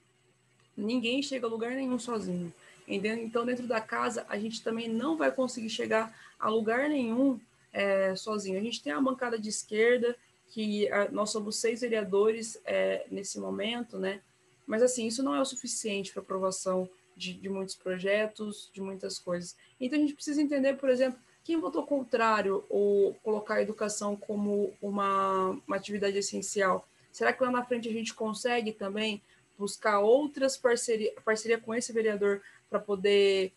Ninguém 0.78 1.24
chega 1.24 1.48
a 1.48 1.50
lugar 1.50 1.72
nenhum 1.72 1.98
sozinho. 1.98 2.54
Então, 2.88 3.46
dentro 3.46 3.68
da 3.68 3.82
casa, 3.82 4.26
a 4.30 4.38
gente 4.40 4.64
também 4.64 4.88
não 4.88 5.18
vai 5.18 5.32
conseguir 5.32 5.70
chegar 5.70 6.16
a 6.40 6.48
lugar 6.50 6.88
nenhum 6.88 7.40
é, 7.74 8.16
sozinho. 8.16 8.58
A 8.58 8.64
gente 8.64 8.82
tem 8.82 8.94
a 8.94 9.02
bancada 9.02 9.38
de 9.38 9.50
esquerda, 9.50 10.16
que 10.50 10.90
a, 10.92 11.10
nós 11.12 11.32
somos 11.32 11.58
seis 11.58 11.82
vereadores 11.82 12.58
é, 12.64 13.06
nesse 13.12 13.40
momento, 13.40 13.98
né? 13.98 14.22
Mas, 14.66 14.82
assim, 14.82 15.08
isso 15.08 15.22
não 15.22 15.36
é 15.36 15.42
o 15.42 15.46
suficiente 15.46 16.14
para 16.14 16.22
aprovação 16.22 16.90
de, 17.16 17.34
de, 17.34 17.50
muitos 17.50 17.76
projetos, 17.76 18.70
de 18.74 18.82
muitas 18.82 19.20
coisas. 19.20 19.56
Então, 19.80 19.98
a 19.98 20.02
gente 20.02 20.14
precisa 20.14 20.42
entender, 20.42 20.76
por 20.76 20.90
exemplo, 20.90 21.20
quem 21.44 21.60
votou 21.60 21.86
contrário 21.86 22.64
ou 22.70 23.14
colocar 23.16 23.56
a 23.56 23.62
educação 23.62 24.16
como 24.16 24.74
uma, 24.82 25.60
uma 25.66 25.76
atividade 25.76 26.18
essencial. 26.18 26.88
Será 27.12 27.34
que 27.34 27.44
lá 27.44 27.50
na 27.50 27.64
frente 27.64 27.90
a 27.90 27.94
gente 27.94 28.14
consegue 28.14 28.72
também 28.72 29.22
buscar 29.58 30.00
outras 30.00 30.58
parcerias 30.58 31.14
parceria 31.24 31.60
com 31.60 31.74
esse 31.74 31.92
vereador 31.92 32.42
para 32.70 32.80
poder 32.80 33.54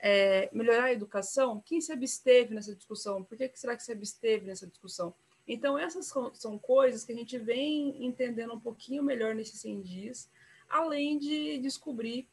é, 0.00 0.50
melhorar 0.52 0.84
a 0.84 0.92
educação, 0.92 1.62
quem 1.64 1.80
se 1.80 1.90
absteve 1.90 2.54
nessa 2.54 2.74
discussão? 2.74 3.24
Por 3.24 3.38
que, 3.38 3.48
que 3.48 3.58
será 3.58 3.74
que 3.74 3.82
se 3.82 3.90
absteve 3.90 4.46
nessa 4.46 4.66
discussão? 4.66 5.14
Então, 5.46 5.78
essas 5.78 6.12
são 6.34 6.58
coisas 6.58 7.04
que 7.04 7.12
a 7.12 7.16
gente 7.16 7.38
vem 7.38 8.04
entendendo 8.04 8.54
um 8.54 8.60
pouquinho 8.60 9.02
melhor 9.02 9.34
nesses 9.34 9.60
100 9.60 9.82
dias, 9.82 10.30
além 10.68 11.18
de 11.18 11.58
descobrir 11.58 12.28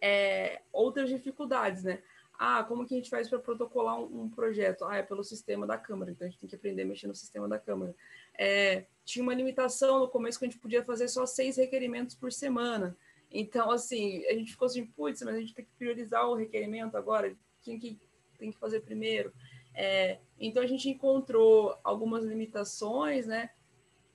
é, 0.00 0.60
outras 0.72 1.08
dificuldades, 1.08 1.84
né? 1.84 2.02
Ah, 2.38 2.62
como 2.62 2.86
que 2.86 2.94
a 2.94 2.96
gente 2.96 3.10
faz 3.10 3.28
para 3.28 3.38
protocolar 3.38 3.98
um, 3.98 4.22
um, 4.22 4.30
projeto? 4.30 4.84
Ah, 4.84 4.96
é 4.96 5.02
pelo 5.02 5.24
sistema 5.24 5.66
da 5.66 5.76
Câmara, 5.76 6.10
então 6.10 6.26
a 6.26 6.30
gente 6.30 6.38
tem 6.38 6.48
que 6.48 6.54
aprender 6.54 6.82
a 6.82 6.86
mexer 6.86 7.08
no 7.08 7.14
sistema 7.14 7.48
da 7.48 7.58
Câmara. 7.58 7.94
É, 8.38 8.86
tinha 9.04 9.22
uma 9.22 9.34
limitação 9.34 9.98
no 9.98 10.08
começo 10.08 10.38
que 10.38 10.44
a 10.44 10.48
gente 10.48 10.60
podia 10.60 10.84
fazer 10.84 11.08
só 11.08 11.26
seis 11.26 11.56
requerimentos 11.56 12.14
por 12.14 12.32
semana. 12.32 12.96
Então, 13.30 13.70
assim, 13.70 14.24
a 14.26 14.32
gente 14.32 14.52
ficou 14.52 14.66
assim, 14.66 14.86
putz, 14.86 15.22
mas 15.22 15.34
a 15.34 15.40
gente 15.40 15.54
tem 15.54 15.64
que 15.64 15.70
priorizar 15.76 16.26
o 16.26 16.34
requerimento 16.34 16.96
agora, 16.96 17.36
quem 17.62 17.78
que 17.78 17.98
tem 18.38 18.52
que 18.52 18.58
fazer 18.58 18.80
primeiro? 18.80 19.32
É, 19.74 20.18
então, 20.38 20.62
a 20.62 20.66
gente 20.66 20.88
encontrou 20.88 21.76
algumas 21.82 22.24
limitações, 22.24 23.26
né? 23.26 23.50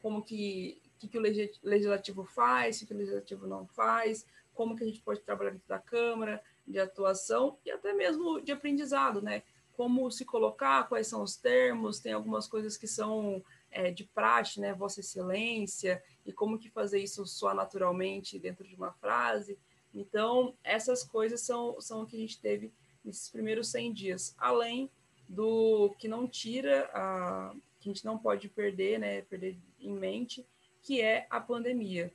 Como 0.02 0.24
que, 0.24 0.82
que, 0.98 1.08
que 1.08 1.18
o 1.18 1.22
legislativo 1.22 2.24
faz, 2.24 2.82
o 2.82 2.88
que 2.88 2.94
o 2.94 2.98
legislativo 2.98 3.48
não 3.48 3.68
faz, 3.68 4.26
como 4.54 4.76
que 4.76 4.84
a 4.84 4.88
gente 4.88 5.02
pode 5.02 5.22
trabalhar 5.22 5.52
dentro 5.52 5.68
da 5.68 5.80
Câmara, 5.80 6.42
de 6.68 6.80
atuação 6.80 7.58
e 7.66 7.72
até 7.72 7.94
mesmo 7.94 8.42
de 8.42 8.52
aprendizado, 8.52 9.22
né? 9.22 9.44
Como 9.74 10.10
se 10.12 10.24
colocar, 10.24 10.88
quais 10.88 11.08
são 11.08 11.24
os 11.24 11.36
termos, 11.36 12.00
tem 12.00 12.14
algumas 12.14 12.48
coisas 12.48 12.78
que 12.78 12.88
são 12.88 13.44
é, 13.74 13.92
de 13.92 14.04
praxe, 14.06 14.60
né? 14.60 14.74
Vossa 14.74 15.00
Excelência, 15.00 16.02
e 16.26 16.32
como 16.32 16.58
que 16.58 16.70
fazer 16.70 17.00
isso 17.00 17.26
soar 17.26 17.56
naturalmente 17.56 18.40
dentro 18.40 18.68
de 18.68 18.76
uma 18.76 18.92
frase. 18.94 19.58
Então, 19.94 20.56
essas 20.64 21.04
coisas 21.04 21.42
são, 21.42 21.80
são 21.82 22.04
o 22.04 22.06
que 22.06 22.16
a 22.16 22.20
gente 22.20 22.40
teve 22.40 22.72
nesses 23.04 23.30
primeiros 23.30 23.70
100 23.70 23.94
dias, 23.94 24.36
além 24.38 24.90
do 25.28 25.94
que 26.00 26.08
não 26.08 26.28
tira, 26.28 26.90
a, 26.94 27.54
que 27.80 27.90
a 27.90 27.94
gente 27.94 28.06
não 28.06 28.18
pode 28.18 28.48
perder, 28.50 29.00
né, 29.00 29.22
perder 29.24 29.58
em 29.80 29.94
mente, 29.94 30.46
que 30.82 31.02
é 31.02 31.28
a 31.30 31.40
pandemia. 31.40 32.12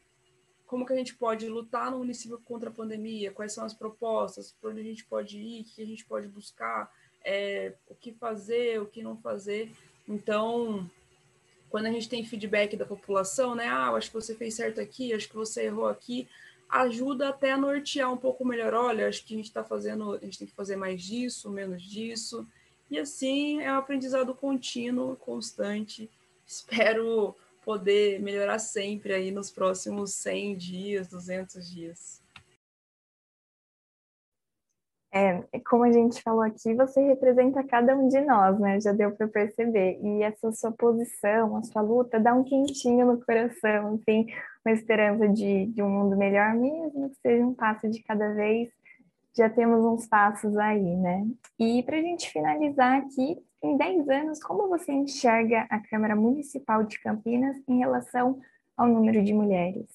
Como 0.67 0.85
que 0.85 0.93
a 0.93 0.97
gente 0.97 1.15
pode 1.15 1.49
lutar 1.49 1.91
no 1.91 1.99
município 1.99 2.39
contra 2.41 2.69
a 2.69 2.73
pandemia? 2.73 3.33
Quais 3.33 3.53
são 3.53 3.65
as 3.65 3.73
propostas? 3.73 4.53
Para 4.61 4.71
onde 4.71 4.81
a 4.81 4.85
gente 4.85 5.05
pode 5.05 5.39
ir? 5.39 5.63
O 5.63 5.65
que 5.65 5.83
a 5.83 5.87
gente 5.87 6.05
pode 6.05 6.29
buscar? 6.29 6.93
É, 7.25 7.75
o 7.89 7.95
que 7.95 8.13
fazer? 8.13 8.81
O 8.81 8.87
que 8.87 9.03
não 9.03 9.17
fazer? 9.17 9.73
Então, 10.07 10.89
quando 11.71 11.87
a 11.87 11.91
gente 11.91 12.09
tem 12.09 12.25
feedback 12.25 12.77
da 12.77 12.85
população, 12.85 13.55
né? 13.55 13.67
Ah, 13.67 13.91
acho 13.91 14.09
que 14.09 14.15
você 14.15 14.35
fez 14.35 14.55
certo 14.55 14.81
aqui, 14.81 15.13
acho 15.13 15.29
que 15.29 15.35
você 15.35 15.65
errou 15.65 15.87
aqui, 15.87 16.29
ajuda 16.69 17.29
até 17.29 17.53
a 17.53 17.57
nortear 17.57 18.13
um 18.13 18.17
pouco 18.17 18.45
melhor. 18.45 18.75
Olha, 18.75 19.09
acho 19.09 19.25
que 19.25 19.35
a 19.35 19.37
gente 19.37 19.47
está 19.47 19.65
fazendo, 19.65 20.15
a 20.15 20.19
gente 20.19 20.39
tem 20.39 20.49
que 20.49 20.55
fazer 20.55 20.77
mais 20.77 21.03
disso, 21.03 21.51
menos 21.51 21.83
disso. 21.83 22.47
E 22.91 22.99
assim 22.99 23.61
é 23.61 23.73
um 23.73 23.77
aprendizado 23.77 24.35
contínuo, 24.35 25.17
constante. 25.17 26.11
Espero 26.47 27.35
poder 27.65 28.21
melhorar 28.21 28.59
sempre 28.59 29.13
aí 29.13 29.31
nos 29.31 29.51
próximos 29.51 30.15
100 30.15 30.57
dias, 30.57 31.09
200 31.09 31.71
dias. 31.71 32.23
É, 35.11 35.43
como 35.67 35.85
a 35.85 35.93
gente 35.93 36.23
falou 36.23 36.43
aqui, 36.43 36.75
você 36.75 37.01
representa 37.01 37.65
cada 37.65 37.97
um 37.97 38.09
de 38.09 38.21
nós, 38.21 38.59
né? 38.61 38.79
Já 38.79 38.93
deu 38.93 39.11
para 39.13 39.27
perceber. 39.27 39.99
E 40.03 40.23
essa 40.23 40.53
sua 40.53 40.71
posição, 40.71 41.57
a 41.57 41.63
sua 41.63 41.81
luta, 41.81 42.21
dá 42.21 42.35
um 42.35 42.45
quentinho 42.45 43.07
no 43.07 43.25
coração, 43.25 43.95
assim, 43.95 44.27
uma 44.65 44.75
esperança 44.75 45.27
de, 45.29 45.67
de 45.67 45.83
um 45.83 45.89
mundo 45.89 46.17
melhor, 46.17 46.55
mesmo 46.55 47.09
que 47.09 47.17
seja 47.23 47.45
um 47.45 47.55
passo 47.55 47.89
de 47.89 48.03
cada 48.03 48.35
vez. 48.35 48.71
Já 49.35 49.49
temos 49.49 49.85
uns 49.85 50.07
passos 50.07 50.57
aí, 50.57 50.97
né? 50.97 51.27
E 51.59 51.83
para 51.85 51.97
a 51.97 52.03
gente 52.03 52.31
finalizar 52.31 52.99
aqui, 52.99 53.39
em 53.63 53.77
10 53.77 54.09
anos, 54.09 54.41
como 54.41 54.69
você 54.69 54.93
enxerga 54.93 55.67
a 55.71 55.81
Câmara 55.81 56.15
Municipal 56.15 56.85
de 56.85 57.01
Campinas 57.01 57.57
em 57.67 57.79
relação 57.79 58.41
ao 58.77 58.87
número 58.87 59.25
de 59.25 59.33
mulheres? 59.33 59.87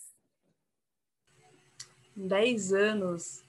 10 2.15 2.73
anos, 2.73 3.43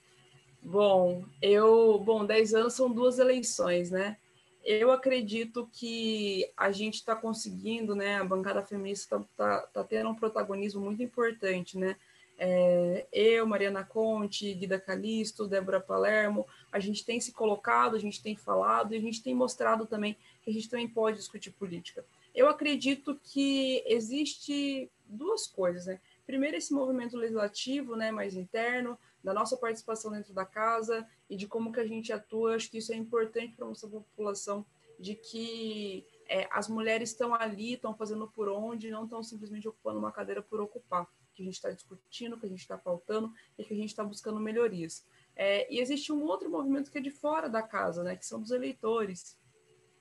Bom, 0.67 1.23
eu, 1.43 1.99
bom, 1.99 2.25
10 2.25 2.55
anos 2.55 2.73
são 2.73 2.91
duas 2.91 3.19
eleições, 3.19 3.91
né? 3.91 4.17
Eu 4.63 4.89
acredito 4.91 5.69
que 5.71 6.49
a 6.57 6.71
gente 6.71 6.95
está 6.95 7.15
conseguindo, 7.15 7.95
né? 7.95 8.15
A 8.15 8.23
bancada 8.23 8.63
feminista 8.63 9.17
está 9.17 9.59
tá, 9.59 9.67
tá 9.67 9.83
tendo 9.83 10.09
um 10.09 10.15
protagonismo 10.15 10.81
muito 10.81 11.03
importante, 11.03 11.77
né? 11.77 11.95
É, 12.39 13.05
eu, 13.13 13.45
Mariana 13.45 13.83
Conte, 13.83 14.55
Guida 14.55 14.79
Calisto, 14.79 15.47
Débora 15.47 15.79
Palermo, 15.79 16.47
a 16.71 16.79
gente 16.79 17.05
tem 17.05 17.21
se 17.21 17.31
colocado, 17.31 17.95
a 17.95 17.99
gente 17.99 18.21
tem 18.21 18.35
falado 18.35 18.91
e 18.91 18.97
a 18.97 19.01
gente 19.01 19.21
tem 19.21 19.35
mostrado 19.35 19.85
também 19.85 20.17
que 20.41 20.49
a 20.49 20.53
gente 20.53 20.67
também 20.67 20.87
pode 20.87 21.17
discutir 21.17 21.51
política. 21.51 22.03
Eu 22.33 22.49
acredito 22.49 23.19
que 23.23 23.83
existe 23.85 24.89
duas 25.05 25.45
coisas, 25.45 25.85
né? 25.85 25.99
Primeiro, 26.25 26.57
esse 26.57 26.73
movimento 26.73 27.15
legislativo, 27.15 27.95
né, 27.95 28.11
mais 28.11 28.35
interno, 28.35 28.97
da 29.25 29.33
nossa 29.33 29.57
participação 29.57 30.11
dentro 30.11 30.33
da 30.33 30.45
casa 30.45 31.05
e 31.27 31.35
de 31.35 31.47
como 31.47 31.73
que 31.73 31.79
a 31.79 31.87
gente 31.87 32.13
atua. 32.13 32.55
Acho 32.55 32.69
que 32.69 32.77
isso 32.77 32.93
é 32.93 32.95
importante 32.95 33.55
para 33.55 33.65
a 33.65 33.69
nossa 33.69 33.87
população, 33.87 34.63
de 34.99 35.15
que 35.15 36.05
é, 36.27 36.47
as 36.51 36.69
mulheres 36.69 37.09
estão 37.09 37.33
ali, 37.33 37.73
estão 37.73 37.95
fazendo 37.95 38.27
por 38.27 38.47
onde, 38.47 38.91
não 38.91 39.05
estão 39.05 39.23
simplesmente 39.23 39.67
ocupando 39.67 39.97
uma 39.97 40.11
cadeira 40.11 40.43
por 40.43 40.61
ocupar, 40.61 41.07
que 41.33 41.41
a 41.41 41.45
gente 41.45 41.55
está 41.55 41.71
discutindo, 41.71 42.39
que 42.39 42.45
a 42.45 42.49
gente 42.49 42.61
está 42.61 42.77
pautando 42.77 43.33
e 43.57 43.63
que 43.63 43.73
a 43.73 43.75
gente 43.75 43.89
está 43.89 44.03
buscando 44.03 44.39
melhorias. 44.39 45.03
É, 45.35 45.71
e 45.73 45.79
existe 45.79 46.13
um 46.13 46.23
outro 46.23 46.49
movimento 46.49 46.91
que 46.91 46.99
é 46.99 47.01
de 47.01 47.11
fora 47.11 47.49
da 47.49 47.63
casa, 47.63 48.03
né, 48.03 48.15
que 48.15 48.25
são 48.25 48.39
dos 48.39 48.51
eleitores, 48.51 49.37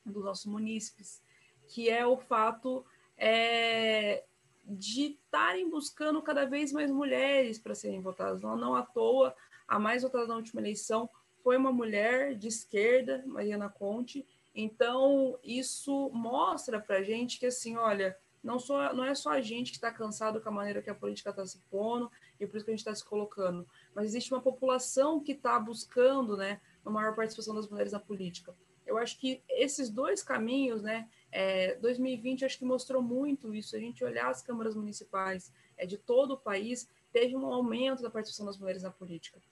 dos 0.04 0.22
nossos 0.22 0.44
munícipes, 0.44 1.22
que 1.66 1.88
é 1.88 2.06
o 2.06 2.18
fato 2.18 2.84
é, 3.16 4.22
de 4.66 5.12
estarem 5.12 5.68
buscando 5.68 6.22
cada 6.22 6.44
vez 6.44 6.72
mais 6.72 6.90
mulheres 6.90 7.58
para 7.58 7.74
serem 7.74 8.00
votadas. 8.00 8.40
Não, 8.40 8.56
não 8.56 8.74
à 8.74 8.82
toa, 8.82 9.34
a 9.68 9.78
mais 9.78 10.02
votada 10.02 10.26
na 10.26 10.36
última 10.36 10.60
eleição 10.60 11.08
foi 11.42 11.56
uma 11.56 11.72
mulher 11.72 12.34
de 12.34 12.48
esquerda, 12.48 13.22
Mariana 13.26 13.68
Conte. 13.68 14.26
Então, 14.54 15.38
isso 15.42 16.10
mostra 16.10 16.80
para 16.80 16.98
a 16.98 17.02
gente 17.02 17.38
que, 17.38 17.46
assim, 17.46 17.76
olha, 17.76 18.16
não, 18.44 18.58
só, 18.58 18.92
não 18.92 19.04
é 19.04 19.14
só 19.14 19.30
a 19.30 19.40
gente 19.40 19.70
que 19.70 19.78
está 19.78 19.90
cansado 19.90 20.40
com 20.40 20.48
a 20.50 20.52
maneira 20.52 20.82
que 20.82 20.90
a 20.90 20.94
política 20.94 21.30
está 21.30 21.46
se 21.46 21.58
pondo 21.70 22.10
e 22.38 22.46
por 22.46 22.56
isso 22.56 22.64
que 22.64 22.70
a 22.70 22.74
gente 22.74 22.80
está 22.80 22.94
se 22.94 23.04
colocando, 23.04 23.66
mas 23.94 24.06
existe 24.06 24.32
uma 24.32 24.40
população 24.40 25.18
que 25.18 25.32
está 25.32 25.58
buscando, 25.58 26.36
né, 26.36 26.60
uma 26.84 27.00
maior 27.00 27.16
participação 27.16 27.54
das 27.54 27.66
mulheres 27.68 27.92
na 27.92 27.98
política. 27.98 28.54
Eu 28.86 28.98
acho 28.98 29.18
que 29.18 29.42
esses 29.48 29.88
dois 29.88 30.22
caminhos, 30.22 30.82
né, 30.82 31.08
é, 31.36 31.74
2020 31.80 32.44
acho 32.44 32.56
que 32.56 32.64
mostrou 32.64 33.02
muito 33.02 33.52
isso. 33.52 33.74
A 33.74 33.80
gente 33.80 34.04
olhar 34.04 34.30
as 34.30 34.40
câmaras 34.40 34.76
municipais 34.76 35.52
é, 35.76 35.84
de 35.84 35.98
todo 35.98 36.34
o 36.34 36.38
país, 36.38 36.88
teve 37.12 37.34
um 37.34 37.44
aumento 37.44 38.04
da 38.04 38.08
participação 38.08 38.46
das 38.46 38.56
mulheres 38.56 38.84
na 38.84 38.90
política. 38.90 39.42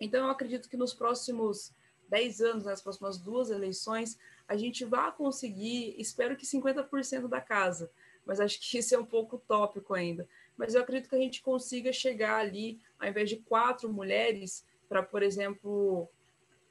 Então, 0.00 0.24
eu 0.24 0.30
acredito 0.32 0.68
que 0.68 0.76
nos 0.76 0.92
próximos 0.92 1.72
10 2.08 2.40
anos, 2.40 2.64
nas 2.64 2.82
próximas 2.82 3.18
duas 3.18 3.50
eleições, 3.50 4.18
a 4.48 4.56
gente 4.56 4.84
vai 4.84 5.12
conseguir, 5.12 5.94
espero 5.96 6.36
que 6.36 6.44
50% 6.44 7.28
da 7.28 7.40
casa, 7.40 7.88
mas 8.24 8.40
acho 8.40 8.60
que 8.60 8.78
isso 8.78 8.92
é 8.92 8.98
um 8.98 9.06
pouco 9.06 9.36
utópico 9.36 9.94
ainda. 9.94 10.28
Mas 10.56 10.74
eu 10.74 10.80
acredito 10.80 11.08
que 11.08 11.14
a 11.14 11.20
gente 11.20 11.40
consiga 11.40 11.92
chegar 11.92 12.38
ali, 12.38 12.80
ao 12.98 13.08
invés 13.08 13.30
de 13.30 13.36
quatro 13.36 13.88
mulheres, 13.88 14.66
para, 14.88 15.04
por 15.04 15.22
exemplo, 15.22 16.08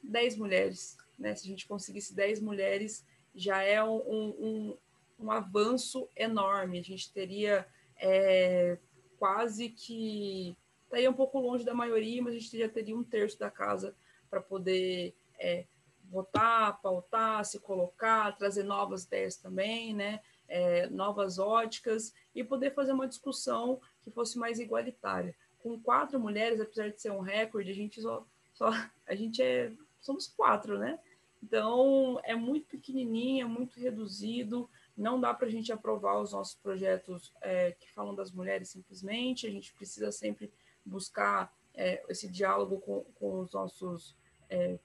10 0.04 0.36
mulheres. 0.36 0.98
Né? 1.18 1.34
Se 1.36 1.48
a 1.48 1.50
gente 1.50 1.66
conseguisse 1.66 2.14
10 2.14 2.42
mulheres, 2.42 3.06
já 3.36 3.62
é 3.62 3.84
um, 3.84 3.98
um, 3.98 4.78
um 5.20 5.32
avanço 5.32 6.10
enorme. 6.16 6.80
A 6.80 6.84
gente 6.84 7.12
teria 7.12 7.68
é, 7.98 8.78
quase 9.18 9.70
que. 9.70 10.56
Estaria 10.86 11.10
um 11.10 11.14
pouco 11.14 11.40
longe 11.40 11.66
da 11.66 11.74
maioria, 11.74 12.22
mas 12.22 12.36
a 12.36 12.40
gente 12.40 12.58
já 12.58 12.70
teria 12.70 12.96
um 12.96 13.04
terço 13.04 13.38
da 13.40 13.50
casa 13.50 13.96
para 14.30 14.40
poder 14.40 15.14
é, 15.40 15.66
votar, 16.10 16.80
pautar, 16.82 17.44
se 17.44 17.60
colocar, 17.60 18.38
trazer 18.38 18.64
novas 18.64 19.04
ideias 19.04 19.36
também, 19.36 19.94
né? 19.94 20.22
É, 20.48 20.88
novas 20.88 21.40
óticas 21.40 22.14
e 22.36 22.44
poder 22.44 22.74
fazer 22.74 22.94
uma 22.94 23.08
discussão 23.08 23.82
que 24.04 24.12
fosse 24.12 24.38
mais 24.38 24.60
igualitária. 24.60 25.36
Com 25.60 25.80
quatro 25.80 26.20
mulheres, 26.20 26.62
apesar 26.62 26.90
de 26.92 27.02
ser 27.02 27.12
um 27.12 27.20
recorde, 27.20 27.72
a 27.72 27.76
gente 27.76 28.00
só, 28.00 28.26
só 28.54 28.70
a 29.08 29.16
gente 29.16 29.42
é 29.42 29.74
somos 30.06 30.28
quatro, 30.28 30.78
né? 30.78 31.00
Então 31.46 32.20
é 32.24 32.36
muito 32.36 32.68
pequenininho, 32.68 33.46
é 33.46 33.48
muito 33.48 33.80
reduzido. 33.80 34.68
Não 34.98 35.20
dá 35.20 35.32
para 35.34 35.48
a 35.48 35.52
gente 35.52 35.72
aprovar 35.72 36.20
os 36.20 36.32
nossos 36.32 36.56
projetos 36.56 37.32
é, 37.42 37.72
que 37.74 37.92
falam 37.92 38.16
das 38.16 38.32
mulheres 38.32 38.70
simplesmente. 38.70 39.46
A 39.46 39.52
gente 39.52 39.72
precisa 39.74 40.12
sempre 40.12 40.52
buscar 40.84 41.54
é, 41.76 42.04
esse 42.10 42.28
diálogo 42.28 42.80
com, 42.80 43.04
com 43.16 43.42
os 43.42 43.54
nossos 43.54 44.16
é, 44.50 44.80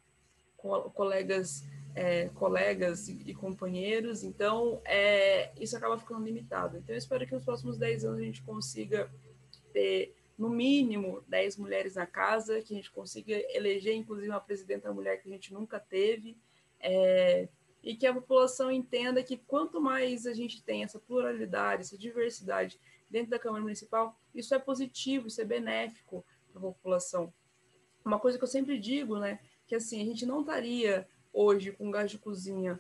colegas, 0.93 1.65
é, 1.95 2.29
colegas 2.29 3.09
e, 3.09 3.23
e, 3.27 3.35
companheiros, 3.35 4.23
então 4.23 4.83
é, 4.85 5.53
isso 5.59 5.75
acaba 5.75 5.99
ficando 5.99 6.23
limitado. 6.25 6.77
Então 6.77 6.95
eu 6.95 6.99
espero 6.99 7.27
que 7.27 7.35
nos 7.35 7.45
próximos 7.45 7.79
10 7.79 8.05
anos 8.05 8.21
a 8.21 8.25
gente 8.25 8.43
consiga 8.43 9.11
ter, 9.73 10.15
no 10.37 10.51
mínimo, 10.51 11.23
10 11.29 11.57
mulheres 11.57 11.95
na 11.95 12.07
casa, 12.07 12.61
que 12.61 12.75
a 12.75 12.77
gente 12.77 12.91
consiga 12.91 13.33
eleger, 13.57 13.95
inclusive, 13.95 14.29
uma 14.29 14.41
presidenta 14.41 14.93
mulher 14.93 15.23
que 15.23 15.29
a 15.29 15.33
gente 15.33 15.55
nunca 15.55 15.81
teve, 15.81 16.37
é, 16.81 17.49
e 17.83 17.95
que 17.95 18.07
a 18.07 18.15
população 18.15 18.71
entenda 18.71 19.23
que 19.23 19.37
quanto 19.37 19.81
mais 19.81 20.27
a 20.27 20.35
gente 20.35 20.63
tem 20.63 20.83
essa 20.83 20.99
pluralidade, 20.99 21.83
essa 21.83 21.99
diversidade 21.99 22.79
dentro 23.11 23.31
da 23.31 23.39
Câmara 23.39 23.63
Municipal, 23.63 24.19
isso 24.35 24.55
é 24.55 24.59
positivo, 24.59 25.27
isso 25.27 25.41
é 25.41 25.45
benéfico 25.45 26.25
para 26.53 26.59
a 26.59 26.63
população. 26.63 27.33
Uma 28.05 28.19
coisa 28.19 28.39
que 28.39 28.45
eu 28.45 28.49
sempre 28.49 28.79
digo, 28.79 29.19
né, 29.19 29.41
que 29.67 29.75
assim, 29.75 30.01
a 30.01 30.05
gente 30.05 30.27
não 30.27 30.41
estaria 30.41 31.09
hoje 31.33 31.73
com 31.73 31.91
gás 31.91 32.11
de 32.11 32.19
cozinha 32.19 32.79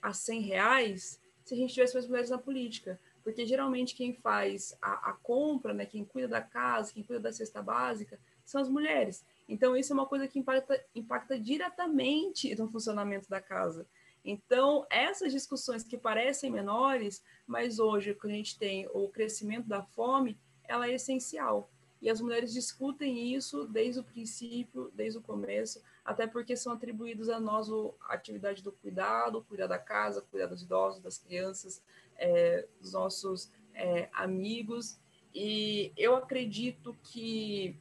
a 0.00 0.12
100 0.12 0.40
reais 0.42 1.20
se 1.44 1.54
a 1.54 1.56
gente 1.56 1.74
tivesse 1.74 1.94
mais 1.94 2.06
mulheres 2.06 2.30
na 2.30 2.38
política. 2.38 3.00
Porque 3.22 3.44
geralmente 3.44 3.94
quem 3.94 4.14
faz 4.14 4.76
a, 4.80 5.10
a, 5.10 5.12
compra, 5.12 5.74
né, 5.74 5.84
quem 5.84 6.04
cuida 6.04 6.28
da 6.28 6.40
casa, 6.40 6.92
quem 6.92 7.02
cuida 7.02 7.20
da 7.20 7.32
cesta 7.32 7.62
básica, 7.62 8.18
são 8.44 8.60
as 8.60 8.68
mulheres. 8.68 9.24
Então, 9.50 9.76
isso 9.76 9.92
é 9.92 9.94
uma 9.94 10.06
coisa 10.06 10.28
que 10.28 10.38
impacta, 10.38 10.80
impacta 10.94 11.36
diretamente 11.36 12.54
no 12.54 12.68
funcionamento 12.68 13.28
da 13.28 13.40
casa. 13.40 13.84
Então, 14.24 14.86
essas 14.88 15.32
discussões 15.32 15.82
que 15.82 15.98
parecem 15.98 16.52
menores, 16.52 17.20
mas 17.48 17.80
hoje, 17.80 18.14
quando 18.14 18.32
a 18.32 18.36
gente 18.36 18.56
tem 18.56 18.88
o 18.94 19.08
crescimento 19.08 19.66
da 19.66 19.82
fome, 19.82 20.38
ela 20.68 20.86
é 20.86 20.94
essencial. 20.94 21.68
E 22.00 22.08
as 22.08 22.20
mulheres 22.20 22.52
discutem 22.52 23.34
isso 23.34 23.66
desde 23.66 23.98
o 23.98 24.04
princípio, 24.04 24.92
desde 24.94 25.18
o 25.18 25.22
começo, 25.22 25.82
até 26.04 26.28
porque 26.28 26.56
são 26.56 26.72
atribuídos 26.72 27.28
a 27.28 27.40
nós 27.40 27.68
a 28.02 28.14
atividade 28.14 28.62
do 28.62 28.70
cuidado, 28.70 29.44
cuidar 29.48 29.66
da 29.66 29.80
casa, 29.80 30.22
cuidar 30.30 30.46
dos 30.46 30.62
idosos, 30.62 31.02
das 31.02 31.18
crianças, 31.18 31.82
é, 32.16 32.68
dos 32.80 32.92
nossos 32.92 33.50
é, 33.74 34.08
amigos. 34.12 34.96
E 35.34 35.92
eu 35.96 36.14
acredito 36.14 36.96
que 37.02 37.76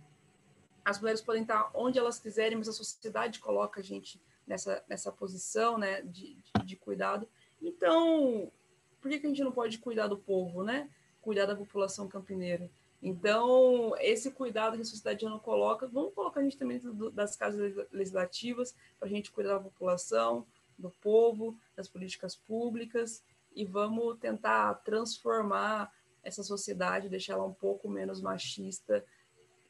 as 0.90 1.00
mulheres 1.00 1.22
podem 1.22 1.44
estar 1.44 1.70
onde 1.74 2.00
elas 2.00 2.20
quiserem, 2.20 2.58
mas 2.58 2.68
a 2.68 2.74
sociedade 2.74 3.40
coloca 3.40 3.80
a 3.80 3.84
gente 3.84 4.20
nessa, 4.48 4.84
nessa 4.90 5.12
posição 5.12 5.78
né, 5.78 6.02
de, 6.02 6.36
de, 6.36 6.66
de 6.66 6.76
cuidado. 6.76 7.28
Então, 7.62 8.52
por 9.00 9.10
que, 9.10 9.20
que 9.20 9.26
a 9.28 9.30
gente 9.30 9.44
não 9.44 9.52
pode 9.52 9.78
cuidar 9.78 10.08
do 10.08 10.18
povo, 10.18 10.64
né? 10.64 10.90
Cuidar 11.22 11.46
da 11.46 11.56
população 11.56 12.08
campineira? 12.08 12.70
Então, 13.02 13.94
esse 14.00 14.32
cuidado 14.32 14.76
que 14.76 14.82
a 14.82 14.86
sociedade 14.86 15.26
não 15.26 15.40
coloca, 15.40 15.88
vamos 15.88 16.14
colocar 16.14 16.40
a 16.40 16.44
gente 16.44 16.58
também 16.58 16.80
dentro 16.80 17.12
das 17.12 17.36
casas 17.36 17.88
legislativas 17.92 18.76
para 18.98 19.08
a 19.08 19.12
gente 19.12 19.32
cuidar 19.32 19.54
da 19.54 19.60
população, 19.60 20.46
do 20.78 20.90
povo, 20.90 21.58
das 21.76 21.88
políticas 21.88 22.36
públicas 22.36 23.24
e 23.56 23.64
vamos 23.64 24.18
tentar 24.18 24.74
transformar 24.84 25.94
essa 26.24 26.44
sociedade, 26.44 27.10
deixá-la 27.10 27.46
um 27.46 27.54
pouco 27.54 27.88
menos 27.90 28.22
machista 28.22 29.06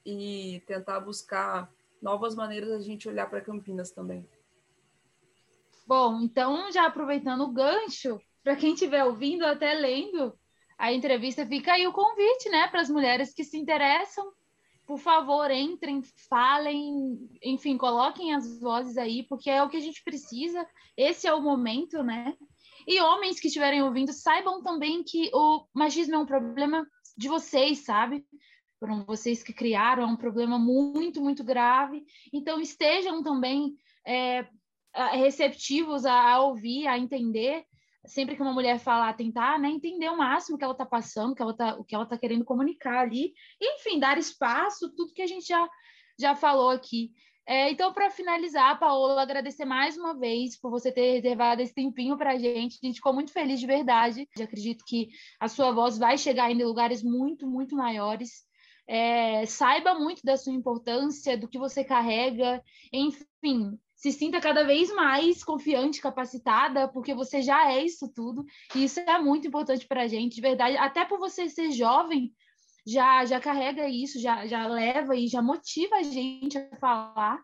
e 0.09 0.59
tentar 0.61 0.99
buscar 0.99 1.71
novas 2.01 2.35
maneiras 2.35 2.71
a 2.71 2.79
gente 2.79 3.07
olhar 3.07 3.29
para 3.29 3.41
Campinas 3.41 3.91
também. 3.91 4.27
Bom, 5.85 6.21
então 6.21 6.71
já 6.71 6.85
aproveitando 6.85 7.41
o 7.41 7.51
gancho, 7.51 8.19
para 8.43 8.55
quem 8.55 8.73
estiver 8.73 9.03
ouvindo, 9.03 9.43
até 9.43 9.73
lendo, 9.73 10.37
a 10.77 10.93
entrevista, 10.93 11.45
fica 11.45 11.73
aí 11.73 11.85
o 11.87 11.91
convite, 11.91 12.49
né, 12.49 12.67
para 12.67 12.81
as 12.81 12.89
mulheres 12.89 13.33
que 13.33 13.43
se 13.43 13.57
interessam. 13.57 14.31
Por 14.87 14.97
favor, 14.97 15.51
entrem, 15.51 16.01
falem, 16.29 17.29
enfim, 17.43 17.77
coloquem 17.77 18.33
as 18.33 18.59
vozes 18.59 18.97
aí, 18.97 19.23
porque 19.23 19.49
é 19.49 19.61
o 19.61 19.69
que 19.69 19.77
a 19.77 19.81
gente 19.81 20.03
precisa. 20.03 20.65
Esse 20.97 21.27
é 21.27 21.33
o 21.33 21.41
momento, 21.41 22.01
né? 22.01 22.35
E 22.87 22.99
homens 23.01 23.39
que 23.39 23.47
estiverem 23.47 23.83
ouvindo, 23.83 24.11
saibam 24.13 24.63
também 24.63 25.03
que 25.03 25.29
o 25.33 25.65
machismo 25.73 26.15
é 26.15 26.17
um 26.17 26.25
problema 26.25 26.87
de 27.15 27.27
vocês, 27.27 27.79
sabe? 27.85 28.25
Foram 28.79 29.03
vocês 29.05 29.43
que 29.43 29.53
criaram, 29.53 30.03
é 30.03 30.05
um 30.05 30.15
problema 30.15 30.57
muito, 30.57 31.21
muito 31.21 31.43
grave. 31.43 32.03
Então, 32.33 32.61
estejam 32.61 33.21
também 33.21 33.75
é, 34.05 34.47
receptivos 35.13 36.05
a, 36.05 36.33
a 36.33 36.41
ouvir, 36.41 36.87
a 36.87 36.97
entender 36.97 37.65
sempre 38.05 38.35
que 38.35 38.41
uma 38.41 38.53
mulher 38.53 38.79
falar, 38.79 39.13
tentar 39.13 39.59
né, 39.59 39.69
entender 39.69 40.09
o 40.09 40.17
máximo 40.17 40.57
que 40.57 40.63
ela 40.63 40.73
está 40.73 40.85
passando, 40.85 41.35
que 41.35 41.41
ela 41.41 41.55
tá, 41.55 41.75
o 41.75 41.83
que 41.83 41.93
ela 41.93 42.05
está 42.05 42.17
querendo 42.17 42.45
comunicar 42.45 42.99
ali, 42.99 43.33
enfim, 43.61 43.99
dar 43.99 44.17
espaço, 44.17 44.93
tudo 44.95 45.13
que 45.13 45.21
a 45.21 45.27
gente 45.27 45.47
já, 45.47 45.69
já 46.17 46.35
falou 46.35 46.69
aqui. 46.69 47.11
É, 47.45 47.71
então, 47.71 47.91
para 47.91 48.11
finalizar, 48.11 48.77
Paola, 48.79 49.23
agradecer 49.23 49.65
mais 49.65 49.97
uma 49.97 50.13
vez 50.13 50.55
por 50.59 50.69
você 50.69 50.91
ter 50.91 51.13
reservado 51.13 51.61
esse 51.61 51.73
tempinho 51.73 52.15
para 52.15 52.33
a 52.33 52.37
gente. 52.37 52.77
A 52.81 52.85
gente 52.85 52.97
ficou 52.97 53.11
muito 53.11 53.31
feliz 53.31 53.59
de 53.59 53.65
verdade. 53.65 54.29
Eu 54.37 54.43
acredito 54.43 54.85
que 54.85 55.09
a 55.39 55.47
sua 55.47 55.71
voz 55.71 55.97
vai 55.97 56.15
chegar 56.15 56.51
em 56.51 56.63
lugares 56.63 57.01
muito, 57.01 57.47
muito 57.47 57.75
maiores. 57.75 58.47
É, 58.91 59.45
saiba 59.45 59.93
muito 59.93 60.23
da 60.23 60.35
sua 60.35 60.51
importância, 60.51 61.37
do 61.37 61.47
que 61.47 61.59
você 61.59 61.83
carrega, 61.83 62.59
enfim, 62.91 63.77
se 63.95 64.11
sinta 64.11 64.41
cada 64.41 64.63
vez 64.63 64.91
mais 64.95 65.43
confiante, 65.43 66.01
capacitada, 66.01 66.87
porque 66.87 67.13
você 67.13 67.39
já 67.39 67.71
é 67.71 67.85
isso 67.85 68.11
tudo, 68.11 68.43
e 68.73 68.85
isso 68.85 68.99
é 68.99 69.19
muito 69.19 69.47
importante 69.47 69.87
para 69.87 70.01
a 70.01 70.07
gente, 70.07 70.33
de 70.33 70.41
verdade, 70.41 70.75
até 70.77 71.05
por 71.05 71.19
você 71.19 71.47
ser 71.47 71.71
jovem, 71.71 72.33
já, 72.83 73.23
já 73.25 73.39
carrega 73.39 73.87
isso, 73.87 74.19
já, 74.19 74.47
já 74.47 74.65
leva 74.65 75.15
e 75.15 75.27
já 75.27 75.39
motiva 75.39 75.97
a 75.97 76.01
gente 76.03 76.57
a 76.57 76.75
falar, 76.77 77.39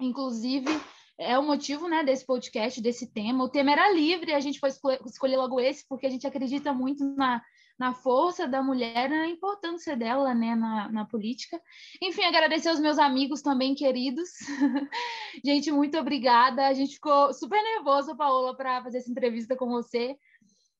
inclusive 0.00 0.70
é 1.18 1.38
o 1.38 1.42
motivo 1.42 1.86
né, 1.86 2.02
desse 2.04 2.24
podcast, 2.24 2.80
desse 2.80 3.12
tema. 3.12 3.44
O 3.44 3.48
tema 3.48 3.72
era 3.72 3.92
livre, 3.92 4.32
a 4.32 4.40
gente 4.40 4.60
foi 4.60 4.70
escolher 5.04 5.36
logo 5.36 5.60
esse, 5.60 5.84
porque 5.86 6.06
a 6.06 6.10
gente 6.10 6.26
acredita 6.26 6.72
muito 6.72 7.04
na, 7.04 7.42
na 7.78 7.94
força 7.94 8.48
da 8.48 8.62
mulher, 8.62 9.08
na 9.08 9.28
importância 9.28 9.96
dela 9.96 10.34
né, 10.34 10.56
na, 10.56 10.90
na 10.90 11.04
política. 11.04 11.60
Enfim, 12.02 12.24
agradecer 12.24 12.68
aos 12.68 12.80
meus 12.80 12.98
amigos 12.98 13.40
também 13.40 13.74
queridos. 13.74 14.30
gente, 15.44 15.70
muito 15.70 15.96
obrigada. 15.96 16.66
A 16.66 16.74
gente 16.74 16.94
ficou 16.94 17.32
super 17.32 17.62
nervosa, 17.62 18.16
Paola, 18.16 18.56
para 18.56 18.82
fazer 18.82 18.98
essa 18.98 19.10
entrevista 19.10 19.54
com 19.54 19.68
você. 19.68 20.16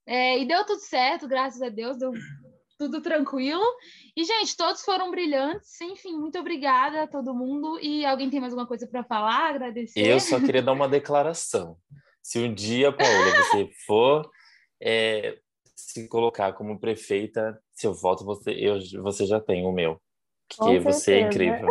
É, 0.04 0.38
e 0.40 0.44
deu 0.46 0.64
tudo 0.64 0.80
certo, 0.80 1.28
graças 1.28 1.62
a 1.62 1.68
Deus, 1.68 1.98
deu 1.98 2.12
tudo 2.78 3.00
tranquilo. 3.00 3.64
E, 4.16 4.24
gente, 4.24 4.56
todos 4.56 4.82
foram 4.82 5.10
brilhantes. 5.10 5.80
Enfim, 5.80 6.16
muito 6.16 6.38
obrigada 6.38 7.04
a 7.04 7.06
todo 7.06 7.34
mundo. 7.34 7.78
E 7.80 8.04
alguém 8.04 8.28
tem 8.28 8.40
mais 8.40 8.52
alguma 8.52 8.66
coisa 8.66 8.88
para 8.88 9.04
falar? 9.04 9.50
Agradecer? 9.50 10.00
Eu 10.00 10.18
só 10.18 10.40
queria 10.40 10.62
dar 10.62 10.72
uma 10.72 10.88
declaração. 10.88 11.76
Se 12.22 12.40
um 12.40 12.52
dia, 12.52 12.92
Paola, 12.92 13.44
você 13.44 13.70
for 13.86 14.28
é, 14.82 15.38
se 15.78 16.08
colocar 16.08 16.52
como 16.54 16.80
prefeita, 16.80 17.56
se 17.72 17.86
eu 17.86 17.94
voto, 17.94 18.24
você, 18.24 18.50
eu, 18.50 18.80
você 19.00 19.24
já 19.24 19.40
tem 19.40 19.64
o 19.64 19.70
meu. 19.70 20.02
Porque 20.48 20.80
você 20.80 21.14
é 21.14 21.20
incrível. 21.20 21.68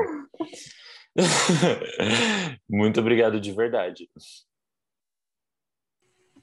Muito 2.70 3.01
obrigado 3.01 3.41
de 3.41 3.51
verdade. 3.51 4.10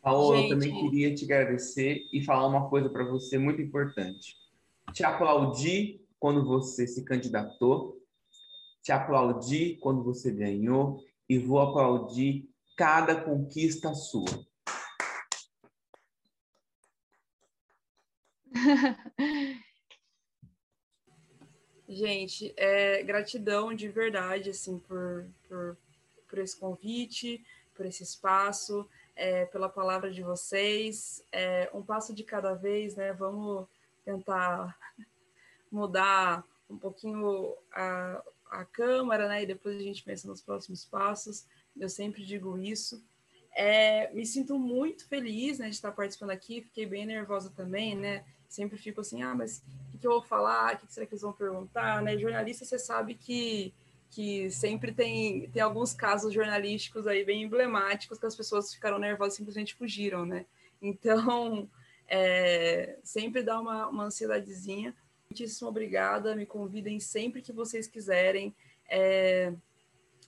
Paola, 0.02 0.36
Gente. 0.36 0.52
eu 0.52 0.58
também 0.58 0.78
queria 0.78 1.14
te 1.14 1.24
agradecer 1.24 2.02
e 2.12 2.22
falar 2.22 2.46
uma 2.46 2.68
coisa 2.68 2.90
para 2.90 3.04
você 3.04 3.38
muito 3.38 3.62
importante. 3.62 4.36
Te 4.92 5.02
aplaudir 5.02 6.04
quando 6.18 6.44
você 6.44 6.86
se 6.86 7.02
candidatou, 7.02 7.96
te 8.82 8.92
aplaudir 8.92 9.78
quando 9.78 10.04
você 10.04 10.30
ganhou 10.30 11.02
e 11.26 11.38
vou 11.38 11.60
aplaudir 11.60 12.46
cada 12.76 13.18
conquista 13.18 13.94
sua. 13.94 14.44
Gente, 21.88 22.52
é, 22.56 23.02
gratidão 23.02 23.74
de 23.74 23.88
verdade, 23.88 24.50
assim, 24.50 24.78
por, 24.78 25.26
por, 25.48 25.76
por 26.28 26.38
esse 26.38 26.58
convite, 26.58 27.44
por 27.74 27.84
esse 27.84 28.02
espaço, 28.02 28.88
é, 29.14 29.44
pela 29.46 29.68
palavra 29.68 30.10
de 30.10 30.22
vocês. 30.22 31.22
É, 31.30 31.70
um 31.74 31.82
passo 31.82 32.14
de 32.14 32.24
cada 32.24 32.54
vez, 32.54 32.96
né? 32.96 33.12
Vamos 33.12 33.66
tentar 34.04 34.76
mudar 35.70 36.44
um 36.68 36.78
pouquinho 36.78 37.54
a, 37.72 38.22
a 38.50 38.64
Câmara, 38.64 39.28
né? 39.28 39.42
E 39.42 39.46
depois 39.46 39.76
a 39.76 39.82
gente 39.82 40.02
pensa 40.02 40.26
nos 40.26 40.40
próximos 40.40 40.84
passos. 40.84 41.46
Eu 41.76 41.88
sempre 41.88 42.24
digo 42.24 42.58
isso. 42.58 43.04
É, 43.56 44.12
me 44.12 44.26
sinto 44.26 44.58
muito 44.58 45.06
feliz 45.06 45.60
né, 45.60 45.68
de 45.68 45.76
estar 45.76 45.92
participando 45.92 46.30
aqui, 46.30 46.62
fiquei 46.62 46.86
bem 46.86 47.06
nervosa 47.06 47.52
também, 47.54 47.94
né? 47.94 48.24
Sempre 48.48 48.78
fico 48.78 49.00
assim, 49.00 49.22
ah, 49.22 49.34
mas 49.34 49.62
o 49.88 49.92
que, 49.92 49.98
que 49.98 50.06
eu 50.06 50.12
vou 50.12 50.22
falar? 50.22 50.74
O 50.74 50.78
que, 50.78 50.86
que 50.86 50.94
será 50.94 51.06
que 51.06 51.12
eles 51.12 51.22
vão 51.22 51.32
perguntar? 51.32 52.02
Né? 52.02 52.16
Jornalista, 52.16 52.64
você 52.64 52.78
sabe 52.78 53.14
que, 53.14 53.74
que 54.10 54.50
sempre 54.50 54.92
tem, 54.92 55.48
tem 55.50 55.62
alguns 55.62 55.92
casos 55.92 56.32
jornalísticos 56.32 57.06
aí 57.06 57.24
bem 57.24 57.42
emblemáticos 57.42 58.18
que 58.18 58.26
as 58.26 58.36
pessoas 58.36 58.72
ficaram 58.72 58.98
nervosas 58.98 59.34
e 59.34 59.36
simplesmente 59.38 59.74
fugiram, 59.74 60.24
né? 60.24 60.46
Então, 60.80 61.68
é, 62.06 62.98
sempre 63.02 63.42
dá 63.42 63.60
uma, 63.60 63.88
uma 63.88 64.04
ansiedadezinha. 64.04 64.94
Muitíssimo 65.28 65.68
obrigada, 65.68 66.36
me 66.36 66.46
convidem 66.46 67.00
sempre 67.00 67.42
que 67.42 67.52
vocês 67.52 67.86
quiserem. 67.86 68.54
É, 68.88 69.52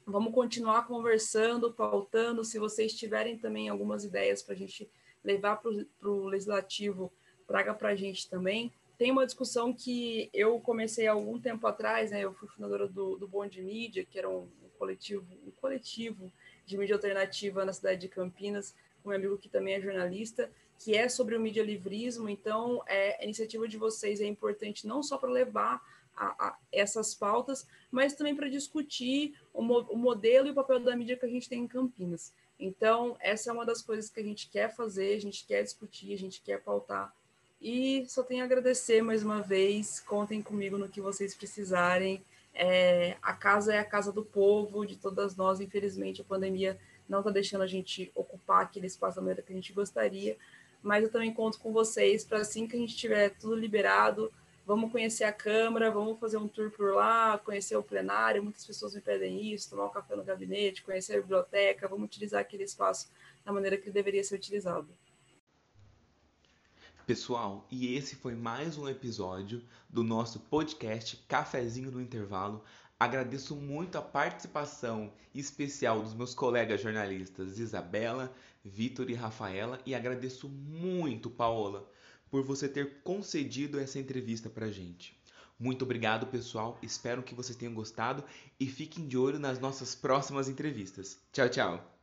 vamos 0.06 0.32
continuar 0.32 0.86
conversando, 0.86 1.72
pautando. 1.72 2.44
Se 2.44 2.58
vocês 2.58 2.94
tiverem 2.94 3.38
também 3.38 3.68
algumas 3.68 4.04
ideias 4.04 4.42
para 4.42 4.54
a 4.54 4.58
gente 4.58 4.90
levar 5.22 5.56
para 5.56 5.70
o 6.10 6.28
legislativo, 6.28 7.12
traga 7.46 7.74
para 7.74 7.90
a 7.90 7.94
gente 7.94 8.28
também. 8.28 8.72
Tem 8.98 9.10
uma 9.10 9.26
discussão 9.26 9.72
que 9.72 10.30
eu 10.32 10.58
comecei 10.60 11.06
há 11.06 11.12
algum 11.12 11.38
tempo 11.38 11.66
atrás, 11.66 12.10
né? 12.10 12.20
Eu 12.20 12.32
fui 12.32 12.48
fundadora 12.48 12.88
do, 12.88 13.16
do 13.16 13.28
Bond 13.28 13.60
Mídia, 13.60 14.04
que 14.04 14.18
era 14.18 14.28
um, 14.28 14.48
coletivo, 14.78 15.26
um 15.46 15.50
coletivo 15.60 16.32
de 16.64 16.78
mídia 16.78 16.94
alternativa 16.94 17.64
na 17.64 17.72
cidade 17.72 18.00
de 18.00 18.08
Campinas, 18.08 18.74
com 19.02 19.10
um 19.10 19.12
amigo 19.12 19.38
que 19.38 19.48
também 19.48 19.74
é 19.74 19.80
jornalista, 19.80 20.50
que 20.78 20.94
é 20.94 21.08
sobre 21.08 21.36
o 21.36 21.40
mídia 21.40 21.62
livrismo. 21.62 22.28
Então, 22.28 22.82
é, 22.86 23.20
a 23.20 23.24
iniciativa 23.24 23.66
de 23.68 23.76
vocês 23.76 24.20
é 24.20 24.26
importante 24.26 24.86
não 24.86 25.02
só 25.02 25.18
para 25.18 25.30
levar 25.30 25.82
a, 26.16 26.48
a 26.48 26.58
essas 26.72 27.14
pautas, 27.14 27.66
mas 27.90 28.14
também 28.14 28.34
para 28.34 28.48
discutir 28.48 29.38
o, 29.52 29.62
mo 29.62 29.80
o 29.90 29.96
modelo 29.96 30.48
e 30.48 30.50
o 30.50 30.54
papel 30.54 30.80
da 30.80 30.96
mídia 30.96 31.16
que 31.16 31.26
a 31.26 31.28
gente 31.28 31.48
tem 31.48 31.60
em 31.60 31.68
Campinas. 31.68 32.32
Então, 32.58 33.16
essa 33.20 33.50
é 33.50 33.52
uma 33.52 33.66
das 33.66 33.82
coisas 33.82 34.10
que 34.10 34.18
a 34.18 34.24
gente 34.24 34.48
quer 34.48 34.74
fazer, 34.74 35.14
a 35.14 35.20
gente 35.20 35.44
quer 35.46 35.62
discutir, 35.62 36.14
a 36.14 36.18
gente 36.18 36.40
quer 36.40 36.62
pautar. 36.62 37.14
E 37.60 38.04
só 38.08 38.22
tenho 38.22 38.42
a 38.42 38.44
agradecer 38.44 39.02
mais 39.02 39.22
uma 39.22 39.40
vez. 39.40 40.00
Contem 40.00 40.42
comigo 40.42 40.76
no 40.76 40.88
que 40.88 41.00
vocês 41.00 41.34
precisarem. 41.34 42.22
É, 42.54 43.16
a 43.20 43.32
casa 43.32 43.74
é 43.74 43.78
a 43.78 43.84
casa 43.84 44.12
do 44.12 44.24
povo, 44.24 44.86
de 44.86 44.96
todas 44.96 45.36
nós. 45.36 45.60
Infelizmente, 45.60 46.20
a 46.20 46.24
pandemia 46.24 46.78
não 47.08 47.20
está 47.20 47.30
deixando 47.30 47.62
a 47.62 47.66
gente 47.66 48.10
ocupar 48.14 48.62
aquele 48.62 48.86
espaço 48.86 49.16
da 49.16 49.22
maneira 49.22 49.42
que 49.42 49.52
a 49.52 49.56
gente 49.56 49.72
gostaria. 49.72 50.36
Mas 50.82 51.04
eu 51.04 51.10
também 51.10 51.32
conto 51.32 51.58
com 51.58 51.72
vocês 51.72 52.24
para 52.24 52.38
assim 52.38 52.66
que 52.66 52.76
a 52.76 52.78
gente 52.78 52.96
tiver 52.96 53.30
tudo 53.30 53.56
liberado, 53.56 54.32
vamos 54.66 54.90
conhecer 54.92 55.24
a 55.24 55.32
Câmara, 55.32 55.90
vamos 55.90 56.18
fazer 56.18 56.36
um 56.36 56.48
tour 56.48 56.70
por 56.70 56.94
lá, 56.94 57.38
conhecer 57.38 57.76
o 57.76 57.82
plenário. 57.82 58.42
Muitas 58.42 58.66
pessoas 58.66 58.94
me 58.94 59.00
pedem 59.00 59.52
isso, 59.52 59.70
tomar 59.70 59.86
um 59.86 59.90
café 59.90 60.14
no 60.14 60.24
gabinete, 60.24 60.82
conhecer 60.82 61.16
a 61.16 61.20
biblioteca, 61.20 61.88
vamos 61.88 62.06
utilizar 62.06 62.40
aquele 62.40 62.64
espaço 62.64 63.08
da 63.44 63.52
maneira 63.52 63.76
que 63.76 63.90
deveria 63.90 64.22
ser 64.22 64.34
utilizado. 64.34 64.88
Pessoal, 67.06 67.64
e 67.70 67.94
esse 67.94 68.16
foi 68.16 68.34
mais 68.34 68.76
um 68.76 68.88
episódio 68.88 69.62
do 69.88 70.02
nosso 70.02 70.40
podcast 70.40 71.16
Cafezinho 71.28 71.92
no 71.92 72.00
Intervalo. 72.00 72.64
Agradeço 72.98 73.54
muito 73.54 73.96
a 73.96 74.02
participação 74.02 75.12
especial 75.32 76.02
dos 76.02 76.14
meus 76.14 76.34
colegas 76.34 76.80
jornalistas 76.80 77.60
Isabela, 77.60 78.34
Vitor 78.64 79.08
e 79.08 79.14
Rafaela 79.14 79.80
e 79.86 79.94
agradeço 79.94 80.48
muito, 80.48 81.30
Paola, 81.30 81.88
por 82.28 82.42
você 82.42 82.68
ter 82.68 83.00
concedido 83.04 83.78
essa 83.78 84.00
entrevista 84.00 84.50
pra 84.50 84.72
gente. 84.72 85.16
Muito 85.60 85.84
obrigado, 85.84 86.26
pessoal. 86.26 86.76
Espero 86.82 87.22
que 87.22 87.36
vocês 87.36 87.56
tenham 87.56 87.72
gostado 87.72 88.24
e 88.58 88.66
fiquem 88.66 89.06
de 89.06 89.16
olho 89.16 89.38
nas 89.38 89.60
nossas 89.60 89.94
próximas 89.94 90.48
entrevistas. 90.48 91.20
Tchau, 91.32 91.48
tchau. 91.48 91.95